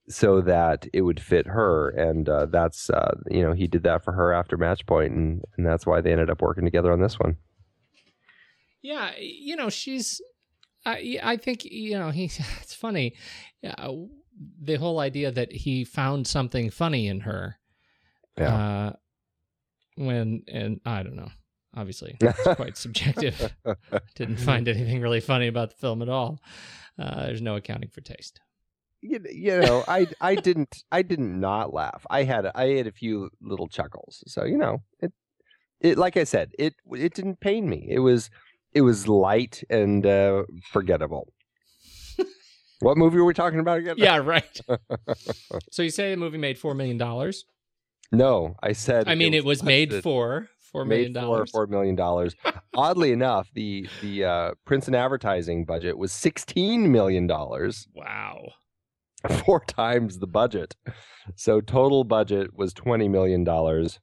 so 0.08 0.40
that 0.40 0.86
it 0.92 1.02
would 1.02 1.20
fit 1.20 1.46
her 1.46 1.90
and 1.90 2.28
uh, 2.28 2.46
that's 2.46 2.88
uh, 2.90 3.14
you 3.30 3.42
know 3.42 3.52
he 3.52 3.66
did 3.66 3.82
that 3.82 4.02
for 4.02 4.12
her 4.12 4.32
after 4.32 4.56
match 4.56 4.86
point 4.86 5.12
and, 5.12 5.42
and 5.56 5.66
that's 5.66 5.86
why 5.86 6.00
they 6.00 6.12
ended 6.12 6.30
up 6.30 6.40
working 6.40 6.64
together 6.64 6.92
on 6.92 7.00
this 7.00 7.18
one 7.18 7.36
Yeah, 8.82 9.10
you 9.18 9.56
know, 9.56 9.70
she's. 9.70 10.20
I 10.86 11.18
I 11.22 11.36
think 11.36 11.64
you 11.64 11.98
know 11.98 12.10
he. 12.10 12.24
It's 12.62 12.74
funny, 12.74 13.14
the 14.60 14.76
whole 14.76 15.00
idea 15.00 15.30
that 15.30 15.52
he 15.52 15.84
found 15.84 16.26
something 16.26 16.70
funny 16.70 17.08
in 17.08 17.20
her. 17.20 17.58
Yeah. 18.36 18.54
Uh, 18.54 18.92
when 19.96 20.42
and 20.48 20.80
I 20.86 21.02
don't 21.02 21.16
know. 21.16 21.30
Obviously, 21.76 22.16
it's 22.20 22.54
quite 22.54 22.76
subjective. 22.76 23.54
Didn't 24.14 24.38
find 24.38 24.68
anything 24.68 25.00
really 25.00 25.20
funny 25.20 25.48
about 25.48 25.70
the 25.70 25.76
film 25.76 26.02
at 26.02 26.08
all. 26.08 26.40
Uh, 26.98 27.26
there's 27.26 27.42
no 27.42 27.56
accounting 27.56 27.90
for 27.90 28.00
taste. 28.00 28.40
You, 29.00 29.20
you 29.30 29.60
know 29.60 29.84
i 29.86 30.08
i 30.20 30.34
didn't 30.34 30.82
i 30.90 31.02
didn't 31.02 31.38
not 31.38 31.72
laugh 31.72 32.04
i 32.10 32.24
had 32.24 32.50
i 32.54 32.66
had 32.70 32.86
a 32.88 32.92
few 32.92 33.30
little 33.40 33.68
chuckles 33.68 34.24
so 34.26 34.44
you 34.44 34.58
know 34.58 34.82
it 35.00 35.12
it 35.80 35.98
like 35.98 36.16
i 36.16 36.24
said 36.24 36.50
it 36.58 36.74
it 36.92 37.14
didn't 37.14 37.38
pain 37.38 37.68
me 37.68 37.86
it 37.88 38.00
was 38.00 38.28
it 38.72 38.80
was 38.82 39.06
light 39.06 39.62
and 39.70 40.04
uh 40.04 40.42
forgettable 40.72 41.32
what 42.80 42.96
movie 42.96 43.18
were 43.18 43.24
we 43.24 43.34
talking 43.34 43.60
about 43.60 43.78
again 43.78 43.94
Yeah, 43.98 44.16
right. 44.18 44.60
so 45.70 45.82
you 45.82 45.90
say 45.90 46.10
the 46.10 46.16
movie 46.16 46.38
made 46.38 46.58
four 46.58 46.74
million 46.74 46.98
dollars? 46.98 47.44
no 48.10 48.56
i 48.62 48.72
said 48.72 49.06
I 49.08 49.14
mean, 49.14 49.32
it 49.32 49.44
was 49.44 49.62
made 49.62 49.90
busted. 49.90 50.02
for 50.02 50.48
four 50.72 50.84
million 50.84 51.12
dollars. 51.12 51.50
four 51.50 51.66
million 51.66 51.94
dollars. 51.94 52.34
Oddly 52.74 53.12
enough, 53.12 53.48
the 53.54 53.88
the 54.02 54.24
uh, 54.24 54.50
prints 54.66 54.86
and 54.86 54.94
advertising 54.94 55.64
budget 55.64 55.96
was 55.96 56.12
sixteen 56.12 56.92
million 56.92 57.26
dollars, 57.26 57.86
Wow. 57.94 58.52
four 59.44 59.60
times 59.64 60.18
the 60.18 60.26
budget. 60.26 60.76
So 61.36 61.60
total 61.60 62.04
budget 62.04 62.56
was 62.56 62.72
twenty 62.72 63.08
million 63.08 63.44
dollars. 63.44 64.00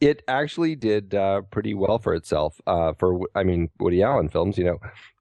It 0.00 0.22
actually 0.28 0.76
did 0.76 1.14
uh, 1.14 1.42
pretty 1.50 1.74
well 1.74 1.98
for 1.98 2.14
itself. 2.14 2.60
Uh, 2.66 2.92
for 2.98 3.20
I 3.34 3.42
mean, 3.42 3.68
Woody 3.80 4.02
Allen 4.02 4.28
films, 4.28 4.56
you 4.56 4.64
know, 4.64 4.78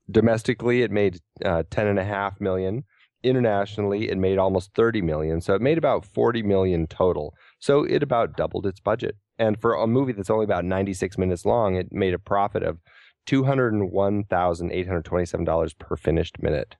domestically 0.09 0.83
it 0.83 0.91
made 0.91 1.19
uh, 1.43 1.63
ten 1.69 1.87
and 1.87 1.99
a 1.99 2.03
half 2.03 2.39
million. 2.39 2.83
Internationally, 3.23 4.09
it 4.09 4.17
made 4.17 4.37
almost 4.37 4.73
thirty 4.75 5.01
million. 5.01 5.41
So 5.41 5.55
it 5.55 5.61
made 5.61 5.77
about 5.77 6.05
forty 6.05 6.43
million 6.43 6.85
total. 6.87 7.33
So 7.59 7.83
it 7.83 8.03
about 8.03 8.37
doubled 8.37 8.67
its 8.67 8.79
budget. 8.79 9.15
And 9.39 9.59
for 9.59 9.73
a 9.75 9.87
movie 9.87 10.13
that's 10.13 10.31
only 10.31 10.45
about 10.45 10.65
96 10.65 11.15
minutes 11.19 11.45
long, 11.45 11.75
it 11.75 11.91
made 11.91 12.15
a 12.15 12.19
profit 12.19 12.63
of 12.63 12.79
two 13.27 13.43
hundred 13.43 13.73
and 13.73 13.91
one 13.91 14.23
thousand 14.23 14.71
eight 14.71 14.87
hundred 14.87 15.05
twenty-seven 15.05 15.45
dollars 15.45 15.73
per 15.73 15.95
finished 15.95 16.41
minute. 16.41 16.75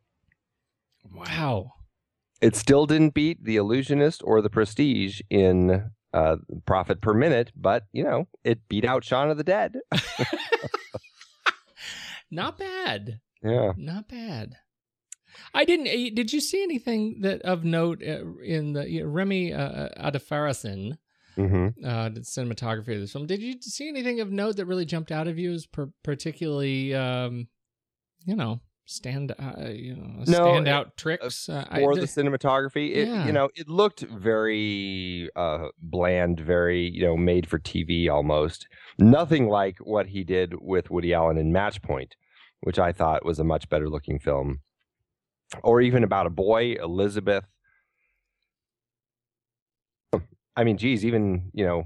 Wow. 1.13 1.73
It 2.41 2.55
still 2.55 2.85
didn't 2.85 3.13
beat 3.13 3.43
The 3.43 3.55
Illusionist 3.55 4.21
or 4.23 4.41
The 4.41 4.49
Prestige 4.49 5.21
in 5.29 5.89
uh, 6.13 6.35
profit 6.65 7.01
per 7.01 7.13
minute, 7.13 7.51
but 7.55 7.85
you 7.91 8.03
know 8.03 8.27
it 8.43 8.67
beat 8.69 8.85
out 8.85 9.03
Shaun 9.03 9.29
of 9.29 9.38
the 9.38 9.43
Dead. 9.43 9.75
Not 12.31 12.57
bad. 12.57 13.19
yeah. 13.43 13.71
Not 13.77 14.09
bad. 14.09 14.57
I 15.53 15.65
didn't. 15.65 15.88
eh, 15.88 16.09
Did 16.13 16.33
you 16.33 16.41
see 16.41 16.61
anything 16.63 17.21
that 17.21 17.41
of 17.43 17.63
note 17.63 18.01
uh, 18.03 18.23
in 18.43 18.73
the 18.73 19.03
Remi 19.03 19.53
uh, 19.53 19.89
Adefarasin, 19.97 20.97
hmm 21.35 21.67
uh, 21.85 22.09
the 22.09 22.21
cinematography 22.21 22.95
of 22.95 23.01
this 23.01 23.11
film? 23.13 23.27
Did 23.27 23.41
you 23.41 23.55
see 23.61 23.88
anything 23.88 24.19
of 24.19 24.31
note 24.31 24.57
that 24.57 24.65
really 24.65 24.85
jumped 24.85 25.11
out 25.11 25.27
of 25.27 25.38
you 25.38 25.53
as 25.53 25.65
per- 25.65 25.91
particularly, 26.03 26.93
um, 26.95 27.47
you 28.25 28.35
know, 28.35 28.59
stand, 28.88 29.33
uh, 29.38 29.67
you 29.69 29.95
know, 29.95 30.23
No, 30.27 30.45
standout 30.53 30.95
tricks? 30.95 31.47
Uh, 31.49 31.65
I- 31.69 31.81
for 31.81 31.93
the- 31.95 32.01
the 32.01 32.07
cinematography. 32.07 32.95
It, 32.95 33.07
Yeah. 33.07 33.25
You 33.27 33.31
know, 33.33 33.49
it 33.55 33.67
looked 33.69 34.01
very 34.01 35.29
uh, 35.35 35.67
bland, 35.81 36.39
very 36.39 36.89
you 36.89 37.03
know 37.05 37.15
made 37.17 37.47
for 37.47 37.59
TV 37.59 38.09
almost. 38.09 38.67
Nothing 38.97 39.47
like 39.47 39.77
what 39.79 40.07
he 40.07 40.23
did 40.23 40.55
with 40.61 40.89
Woody 40.89 41.13
Allen 41.13 41.38
in 41.38 41.51
Match 41.51 41.81
Point, 41.81 42.15
which 42.61 42.79
I 42.79 42.91
thought 42.91 43.25
was 43.25 43.39
a 43.39 43.43
much 43.43 43.69
better 43.69 43.89
looking 43.89 44.17
film, 44.19 44.61
or 45.63 45.81
even 45.81 46.03
about 46.03 46.25
a 46.25 46.31
boy, 46.31 46.75
Elizabeth. 46.81 47.45
I 50.55 50.63
mean, 50.63 50.77
geez, 50.77 51.05
even 51.05 51.51
you 51.53 51.65
know. 51.65 51.83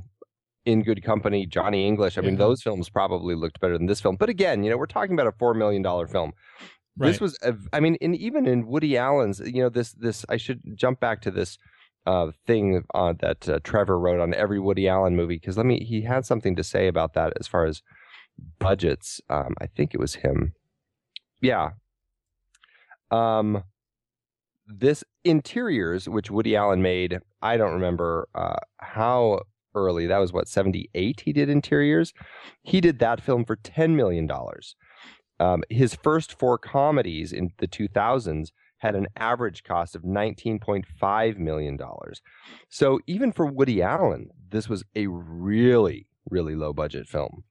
In 0.64 0.84
Good 0.84 1.02
Company, 1.04 1.48
Johnny 1.48 1.88
English. 1.88 2.20
I 2.20 2.22
mean, 2.22 2.34
Yeah. 2.34 2.46
those 2.46 2.62
films 2.62 2.88
probably 2.88 3.34
looked 3.34 3.60
better 3.60 3.76
than 3.80 3.88
this 3.88 4.00
film. 4.00 4.16
But 4.16 4.30
again, 4.30 4.64
you 4.64 4.70
know, 4.70 4.78
we're 4.78 4.86
talking 4.86 5.14
about 5.14 5.26
a 5.26 5.32
four 5.32 5.56
million 5.56 5.82
dollar 5.82 6.06
film. 6.98 7.12
This 7.12 7.22
was, 7.22 7.38
a, 7.42 7.56
I 7.74 7.80
mean, 7.80 7.98
and 8.02 8.16
even 8.16 8.46
in 8.46 8.68
Woody 8.68 8.98
Allen's, 8.98 9.40
you 9.40 9.62
know, 9.62 9.70
this, 9.70 9.94
this, 9.94 10.26
I 10.30 10.38
should 10.38 10.62
jump 10.76 11.00
back 11.00 11.22
to 11.22 11.32
this 11.32 11.58
uh, 12.06 12.32
thing 12.48 12.84
uh, 12.94 13.14
that 13.20 13.48
uh, 13.48 13.60
Trevor 13.64 14.00
wrote 14.00 14.20
on 14.20 14.34
every 14.34 14.60
Woody 14.60 14.88
Allen 14.88 15.16
movie 15.16 15.36
because 15.36 15.58
let 15.58 15.66
me, 15.66 15.84
he 15.84 16.02
had 16.04 16.26
something 16.26 16.56
to 16.56 16.64
say 16.64 16.88
about 16.88 17.14
that 17.14 17.34
as 17.40 17.48
far 17.48 17.66
as 17.66 17.82
budgets. 18.60 19.22
Um, 19.30 19.54
I 19.62 19.68
think 19.68 19.94
it 19.94 20.00
was 20.00 20.16
him. 20.16 20.54
Yeah. 21.42 21.72
Um, 23.12 23.64
this 24.68 25.04
interiors, 25.24 26.08
which 26.08 26.32
Woody 26.32 26.56
Allen 26.56 26.82
made, 26.82 27.20
I 27.42 27.58
don't 27.58 27.74
remember 27.74 28.28
uh, 28.34 28.56
how 28.78 29.42
early. 29.76 30.08
That 30.08 30.20
was 30.20 30.32
what 30.32 30.48
seventy 30.48 30.90
eight. 30.96 31.22
He 31.26 31.34
did 31.34 31.50
interiors. 31.50 32.14
He 32.64 32.80
did 32.80 33.00
that 33.00 33.22
film 33.22 33.44
for 33.44 33.58
ten 33.58 33.96
million 33.96 34.28
dollars. 34.28 34.76
Um, 35.42 35.64
his 35.72 35.96
first 35.96 36.38
four 36.38 36.60
comedies 36.60 37.34
in 37.34 37.52
the 37.58 37.68
2000s 37.68 38.52
had 38.78 38.96
an 38.96 39.08
average 39.18 39.64
cost 39.64 39.96
of 39.96 40.04
$19.5 40.04 41.38
million. 41.38 41.80
So 42.70 43.00
even 43.08 43.32
for 43.32 43.48
Woody 43.48 43.82
Allen, 43.82 44.30
this 44.50 44.70
was 44.70 44.84
a 44.96 45.08
really, 45.08 46.06
really 46.30 46.54
low 46.56 46.74
budget 46.74 47.08
film. 47.08 47.44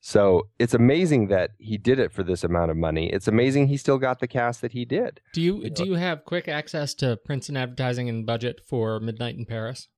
So 0.00 0.48
it's 0.58 0.72
amazing 0.72 1.28
that 1.28 1.50
he 1.58 1.76
did 1.76 1.98
it 1.98 2.12
for 2.12 2.22
this 2.22 2.44
amount 2.44 2.70
of 2.70 2.78
money. 2.78 3.12
It's 3.12 3.28
amazing 3.28 3.66
he 3.66 3.76
still 3.76 3.98
got 3.98 4.20
the 4.20 4.26
cast 4.26 4.62
that 4.62 4.72
he 4.72 4.86
did. 4.86 5.20
do 5.34 5.42
you 5.42 5.62
you 5.62 5.70
do 5.70 5.84
you 5.84 5.94
have 5.94 6.24
quick 6.24 6.48
access 6.48 6.94
to 6.94 7.18
prints 7.18 7.50
and 7.50 7.58
advertising 7.58 8.08
and 8.08 8.24
budget 8.24 8.60
for 8.66 8.98
Midnight 9.00 9.36
in 9.36 9.44
Paris? 9.44 9.88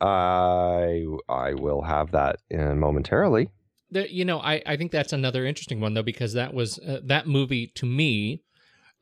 I 0.00 1.06
I 1.28 1.54
will 1.54 1.82
have 1.82 2.10
that 2.10 2.40
uh, 2.52 2.74
momentarily. 2.74 3.48
You 3.92 4.24
know, 4.24 4.38
I, 4.40 4.62
I 4.66 4.76
think 4.76 4.92
that's 4.92 5.12
another 5.12 5.44
interesting 5.44 5.80
one 5.80 5.94
though 5.94 6.02
because 6.02 6.32
that 6.34 6.54
was 6.54 6.78
uh, 6.78 7.00
that 7.04 7.26
movie 7.26 7.72
to 7.76 7.86
me 7.86 8.42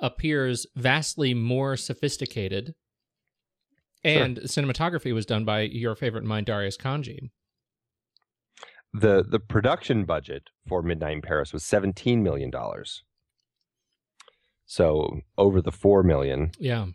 appears 0.00 0.66
vastly 0.76 1.34
more 1.34 1.76
sophisticated, 1.76 2.74
Sure. 4.06 4.22
and 4.22 4.36
cinematography 4.44 5.12
was 5.12 5.26
done 5.26 5.44
by 5.44 5.62
your 5.62 5.94
favorite 5.96 6.24
mind, 6.24 6.46
Darius 6.46 6.76
Khondji. 6.76 7.30
the 8.94 9.24
The 9.28 9.40
production 9.40 10.04
budget 10.04 10.44
for 10.68 10.82
Midnight 10.82 11.14
in 11.14 11.22
Paris 11.22 11.52
was 11.52 11.64
seventeen 11.64 12.22
million 12.22 12.50
dollars. 12.50 13.02
So 14.66 15.20
over 15.36 15.60
the 15.62 15.72
four 15.72 16.02
million. 16.02 16.50
Yeah. 16.58 16.86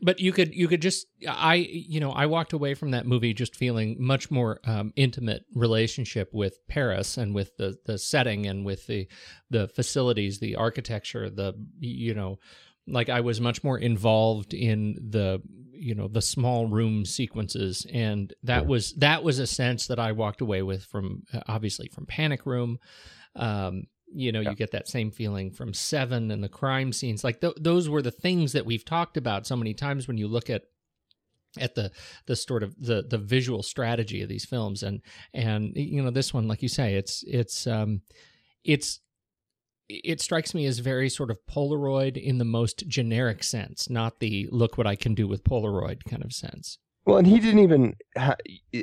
But 0.00 0.20
you 0.20 0.32
could 0.32 0.54
you 0.54 0.68
could 0.68 0.82
just 0.82 1.06
I 1.26 1.54
you 1.56 1.98
know 1.98 2.12
I 2.12 2.26
walked 2.26 2.52
away 2.52 2.74
from 2.74 2.92
that 2.92 3.06
movie 3.06 3.34
just 3.34 3.56
feeling 3.56 3.96
much 3.98 4.30
more 4.30 4.60
um, 4.64 4.92
intimate 4.94 5.44
relationship 5.54 6.30
with 6.32 6.58
Paris 6.68 7.16
and 7.16 7.34
with 7.34 7.56
the 7.56 7.76
the 7.84 7.98
setting 7.98 8.46
and 8.46 8.64
with 8.64 8.86
the 8.86 9.08
the 9.50 9.66
facilities 9.68 10.38
the 10.38 10.54
architecture 10.54 11.28
the 11.28 11.54
you 11.80 12.14
know 12.14 12.38
like 12.86 13.08
I 13.08 13.20
was 13.20 13.40
much 13.40 13.62
more 13.62 13.78
involved 13.78 14.54
in 14.54 14.94
the 15.10 15.42
you 15.72 15.94
know 15.94 16.08
the 16.08 16.22
small 16.22 16.66
room 16.66 17.04
sequences. 17.04 17.86
And 17.92 18.32
that 18.42 18.66
was 18.66 18.92
that 18.94 19.22
was 19.22 19.38
a 19.38 19.46
sense 19.46 19.86
that 19.86 19.98
I 19.98 20.12
walked 20.12 20.40
away 20.40 20.62
with 20.62 20.84
from 20.84 21.22
obviously 21.46 21.88
from 21.88 22.06
Panic 22.06 22.46
Room. 22.46 22.78
Um 23.36 23.84
you 24.14 24.32
know 24.32 24.40
Yeah. 24.40 24.50
you 24.50 24.56
get 24.56 24.70
that 24.72 24.88
same 24.88 25.10
feeling 25.10 25.50
from 25.50 25.72
Seven 25.74 26.30
and 26.30 26.42
the 26.42 26.48
crime 26.48 26.92
scenes 26.92 27.22
like 27.24 27.40
th- 27.40 27.54
those 27.60 27.88
were 27.88 28.02
the 28.02 28.10
things 28.10 28.52
that 28.52 28.64
we've 28.66 28.84
talked 28.84 29.16
about 29.16 29.46
so 29.46 29.56
many 29.56 29.74
times 29.74 30.08
when 30.08 30.16
you 30.18 30.28
look 30.28 30.48
at 30.50 30.62
at 31.58 31.74
the 31.74 31.90
the 32.26 32.36
sort 32.36 32.62
of 32.62 32.74
the 32.78 33.02
the 33.08 33.18
visual 33.18 33.62
strategy 33.62 34.22
of 34.22 34.28
these 34.28 34.44
films 34.44 34.82
and 34.82 35.00
and 35.34 35.72
you 35.76 36.02
know 36.02 36.10
this 36.10 36.32
one 36.34 36.46
like 36.46 36.62
you 36.62 36.68
say 36.68 36.94
it's 36.94 37.24
it's 37.26 37.66
um 37.66 38.02
it's 38.64 39.00
it 39.88 40.20
strikes 40.20 40.52
me 40.54 40.66
as 40.66 40.80
very 40.80 41.08
sort 41.08 41.30
of 41.30 41.38
Polaroid 41.50 42.18
in 42.22 42.36
the 42.36 42.44
most 42.44 42.86
generic 42.88 43.42
sense, 43.42 43.88
not 43.88 44.20
the 44.20 44.46
look 44.52 44.76
what 44.76 44.86
I 44.86 44.94
can 44.96 45.14
do 45.14 45.26
with 45.26 45.44
Polaroid 45.44 46.04
kind 46.04 46.22
of 46.22 46.30
sense. 46.34 46.76
Well, 47.06 47.16
and 47.16 47.26
he 47.26 47.40
didn't 47.40 47.60
even. 47.60 47.96
Ha- 48.18 48.36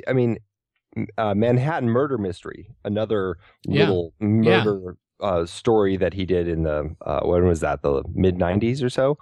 I 0.08 0.12
mean, 0.12 0.38
uh, 1.16 1.32
Manhattan 1.36 1.88
Murder 1.88 2.18
Mystery, 2.18 2.74
another 2.84 3.36
Yeah. 3.64 3.82
little 3.82 4.14
murder 4.18 4.96
uh, 5.20 5.46
story 5.46 5.96
that 5.96 6.14
he 6.14 6.24
did 6.24 6.48
in 6.48 6.62
the 6.64 6.94
uh, 7.04 7.20
when 7.20 7.44
was 7.46 7.60
that 7.60 7.82
the 7.82 8.02
mid 8.14 8.36
'90s 8.36 8.82
or 8.82 8.90
so. 8.90 9.18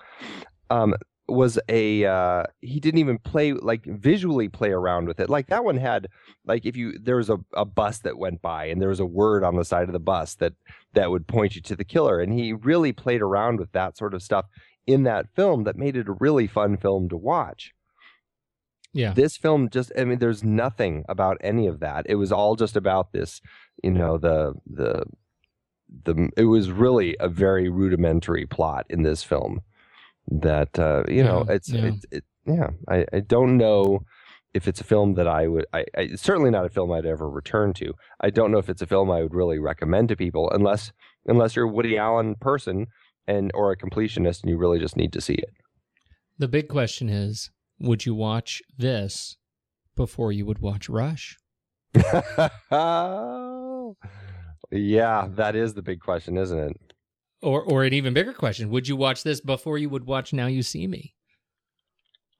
Um, 0.70 0.94
was 1.26 1.58
a 1.70 2.04
uh, 2.04 2.44
he 2.60 2.78
didn't 2.80 3.00
even 3.00 3.18
play 3.18 3.52
like 3.54 3.82
visually 3.86 4.48
play 4.48 4.70
around 4.70 5.08
with 5.08 5.18
it. 5.20 5.30
Like 5.30 5.46
that 5.46 5.64
one 5.64 5.78
had 5.78 6.08
like 6.44 6.66
if 6.66 6.76
you 6.76 6.98
there 6.98 7.16
was 7.16 7.30
a, 7.30 7.38
a 7.54 7.64
bus 7.64 8.00
that 8.00 8.18
went 8.18 8.42
by 8.42 8.66
and 8.66 8.80
there 8.80 8.90
was 8.90 9.00
a 9.00 9.06
word 9.06 9.42
on 9.42 9.56
the 9.56 9.64
side 9.64 9.88
of 9.88 9.94
the 9.94 9.98
bus 9.98 10.34
that 10.36 10.52
that 10.92 11.10
would 11.10 11.26
point 11.26 11.56
you 11.56 11.62
to 11.62 11.76
the 11.76 11.84
killer, 11.84 12.20
and 12.20 12.32
he 12.34 12.52
really 12.52 12.92
played 12.92 13.22
around 13.22 13.58
with 13.58 13.72
that 13.72 13.96
sort 13.96 14.12
of 14.12 14.22
stuff 14.22 14.44
in 14.86 15.04
that 15.04 15.26
film 15.34 15.64
that 15.64 15.76
made 15.76 15.96
it 15.96 16.08
a 16.08 16.16
really 16.20 16.46
fun 16.46 16.76
film 16.76 17.08
to 17.08 17.16
watch 17.16 17.72
Yeah. 18.92 19.14
this 19.14 19.34
film 19.38 19.70
just 19.70 19.90
i 19.98 20.04
mean 20.04 20.18
there's 20.18 20.44
nothing 20.44 21.04
about 21.08 21.38
any 21.40 21.66
of 21.66 21.80
that 21.80 22.04
it 22.06 22.16
was 22.16 22.30
all 22.30 22.54
just 22.54 22.76
about 22.76 23.12
this 23.12 23.40
you 23.82 23.90
know 23.92 24.18
the 24.18 24.52
the 24.66 25.04
the 26.04 26.30
it 26.36 26.44
was 26.44 26.70
really 26.70 27.16
a 27.20 27.28
very 27.28 27.68
rudimentary 27.68 28.46
plot 28.46 28.86
in 28.90 29.02
this 29.02 29.22
film 29.22 29.60
that 30.28 30.78
uh 30.78 31.02
you 31.08 31.22
know 31.22 31.44
Yeah, 31.46 31.54
it's 31.54 31.68
yeah. 31.70 31.84
it's 31.86 32.06
it, 32.10 32.24
yeah 32.46 32.70
i 32.88 33.04
i 33.12 33.20
don't 33.20 33.56
know 33.56 34.00
if 34.54 34.66
it's 34.68 34.80
a 34.80 34.84
film 34.84 35.14
that 35.14 35.28
i 35.28 35.46
would 35.46 35.66
I, 35.72 35.80
I 35.96 36.00
it's 36.12 36.22
certainly 36.22 36.50
not 36.50 36.64
a 36.64 36.68
film 36.68 36.90
i'd 36.92 37.06
ever 37.06 37.28
return 37.28 37.72
to 37.74 37.92
i 38.20 38.30
don't 38.30 38.50
know 38.50 38.58
if 38.58 38.68
it's 38.68 38.82
a 38.82 38.86
film 38.86 39.10
i 39.10 39.22
would 39.22 39.34
really 39.34 39.58
recommend 39.58 40.08
to 40.08 40.16
people 40.16 40.50
unless 40.50 40.92
unless 41.26 41.56
you're 41.56 41.66
a 41.66 41.72
woody 41.72 41.96
allen 41.98 42.34
person 42.40 42.86
and 43.26 43.50
or 43.54 43.70
a 43.72 43.76
completionist 43.76 44.42
and 44.42 44.50
you 44.50 44.56
really 44.56 44.78
just 44.78 44.96
need 44.96 45.12
to 45.12 45.20
see 45.20 45.34
it 45.34 45.50
The 46.38 46.48
big 46.48 46.68
question 46.68 47.08
is 47.08 47.50
would 47.78 48.06
you 48.06 48.14
watch 48.14 48.62
this 48.76 49.36
before 49.96 50.32
you 50.32 50.44
would 50.46 50.58
watch 50.60 50.88
Rush? 50.88 51.36
yeah, 54.78 55.28
that 55.32 55.54
is 55.56 55.74
the 55.74 55.82
big 55.82 56.00
question, 56.00 56.36
isn't 56.36 56.58
it? 56.58 56.80
Or 57.42 57.62
or 57.62 57.84
an 57.84 57.92
even 57.92 58.14
bigger 58.14 58.32
question, 58.32 58.70
would 58.70 58.88
you 58.88 58.96
watch 58.96 59.22
this 59.22 59.40
before 59.40 59.78
you 59.78 59.88
would 59.90 60.06
watch 60.06 60.32
Now 60.32 60.46
You 60.46 60.62
See 60.62 60.86
Me? 60.86 61.14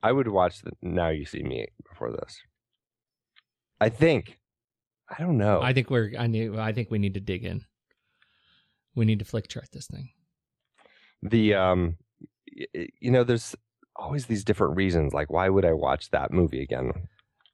I 0.03 0.13
would 0.13 0.29
watch 0.29 0.63
the 0.63 0.73
Now 0.83 1.09
You 1.09 1.25
See 1.25 1.43
Me 1.43 1.67
before 1.89 2.13
this. 2.13 2.41
I 3.81 3.89
think. 3.89 4.39
I 5.09 5.23
don't 5.23 5.37
know. 5.37 5.61
I 5.61 5.73
think 5.73 5.91
we're 5.91 6.13
I 6.19 6.27
need 6.27 6.57
I 6.57 6.73
think 6.73 6.91
we 6.91 6.99
need 6.99 7.15
to 7.15 7.21
dig 7.21 7.45
in. 7.45 7.65
We 8.95 9.05
need 9.05 9.19
to 9.19 9.25
Flickchart 9.25 9.71
this 9.73 9.87
thing. 9.87 10.11
the 11.23 11.55
um, 11.55 11.97
you 13.01 13.11
know, 13.11 13.25
there's 13.25 13.55
always 13.97 14.27
these 14.27 14.45
different 14.45 14.77
reasons. 14.77 15.13
Like, 15.13 15.31
why 15.31 15.49
would 15.49 15.65
I 15.65 15.73
watch 15.73 16.11
that 16.11 16.33
movie 16.33 16.63
again? 16.63 16.93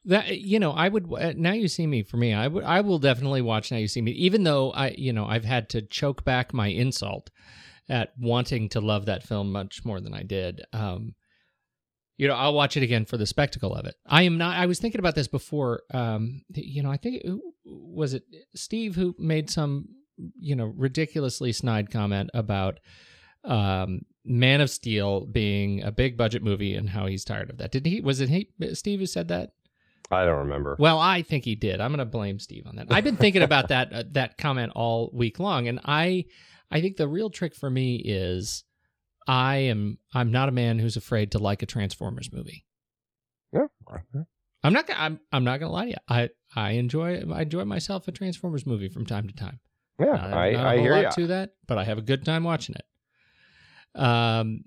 That 0.06 0.38
you 0.38 0.58
know, 0.58 0.72
I 0.72 0.88
would 0.88 1.12
uh, 1.12 1.34
now 1.36 1.52
you 1.52 1.68
see 1.68 1.86
me 1.86 2.02
for 2.02 2.16
me. 2.16 2.32
I 2.32 2.48
would 2.48 2.64
I 2.64 2.80
will 2.80 2.98
definitely 2.98 3.42
watch 3.42 3.70
now 3.70 3.76
you 3.76 3.88
see 3.88 4.00
me, 4.00 4.12
even 4.12 4.44
though 4.44 4.72
I 4.72 4.94
you 4.96 5.12
know 5.12 5.26
I've 5.26 5.44
had 5.44 5.68
to 5.70 5.82
choke 5.82 6.24
back 6.24 6.54
my 6.54 6.68
insult 6.68 7.30
at 7.88 8.12
wanting 8.18 8.68
to 8.70 8.80
love 8.80 9.06
that 9.06 9.22
film 9.22 9.52
much 9.52 9.84
more 9.84 10.00
than 10.00 10.14
I 10.14 10.22
did. 10.22 10.62
Um, 10.72 11.14
you 12.16 12.28
know, 12.28 12.34
I'll 12.34 12.54
watch 12.54 12.76
it 12.76 12.82
again 12.82 13.06
for 13.06 13.16
the 13.16 13.26
spectacle 13.26 13.74
of 13.74 13.86
it. 13.86 13.94
I 14.06 14.22
am 14.22 14.38
not. 14.38 14.56
I 14.56 14.66
was 14.66 14.78
thinking 14.78 14.98
about 14.98 15.14
this 15.14 15.26
before. 15.26 15.82
Um, 15.92 16.42
you 16.54 16.82
know, 16.82 16.90
I 16.90 16.98
think 16.98 17.22
it, 17.24 17.40
was 17.64 18.14
it 18.14 18.24
Steve 18.54 18.94
who 18.94 19.14
made 19.18 19.50
some, 19.50 19.88
you 20.38 20.54
know, 20.54 20.66
ridiculously 20.66 21.52
snide 21.52 21.90
comment 21.90 22.30
about 22.34 22.78
um, 23.44 24.02
Man 24.24 24.60
of 24.60 24.70
Steel 24.70 25.24
being 25.24 25.82
a 25.82 25.90
big 25.90 26.16
budget 26.16 26.42
movie 26.42 26.74
and 26.74 26.90
how 26.90 27.06
he's 27.06 27.24
tired 27.24 27.48
of 27.48 27.56
that. 27.56 27.72
Did 27.72 27.86
he? 27.86 28.00
Was 28.00 28.20
it 28.20 28.28
he, 28.28 28.50
Steve 28.74 29.00
who 29.00 29.06
said 29.06 29.28
that? 29.28 29.52
I 30.10 30.24
don't 30.24 30.38
remember. 30.38 30.76
Well, 30.78 30.98
I 30.98 31.22
think 31.22 31.44
he 31.44 31.54
did. 31.54 31.80
I'm 31.80 31.90
going 31.90 31.98
to 31.98 32.04
blame 32.04 32.38
Steve 32.40 32.66
on 32.66 32.76
that. 32.76 32.86
I've 32.90 33.04
been 33.04 33.16
thinking 33.16 33.42
about 33.42 33.68
that 33.68 33.92
uh, 33.92 34.02
that 34.12 34.38
comment 34.38 34.72
all 34.74 35.10
week 35.12 35.38
long, 35.38 35.68
and 35.68 35.78
I 35.84 36.24
I 36.70 36.80
think 36.80 36.96
the 36.96 37.06
real 37.08 37.30
trick 37.30 37.54
for 37.54 37.70
me 37.70 37.96
is 37.96 38.64
I 39.28 39.56
am 39.56 39.98
I'm 40.12 40.32
not 40.32 40.48
a 40.48 40.52
man 40.52 40.78
who's 40.78 40.96
afraid 40.96 41.32
to 41.32 41.38
like 41.38 41.62
a 41.62 41.66
Transformers 41.66 42.30
movie. 42.32 42.64
Yeah. 43.52 43.66
I'm 44.62 44.72
not 44.72 44.86
gonna 44.86 45.00
I'm 45.00 45.20
I'm 45.32 45.44
not 45.44 45.60
gonna 45.60 45.72
lie 45.72 45.84
to 45.86 45.90
you. 45.90 45.96
I 46.08 46.28
I 46.54 46.70
enjoy 46.72 47.22
I 47.32 47.42
enjoy 47.42 47.64
myself 47.64 48.06
a 48.08 48.12
Transformers 48.12 48.66
movie 48.66 48.88
from 48.88 49.06
time 49.06 49.26
to 49.28 49.34
time. 49.34 49.60
Yeah, 49.98 50.14
Uh, 50.14 50.34
I, 50.34 50.72
I 50.74 50.78
hear 50.78 51.00
you. 51.02 51.10
to 51.10 51.26
that, 51.28 51.50
but 51.66 51.78
I 51.78 51.84
have 51.84 51.98
a 51.98 52.02
good 52.02 52.24
time 52.24 52.42
watching 52.44 52.74
it. 52.74 54.00
Um, 54.00 54.64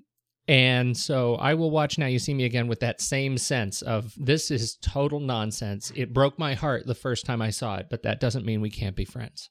and 0.47 0.95
so 0.97 1.35
I 1.35 1.53
will 1.53 1.71
watch 1.71 1.97
Now 1.97 2.07
You 2.07 2.19
See 2.19 2.33
Me 2.33 2.43
again 2.43 2.67
with 2.67 2.81
that 2.81 2.99
same 2.99 3.37
sense 3.37 3.81
of 3.81 4.13
this 4.17 4.51
is 4.51 4.75
total 4.81 5.19
nonsense. 5.19 5.91
It 5.95 6.13
broke 6.13 6.37
my 6.37 6.53
heart 6.53 6.85
the 6.85 6.95
first 6.95 7.25
time 7.25 7.41
I 7.41 7.49
saw 7.49 7.77
it, 7.77 7.87
but 7.89 8.03
that 8.03 8.19
doesn't 8.19 8.45
mean 8.45 8.59
we 8.59 8.69
can't 8.69 8.95
be 8.95 9.05
friends. 9.05 9.49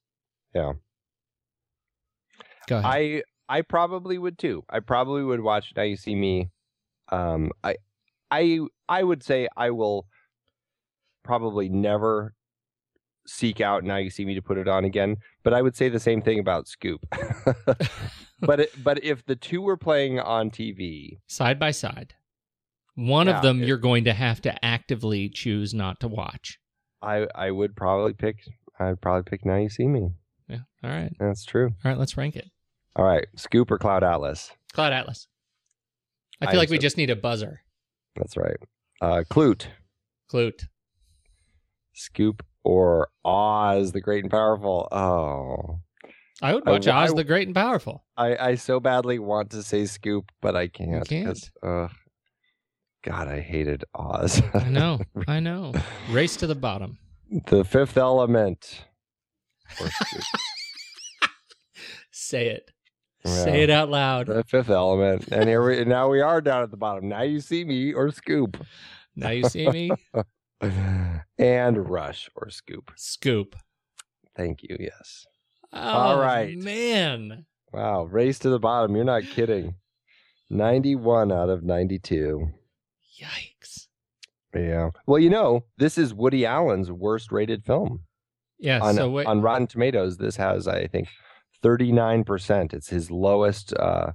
Yeah. 0.54 0.72
Go 2.66 2.78
ahead. 2.78 2.90
I 2.90 3.22
I 3.48 3.62
probably 3.62 4.18
would 4.18 4.38
too. 4.38 4.64
I 4.68 4.80
probably 4.80 5.24
would 5.24 5.40
watch 5.40 5.72
Now 5.76 5.82
You 5.82 5.96
See 5.96 6.14
Me. 6.14 6.50
Um, 7.10 7.52
I 7.64 7.76
I 8.30 8.60
I 8.88 9.02
would 9.02 9.22
say 9.22 9.48
I 9.56 9.70
will 9.70 10.06
probably 11.22 11.70
never 11.70 12.34
seek 13.26 13.62
out 13.62 13.82
Now 13.82 13.96
You 13.96 14.10
See 14.10 14.26
Me 14.26 14.34
to 14.34 14.42
put 14.42 14.58
it 14.58 14.68
on 14.68 14.84
again. 14.84 15.16
But 15.42 15.54
I 15.54 15.62
would 15.62 15.74
say 15.74 15.88
the 15.88 16.00
same 16.00 16.20
thing 16.20 16.38
about 16.38 16.68
Scoop. 16.68 17.00
but 18.42 18.60
it, 18.60 18.84
but 18.84 19.02
if 19.02 19.24
the 19.24 19.36
two 19.36 19.62
were 19.62 19.76
playing 19.76 20.18
on 20.20 20.50
TV, 20.50 21.18
Side 21.26 21.58
by 21.58 21.70
side. 21.70 22.14
One 22.94 23.26
Yeah, 23.26 23.36
of 23.38 23.42
them 23.42 23.62
it- 23.62 23.68
you're 23.68 23.78
going 23.78 24.04
to 24.04 24.12
have 24.12 24.42
to 24.42 24.64
actively 24.64 25.28
choose 25.30 25.72
not 25.72 25.98
to 26.00 26.08
watch. 26.08 26.58
I 27.00 27.26
I 27.34 27.50
would 27.50 27.74
probably 27.74 28.12
pick 28.12 28.36
I'd 28.78 29.00
probably 29.00 29.28
pick 29.28 29.44
Now 29.46 29.56
You 29.56 29.68
See 29.70 29.86
Me. 29.86 30.10
Yeah. 30.48 30.58
All 30.84 30.90
right. 30.90 31.12
That's 31.18 31.44
true. 31.44 31.68
All 31.84 31.90
right. 31.90 31.98
Let's 31.98 32.16
rank 32.16 32.36
it. 32.36 32.50
All 32.94 33.04
right, 33.06 33.26
Scoop 33.36 33.70
or 33.70 33.78
Cloud 33.78 34.04
Atlas. 34.04 34.50
Cloud 34.74 34.92
Atlas. 34.92 35.26
I 36.42 36.46
I 36.46 36.50
feel 36.50 36.58
like 36.60 36.68
we 36.70 36.76
just 36.78 36.98
need 36.98 37.08
a 37.08 37.16
buzzer. 37.16 37.60
That's 38.16 38.36
right. 38.36 38.56
Uh, 39.00 39.22
Clute, 39.30 39.68
Clute. 40.30 40.66
Scoop 41.94 42.44
or 42.64 43.08
Oz, 43.24 43.92
the 43.92 44.00
Great 44.00 44.24
and 44.24 44.30
Powerful. 44.30 44.88
Oh, 44.92 45.80
I 46.42 46.54
would 46.54 46.66
I- 46.68 46.70
watch 46.72 46.88
Oz 46.88 47.12
I- 47.12 47.14
the 47.14 47.24
Great 47.24 47.46
and 47.48 47.54
Powerful. 47.54 48.04
I, 48.16 48.36
I 48.36 48.54
so 48.56 48.80
badly 48.80 49.18
want 49.18 49.50
to 49.50 49.62
say 49.62 49.86
Scoop, 49.86 50.30
but 50.40 50.54
I 50.56 50.68
can't. 50.68 51.06
can't. 51.08 51.26
'cause, 51.28 51.50
Uh, 51.62 51.88
God, 53.04 53.28
I 53.28 53.40
hated 53.40 53.84
Oz. 53.94 54.42
I 54.54 54.68
know. 54.68 55.00
I 55.26 55.40
know. 55.40 55.72
Race 56.10 56.36
to 56.36 56.46
the 56.46 56.54
bottom. 56.54 56.98
the 57.46 57.64
Fifth 57.64 57.96
Element. 57.96 58.84
Say 62.10 62.48
it. 62.48 62.70
Yeah. 63.24 63.44
Say 63.44 63.62
it 63.62 63.70
out 63.70 63.88
loud. 63.88 64.26
the 64.26 64.42
Fifth 64.44 64.68
Element, 64.70 65.28
and 65.30 65.48
here 65.48 65.64
we 65.64 65.84
now 65.84 66.08
we 66.08 66.20
are 66.20 66.40
down 66.40 66.62
at 66.64 66.70
the 66.70 66.76
bottom. 66.76 67.08
Now 67.08 67.22
you 67.22 67.40
see 67.40 67.64
me 67.64 67.92
or 67.94 68.10
Scoop, 68.10 68.56
Now 69.16 69.30
you 69.30 69.44
see 69.48 69.68
me. 69.68 69.90
and 71.38 71.88
Rush 71.90 72.28
or 72.34 72.50
Scoop. 72.50 72.90
Scoop. 72.96 73.54
Thank 74.36 74.62
you. 74.62 74.76
Yes. 74.80 75.24
Oh, 75.72 75.78
All 75.80 76.18
right. 76.20 76.56
man. 76.56 77.46
Wow, 77.72 78.04
race 78.04 78.38
to 78.40 78.50
the 78.50 78.58
bottom. 78.58 78.94
You're 78.94 79.04
not 79.04 79.22
kidding. 79.22 79.76
91 80.50 81.32
out 81.32 81.48
of 81.48 81.62
92. 81.64 82.48
Yikes. 83.20 83.86
Yeah. 84.54 84.90
Well, 85.06 85.18
you 85.18 85.30
know, 85.30 85.64
this 85.78 85.96
is 85.96 86.12
Woody 86.12 86.44
Allen's 86.44 86.90
worst 86.92 87.32
rated 87.32 87.64
film. 87.64 88.00
Yeah. 88.58 88.80
on, 88.80 88.94
so 88.94 89.26
on 89.26 89.40
Rotten 89.40 89.66
Tomatoes, 89.66 90.18
this 90.18 90.36
has, 90.36 90.68
I 90.68 90.86
think, 90.86 91.08
39%. 91.64 92.74
It's 92.74 92.88
his 92.90 93.10
lowest 93.10 93.72
uh, 93.74 94.12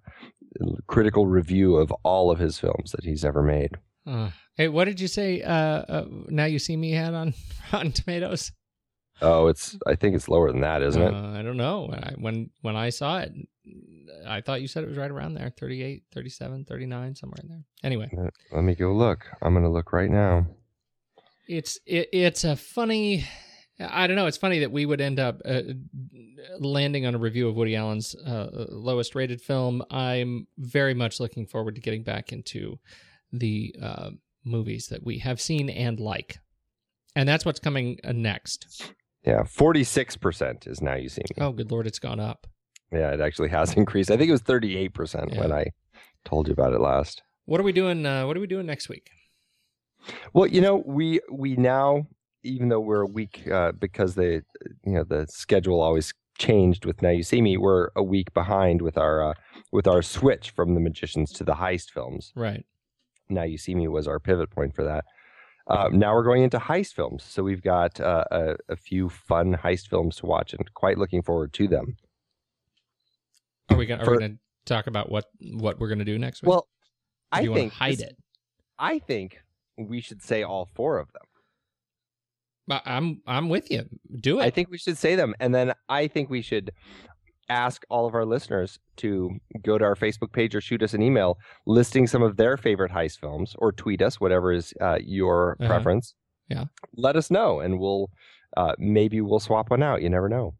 critical 0.85 1.25
review 1.25 1.75
of 1.77 1.91
all 2.03 2.29
of 2.29 2.39
his 2.39 2.59
films 2.59 2.91
that 2.91 3.03
he's 3.03 3.25
ever 3.25 3.41
made. 3.41 3.71
uh, 4.05 4.29
hey, 4.55 4.67
what 4.67 4.85
did 4.85 4.99
you 4.99 5.07
say? 5.07 5.41
Uh, 5.41 5.51
uh, 5.53 6.05
now 6.29 6.45
you 6.45 6.59
see 6.59 6.77
me 6.77 6.91
had 6.91 7.13
on 7.15 7.33
Rotten 7.73 7.91
Tomatoes. 7.91 8.51
Oh, 9.21 9.47
it's, 9.47 9.77
I 9.87 9.95
think 9.95 10.15
it's 10.15 10.29
lower 10.29 10.51
than 10.51 10.61
that, 10.61 10.81
isn't 10.83 11.01
it? 11.01 11.13
Uh, 11.13 11.31
I 11.39 11.41
don't 11.41 11.57
know. 11.57 11.87
When 11.89 12.03
I, 12.03 12.13
when 12.17 12.49
when 12.61 12.75
I 12.75 12.89
saw 12.89 13.19
it, 13.19 13.31
I 14.27 14.41
thought 14.41 14.61
you 14.61 14.67
said 14.67 14.83
it 14.83 14.89
was 14.89 14.97
right 14.97 15.09
around 15.11 15.33
there 15.33 15.49
38, 15.57 16.03
37, 16.13 16.65
39, 16.65 17.15
somewhere 17.15 17.37
in 17.41 17.49
there. 17.49 17.63
Anyway, 17.83 18.09
Let 18.51 18.63
me 18.63 18.75
go 18.75 18.93
look. 18.93 19.25
I'm 19.41 19.53
going 19.53 19.63
to 19.63 19.69
look 19.71 19.91
right 19.93 20.09
now. 20.09 20.45
it's 21.47 21.79
it, 21.85 22.09
it's 22.11 22.43
a 22.43 22.55
funny 22.55 23.25
i 23.79 24.05
don't 24.07 24.15
know 24.15 24.25
it's 24.25 24.37
funny 24.37 24.59
that 24.59 24.71
we 24.71 24.85
would 24.85 24.99
end 24.99 25.19
up 25.19 25.39
uh, 25.45 25.61
landing 26.59 27.05
on 27.05 27.13
a 27.15 27.17
review 27.17 27.47
of 27.47 27.55
woody 27.55 27.75
allen's 27.75 28.15
uh, 28.25 28.65
lowest 28.69 29.15
rated 29.15 29.39
film 29.41 29.83
i'm 29.91 30.47
very 30.57 30.93
much 30.95 31.19
looking 31.19 31.45
forward 31.45 31.75
to 31.75 31.81
getting 31.81 32.03
back 32.03 32.33
into 32.33 32.77
the 33.31 33.73
uh, 33.81 34.09
movies 34.43 34.87
that 34.87 35.03
we 35.03 35.19
have 35.19 35.39
seen 35.39 35.69
and 35.69 35.99
like 35.99 36.39
and 37.15 37.29
that's 37.29 37.45
what's 37.45 37.59
coming 37.59 37.97
uh, 38.03 38.11
next 38.11 38.91
Yeah, 39.27 39.41
46% 39.43 40.67
is 40.67 40.81
now 40.81 40.95
you 40.95 41.09
see 41.09 41.21
me. 41.29 41.35
oh 41.45 41.51
good 41.51 41.69
lord 41.71 41.85
it's 41.85 41.99
gone 41.99 42.19
up 42.19 42.47
Yeah, 42.91 43.11
it 43.11 43.19
actually 43.21 43.49
has 43.49 43.73
increased. 43.81 44.09
I 44.09 44.17
think 44.17 44.29
it 44.29 44.31
was 44.31 44.41
38% 44.41 45.37
when 45.37 45.51
I 45.51 45.65
told 46.25 46.47
you 46.47 46.53
about 46.53 46.73
it 46.73 46.79
last. 46.81 47.21
what 47.45 47.59
are 47.59 47.63
we 47.63 47.73
doing 47.73 48.05
uh, 48.05 48.25
what 48.25 48.37
are 48.37 48.39
we 48.39 48.47
doing 48.47 48.65
next 48.65 48.87
week 48.89 49.09
Well, 50.33 50.47
you 50.47 50.61
know, 50.61 50.77
we 50.85 51.19
we 51.31 51.55
now, 51.57 52.07
even 52.43 52.69
though 52.69 52.79
we're 52.79 53.01
a 53.01 53.07
week 53.07 53.47
uh, 53.51 53.73
because 53.73 54.15
the 54.15 54.43
you 54.85 54.93
know 54.93 55.03
the 55.03 55.25
schedule 55.27 55.81
always 55.81 56.13
changed 56.37 56.85
with 56.85 57.01
Now 57.01 57.09
You 57.09 57.23
See 57.23 57.41
Me, 57.41 57.57
we're 57.57 57.89
a 57.95 58.03
week 58.03 58.33
behind 58.33 58.81
with 58.81 58.97
our 58.97 59.31
uh, 59.31 59.33
with 59.71 59.87
our 59.87 60.01
switch 60.01 60.51
from 60.51 60.73
the 60.75 60.79
magicians 60.79 61.33
to 61.33 61.43
the 61.43 61.55
heist 61.55 61.89
films. 61.91 62.31
right 62.35 62.63
Now 63.27 63.43
You 63.43 63.57
See 63.57 63.75
Me 63.75 63.87
was 63.87 64.07
our 64.07 64.19
pivot 64.19 64.49
point 64.51 64.73
for 64.75 64.83
that. 64.85 65.03
Uh, 65.69 65.89
now 65.91 66.13
we're 66.13 66.23
going 66.23 66.43
into 66.43 66.57
heist 66.57 66.93
films, 66.93 67.23
so 67.23 67.43
we've 67.43 67.61
got 67.61 67.99
uh, 67.99 68.23
a, 68.31 68.55
a 68.69 68.75
few 68.75 69.09
fun 69.09 69.53
heist 69.53 69.87
films 69.89 70.15
to 70.17 70.25
watch, 70.25 70.53
and 70.53 70.73
quite 70.73 70.97
looking 70.97 71.21
forward 71.21 71.51
to 71.53 71.67
them. 71.67 71.97
are 73.69 73.77
we 73.77 73.85
gonna 73.85 74.01
are 74.01 74.05
For- 74.05 74.11
we 74.13 74.17
gonna 74.19 74.37
talk 74.65 74.87
about 74.87 75.11
what 75.11 75.25
what 75.53 75.79
we're 75.79 75.89
gonna 75.89 76.05
do 76.05 76.17
next 76.17 76.41
week 76.41 76.49
Well, 76.49 76.67
I 77.31 77.45
think 77.45 77.73
hide 77.73 77.93
this- 77.97 78.01
it 78.07 78.17
I 78.79 78.99
think 78.99 79.41
we 79.77 79.99
should 80.01 80.21
say 80.21 80.43
all 80.43 80.65
four 80.73 80.99
of 80.99 81.11
them. 81.13 81.21
I'm 82.85 83.21
i'm 83.25 83.47
with 83.47 83.71
you 83.71 83.85
do 84.19 84.39
it 84.39 84.43
I 84.43 84.49
think 84.49 84.69
we 84.69 84.77
should 84.77 84.97
say 84.97 85.15
them. 85.15 85.33
And 85.39 85.53
then 85.55 85.73
I 85.87 86.07
think 86.07 86.29
we 86.29 86.41
should 86.41 86.71
ask 87.49 87.83
all 87.89 88.05
of 88.05 88.13
our 88.15 88.25
listeners 88.25 88.79
to 88.97 89.31
go 89.63 89.77
to 89.77 89.85
our 89.85 89.95
Facebook 89.95 90.31
page 90.33 90.53
or 90.55 90.61
shoot 90.61 90.81
us 90.83 90.93
an 90.93 91.01
email 91.01 91.37
listing 91.65 92.07
some 92.07 92.21
of 92.23 92.37
their 92.37 92.57
favorite 92.57 92.91
heist 92.91 93.19
films 93.19 93.55
or 93.59 93.71
tweet 93.71 94.01
us, 94.01 94.19
whatever 94.19 94.51
is 94.51 94.73
uh, 94.81 94.97
your 95.01 95.55
Uh-huh. 95.59 95.67
preference. 95.69 96.13
Yeah. 96.49 96.65
Let 96.95 97.15
us 97.15 97.29
know 97.31 97.59
and 97.59 97.79
we'll 97.79 98.09
uh, 98.55 98.73
maybe 98.77 99.21
we'll 99.21 99.39
swap 99.39 99.69
one 99.69 99.83
out. 99.83 100.01
You 100.01 100.09
never 100.09 100.29
know. 100.29 100.55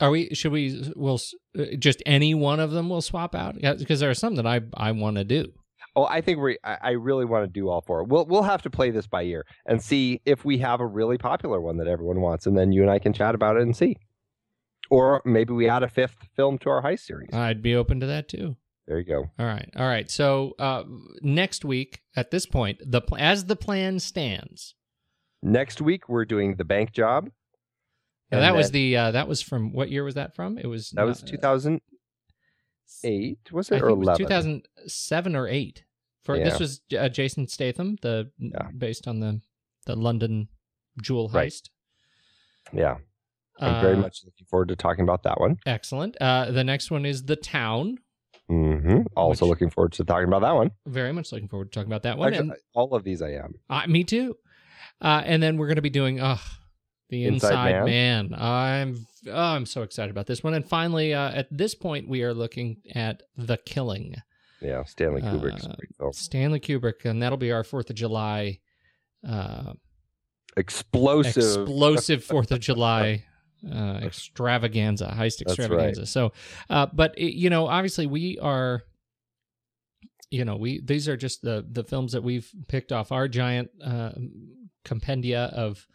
Are 0.00 0.10
we? 0.10 0.28
Should 0.34 0.52
we? 0.52 0.92
Will 0.96 1.20
uh, 1.58 1.64
just 1.78 2.02
any 2.06 2.34
one 2.34 2.60
of 2.60 2.70
them 2.72 2.88
will 2.88 3.02
swap 3.02 3.34
out? 3.34 3.54
Because 3.60 4.00
there 4.00 4.10
are 4.10 4.14
some 4.14 4.34
that 4.36 4.46
I 4.46 4.60
I 4.74 4.92
want 4.92 5.16
to 5.16 5.24
do. 5.24 5.52
Oh, 5.94 6.04
I 6.06 6.20
think 6.22 6.38
we. 6.40 6.58
I 6.64 6.76
I 6.82 6.90
really 6.92 7.24
want 7.24 7.44
to 7.44 7.50
do 7.50 7.68
all 7.68 7.80
four. 7.82 8.04
We'll 8.04 8.26
we'll 8.26 8.42
have 8.42 8.62
to 8.62 8.70
play 8.70 8.90
this 8.90 9.06
by 9.06 9.22
ear 9.22 9.44
and 9.66 9.82
see 9.82 10.20
if 10.24 10.44
we 10.44 10.58
have 10.58 10.80
a 10.80 10.86
really 10.86 11.18
popular 11.18 11.60
one 11.60 11.76
that 11.78 11.86
everyone 11.86 12.20
wants, 12.20 12.46
and 12.46 12.56
then 12.56 12.72
you 12.72 12.82
and 12.82 12.90
I 12.90 12.98
can 12.98 13.12
chat 13.12 13.34
about 13.34 13.56
it 13.56 13.62
and 13.62 13.76
see. 13.76 13.96
Or 14.92 15.22
maybe 15.24 15.54
we 15.54 15.70
add 15.70 15.82
a 15.82 15.88
fifth 15.88 16.28
film 16.36 16.58
to 16.58 16.68
our 16.68 16.82
heist 16.82 17.06
series. 17.06 17.32
I'd 17.32 17.62
be 17.62 17.74
open 17.74 17.98
to 18.00 18.06
that 18.06 18.28
too. 18.28 18.56
There 18.86 18.98
you 18.98 19.06
go. 19.06 19.30
All 19.38 19.46
right, 19.46 19.70
all 19.74 19.88
right. 19.88 20.10
So 20.10 20.54
uh, 20.58 20.82
next 21.22 21.64
week, 21.64 22.02
at 22.14 22.30
this 22.30 22.44
point, 22.44 22.78
the 22.84 23.00
pl- 23.00 23.16
as 23.18 23.46
the 23.46 23.56
plan 23.56 24.00
stands. 24.00 24.74
Next 25.42 25.80
week 25.80 26.10
we're 26.10 26.26
doing 26.26 26.56
the 26.56 26.64
bank 26.64 26.92
job. 26.92 27.30
Now, 28.30 28.40
that 28.40 28.54
was 28.54 28.70
the 28.70 28.94
uh, 28.96 29.10
that 29.12 29.28
was 29.28 29.40
from 29.40 29.72
what 29.72 29.90
year 29.90 30.04
was 30.04 30.14
that 30.16 30.34
from? 30.34 30.58
It 30.58 30.66
was 30.66 30.90
That 30.90 31.06
was 31.06 31.22
uh, 31.22 31.26
2008, 31.26 33.52
was 33.52 33.72
I 33.72 33.76
it, 33.76 33.78
think 33.78 33.84
or 33.84 33.88
11? 33.88 34.18
2007 34.26 35.36
or 35.36 35.48
eight. 35.48 35.84
For 36.22 36.36
Yeah. 36.36 36.44
this 36.44 36.60
was 36.60 36.82
uh, 36.98 37.08
Jason 37.08 37.48
Statham, 37.48 37.96
the 38.02 38.30
Yeah. 38.38 38.68
based 38.76 39.08
on 39.08 39.20
the 39.20 39.40
the 39.86 39.96
London 39.96 40.48
jewel 41.00 41.28
Right. 41.28 41.50
heist. 41.50 41.70
Yeah, 42.72 42.98
I'm 43.60 43.80
very 43.82 43.94
Uh, 43.96 44.00
much 44.00 44.20
looking 44.24 44.46
forward 44.46 44.68
to 44.68 44.76
talking 44.76 45.02
about 45.04 45.22
that 45.24 45.38
one. 45.40 45.56
excellent. 45.66 46.16
Uh, 46.20 46.50
the 46.50 46.64
next 46.64 46.90
one 46.90 47.04
is 47.06 47.24
the 47.24 47.36
town. 47.36 47.98
hmm 48.48 49.02
Also 49.16 49.44
Which- 49.44 49.50
looking 49.50 49.70
forward 49.70 49.92
to 49.92 50.04
talking 50.04 50.26
about 50.28 50.40
that 50.42 50.52
one. 50.54 50.70
Very 50.86 51.12
much 51.12 51.32
looking 51.32 51.48
forward 51.48 51.70
to 51.72 51.78
talking 51.78 51.90
about 51.90 52.02
that 52.02 52.18
one. 52.18 52.28
Actually, 52.32 52.48
and 52.50 52.56
all 52.74 52.94
of 52.94 53.04
these 53.04 53.22
I 53.22 53.30
am. 53.32 53.54
uh, 53.70 53.86
me 53.86 54.04
too. 54.04 54.36
Uh, 55.00 55.22
and 55.24 55.42
then 55.42 55.56
we're 55.58 55.66
going 55.66 55.76
to 55.76 55.82
be 55.82 55.90
doing 55.90 56.20
uh, 56.20 56.38
the 57.08 57.24
Inside 57.24 57.70
Inside, 57.76 57.84
Man. 57.84 58.34
I'm 58.34 59.06
oh, 59.28 59.32
I'm 59.32 59.66
so 59.66 59.82
excited 59.82 60.10
about 60.10 60.26
this 60.26 60.42
one. 60.42 60.54
And 60.54 60.66
finally, 60.68 61.12
uh, 61.14 61.30
at 61.30 61.46
this 61.50 61.74
point, 61.74 62.08
we 62.08 62.22
are 62.22 62.32
looking 62.34 62.78
at 62.94 63.22
The 63.36 63.56
Killing, 63.58 64.14
Yeah, 64.60 64.82
Stanley 64.84 65.22
Kubrick's 65.22 65.66
Uh. 65.66 66.10
Stanley 66.12 66.60
Kubrick, 66.60 67.04
and 67.04 67.22
that'll 67.22 67.38
be 67.38 67.52
our 67.52 67.64
Fourth 67.64 67.90
of 67.90 67.96
July. 67.96 68.60
Uh, 69.26 69.74
Explosive. 70.56 71.36
explosive 71.62 72.24
Fourth 72.24 72.50
of 72.52 72.60
July 72.60 73.24
uh, 73.70 74.00
extravaganza, 74.02 75.06
heist 75.06 75.38
That's 75.38 75.40
right. 75.40 75.58
extravaganza. 75.58 76.06
So, 76.06 76.32
uh, 76.70 76.86
but 76.92 77.16
it, 77.18 77.34
you 77.34 77.50
know, 77.50 77.66
obviously, 77.66 78.06
we 78.06 78.38
are. 78.38 78.82
You 80.30 80.46
know, 80.46 80.56
we 80.56 80.80
these 80.80 81.08
are 81.08 81.16
just 81.16 81.42
the 81.42 81.66
the 81.70 81.84
films 81.84 82.12
that 82.12 82.22
we've 82.22 82.50
picked 82.66 82.90
off 82.90 83.12
our 83.12 83.28
giant 83.28 83.68
uh, 83.84 84.12
compendia 84.84 85.52
of 85.52 85.86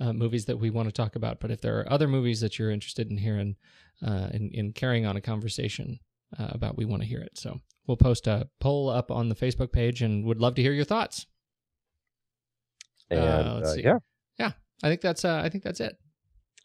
uh, 0.00 0.12
movies 0.12 0.46
that 0.46 0.58
we 0.58 0.70
want 0.70 0.88
to 0.88 0.92
talk 0.92 1.16
about. 1.16 1.40
But 1.40 1.50
if 1.50 1.60
there 1.60 1.78
are 1.80 1.92
other 1.92 2.08
movies 2.08 2.40
that 2.40 2.58
you're 2.58 2.70
interested 2.70 3.10
in 3.10 3.16
hearing, 3.16 3.56
uh, 4.04 4.28
in, 4.32 4.50
in 4.52 4.72
carrying 4.72 5.06
on 5.06 5.16
a 5.16 5.20
conversation 5.20 6.00
uh, 6.38 6.48
about, 6.50 6.76
we 6.76 6.84
want 6.84 7.02
to 7.02 7.08
hear 7.08 7.20
it. 7.20 7.38
So 7.38 7.60
we'll 7.86 7.96
post 7.96 8.26
a 8.26 8.48
poll 8.60 8.88
up 8.88 9.10
on 9.10 9.28
the 9.28 9.34
Facebook 9.34 9.72
page, 9.72 10.02
and 10.02 10.24
would 10.24 10.40
love 10.40 10.54
to 10.56 10.62
hear 10.62 10.72
your 10.72 10.84
thoughts. 10.84 11.26
and 13.10 13.20
uh, 13.20 13.54
let's 13.56 13.68
uh, 13.68 13.74
see. 13.74 13.82
yeah, 14.38 14.52
I 14.82 14.88
think 14.88 15.00
that's 15.00 15.24
uh, 15.24 15.42
I 15.44 15.48
think 15.48 15.64
that's 15.64 15.80
it. 15.80 15.96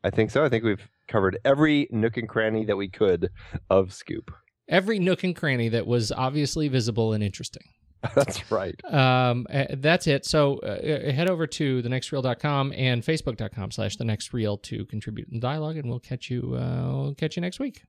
I 0.03 0.09
think 0.09 0.31
so. 0.31 0.43
I 0.43 0.49
think 0.49 0.63
we've 0.63 0.87
covered 1.07 1.37
every 1.43 1.87
nook 1.91 2.17
and 2.17 2.29
cranny 2.29 2.65
that 2.65 2.75
we 2.75 2.89
could 2.89 3.29
of 3.69 3.93
Scoop. 3.93 4.31
Every 4.69 4.99
nook 4.99 5.23
and 5.23 5.35
cranny 5.35 5.69
that 5.69 5.87
was 5.87 6.11
obviously 6.11 6.67
visible 6.67 7.13
and 7.13 7.23
interesting. 7.23 7.63
That's 8.15 8.51
right. 8.51 8.79
Um, 8.85 9.47
uh, 9.51 9.65
that's 9.71 10.05
it. 10.05 10.23
So 10.23 10.59
uh, 10.59 10.67
uh, 10.67 11.11
head 11.11 11.29
over 11.29 11.47
to 11.47 11.81
thenextreel.com 11.81 12.73
and 12.73 13.01
facebook.com 13.01 13.71
slash 13.71 13.95
the 13.95 14.05
next 14.05 14.33
reel 14.33 14.57
to 14.59 14.85
contribute 14.85 15.29
in 15.31 15.39
dialogue, 15.39 15.77
and 15.77 15.89
we'll 15.89 15.99
catch 15.99 16.29
you. 16.29 16.55
Uh, 16.55 16.91
we'll 16.93 17.15
catch 17.15 17.35
you 17.35 17.41
next 17.41 17.59
week. 17.59 17.81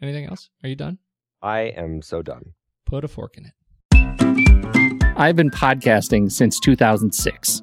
Anything 0.00 0.24
else? 0.24 0.48
Are 0.62 0.68
you 0.68 0.76
done? 0.76 0.98
I 1.42 1.60
am 1.60 2.00
so 2.00 2.22
done. 2.22 2.54
Put 2.86 3.04
a 3.04 3.08
fork 3.08 3.36
in 3.36 3.44
it. 3.44 3.52
I've 5.16 5.36
been 5.36 5.50
podcasting 5.50 6.32
since 6.32 6.58
2006. 6.58 7.62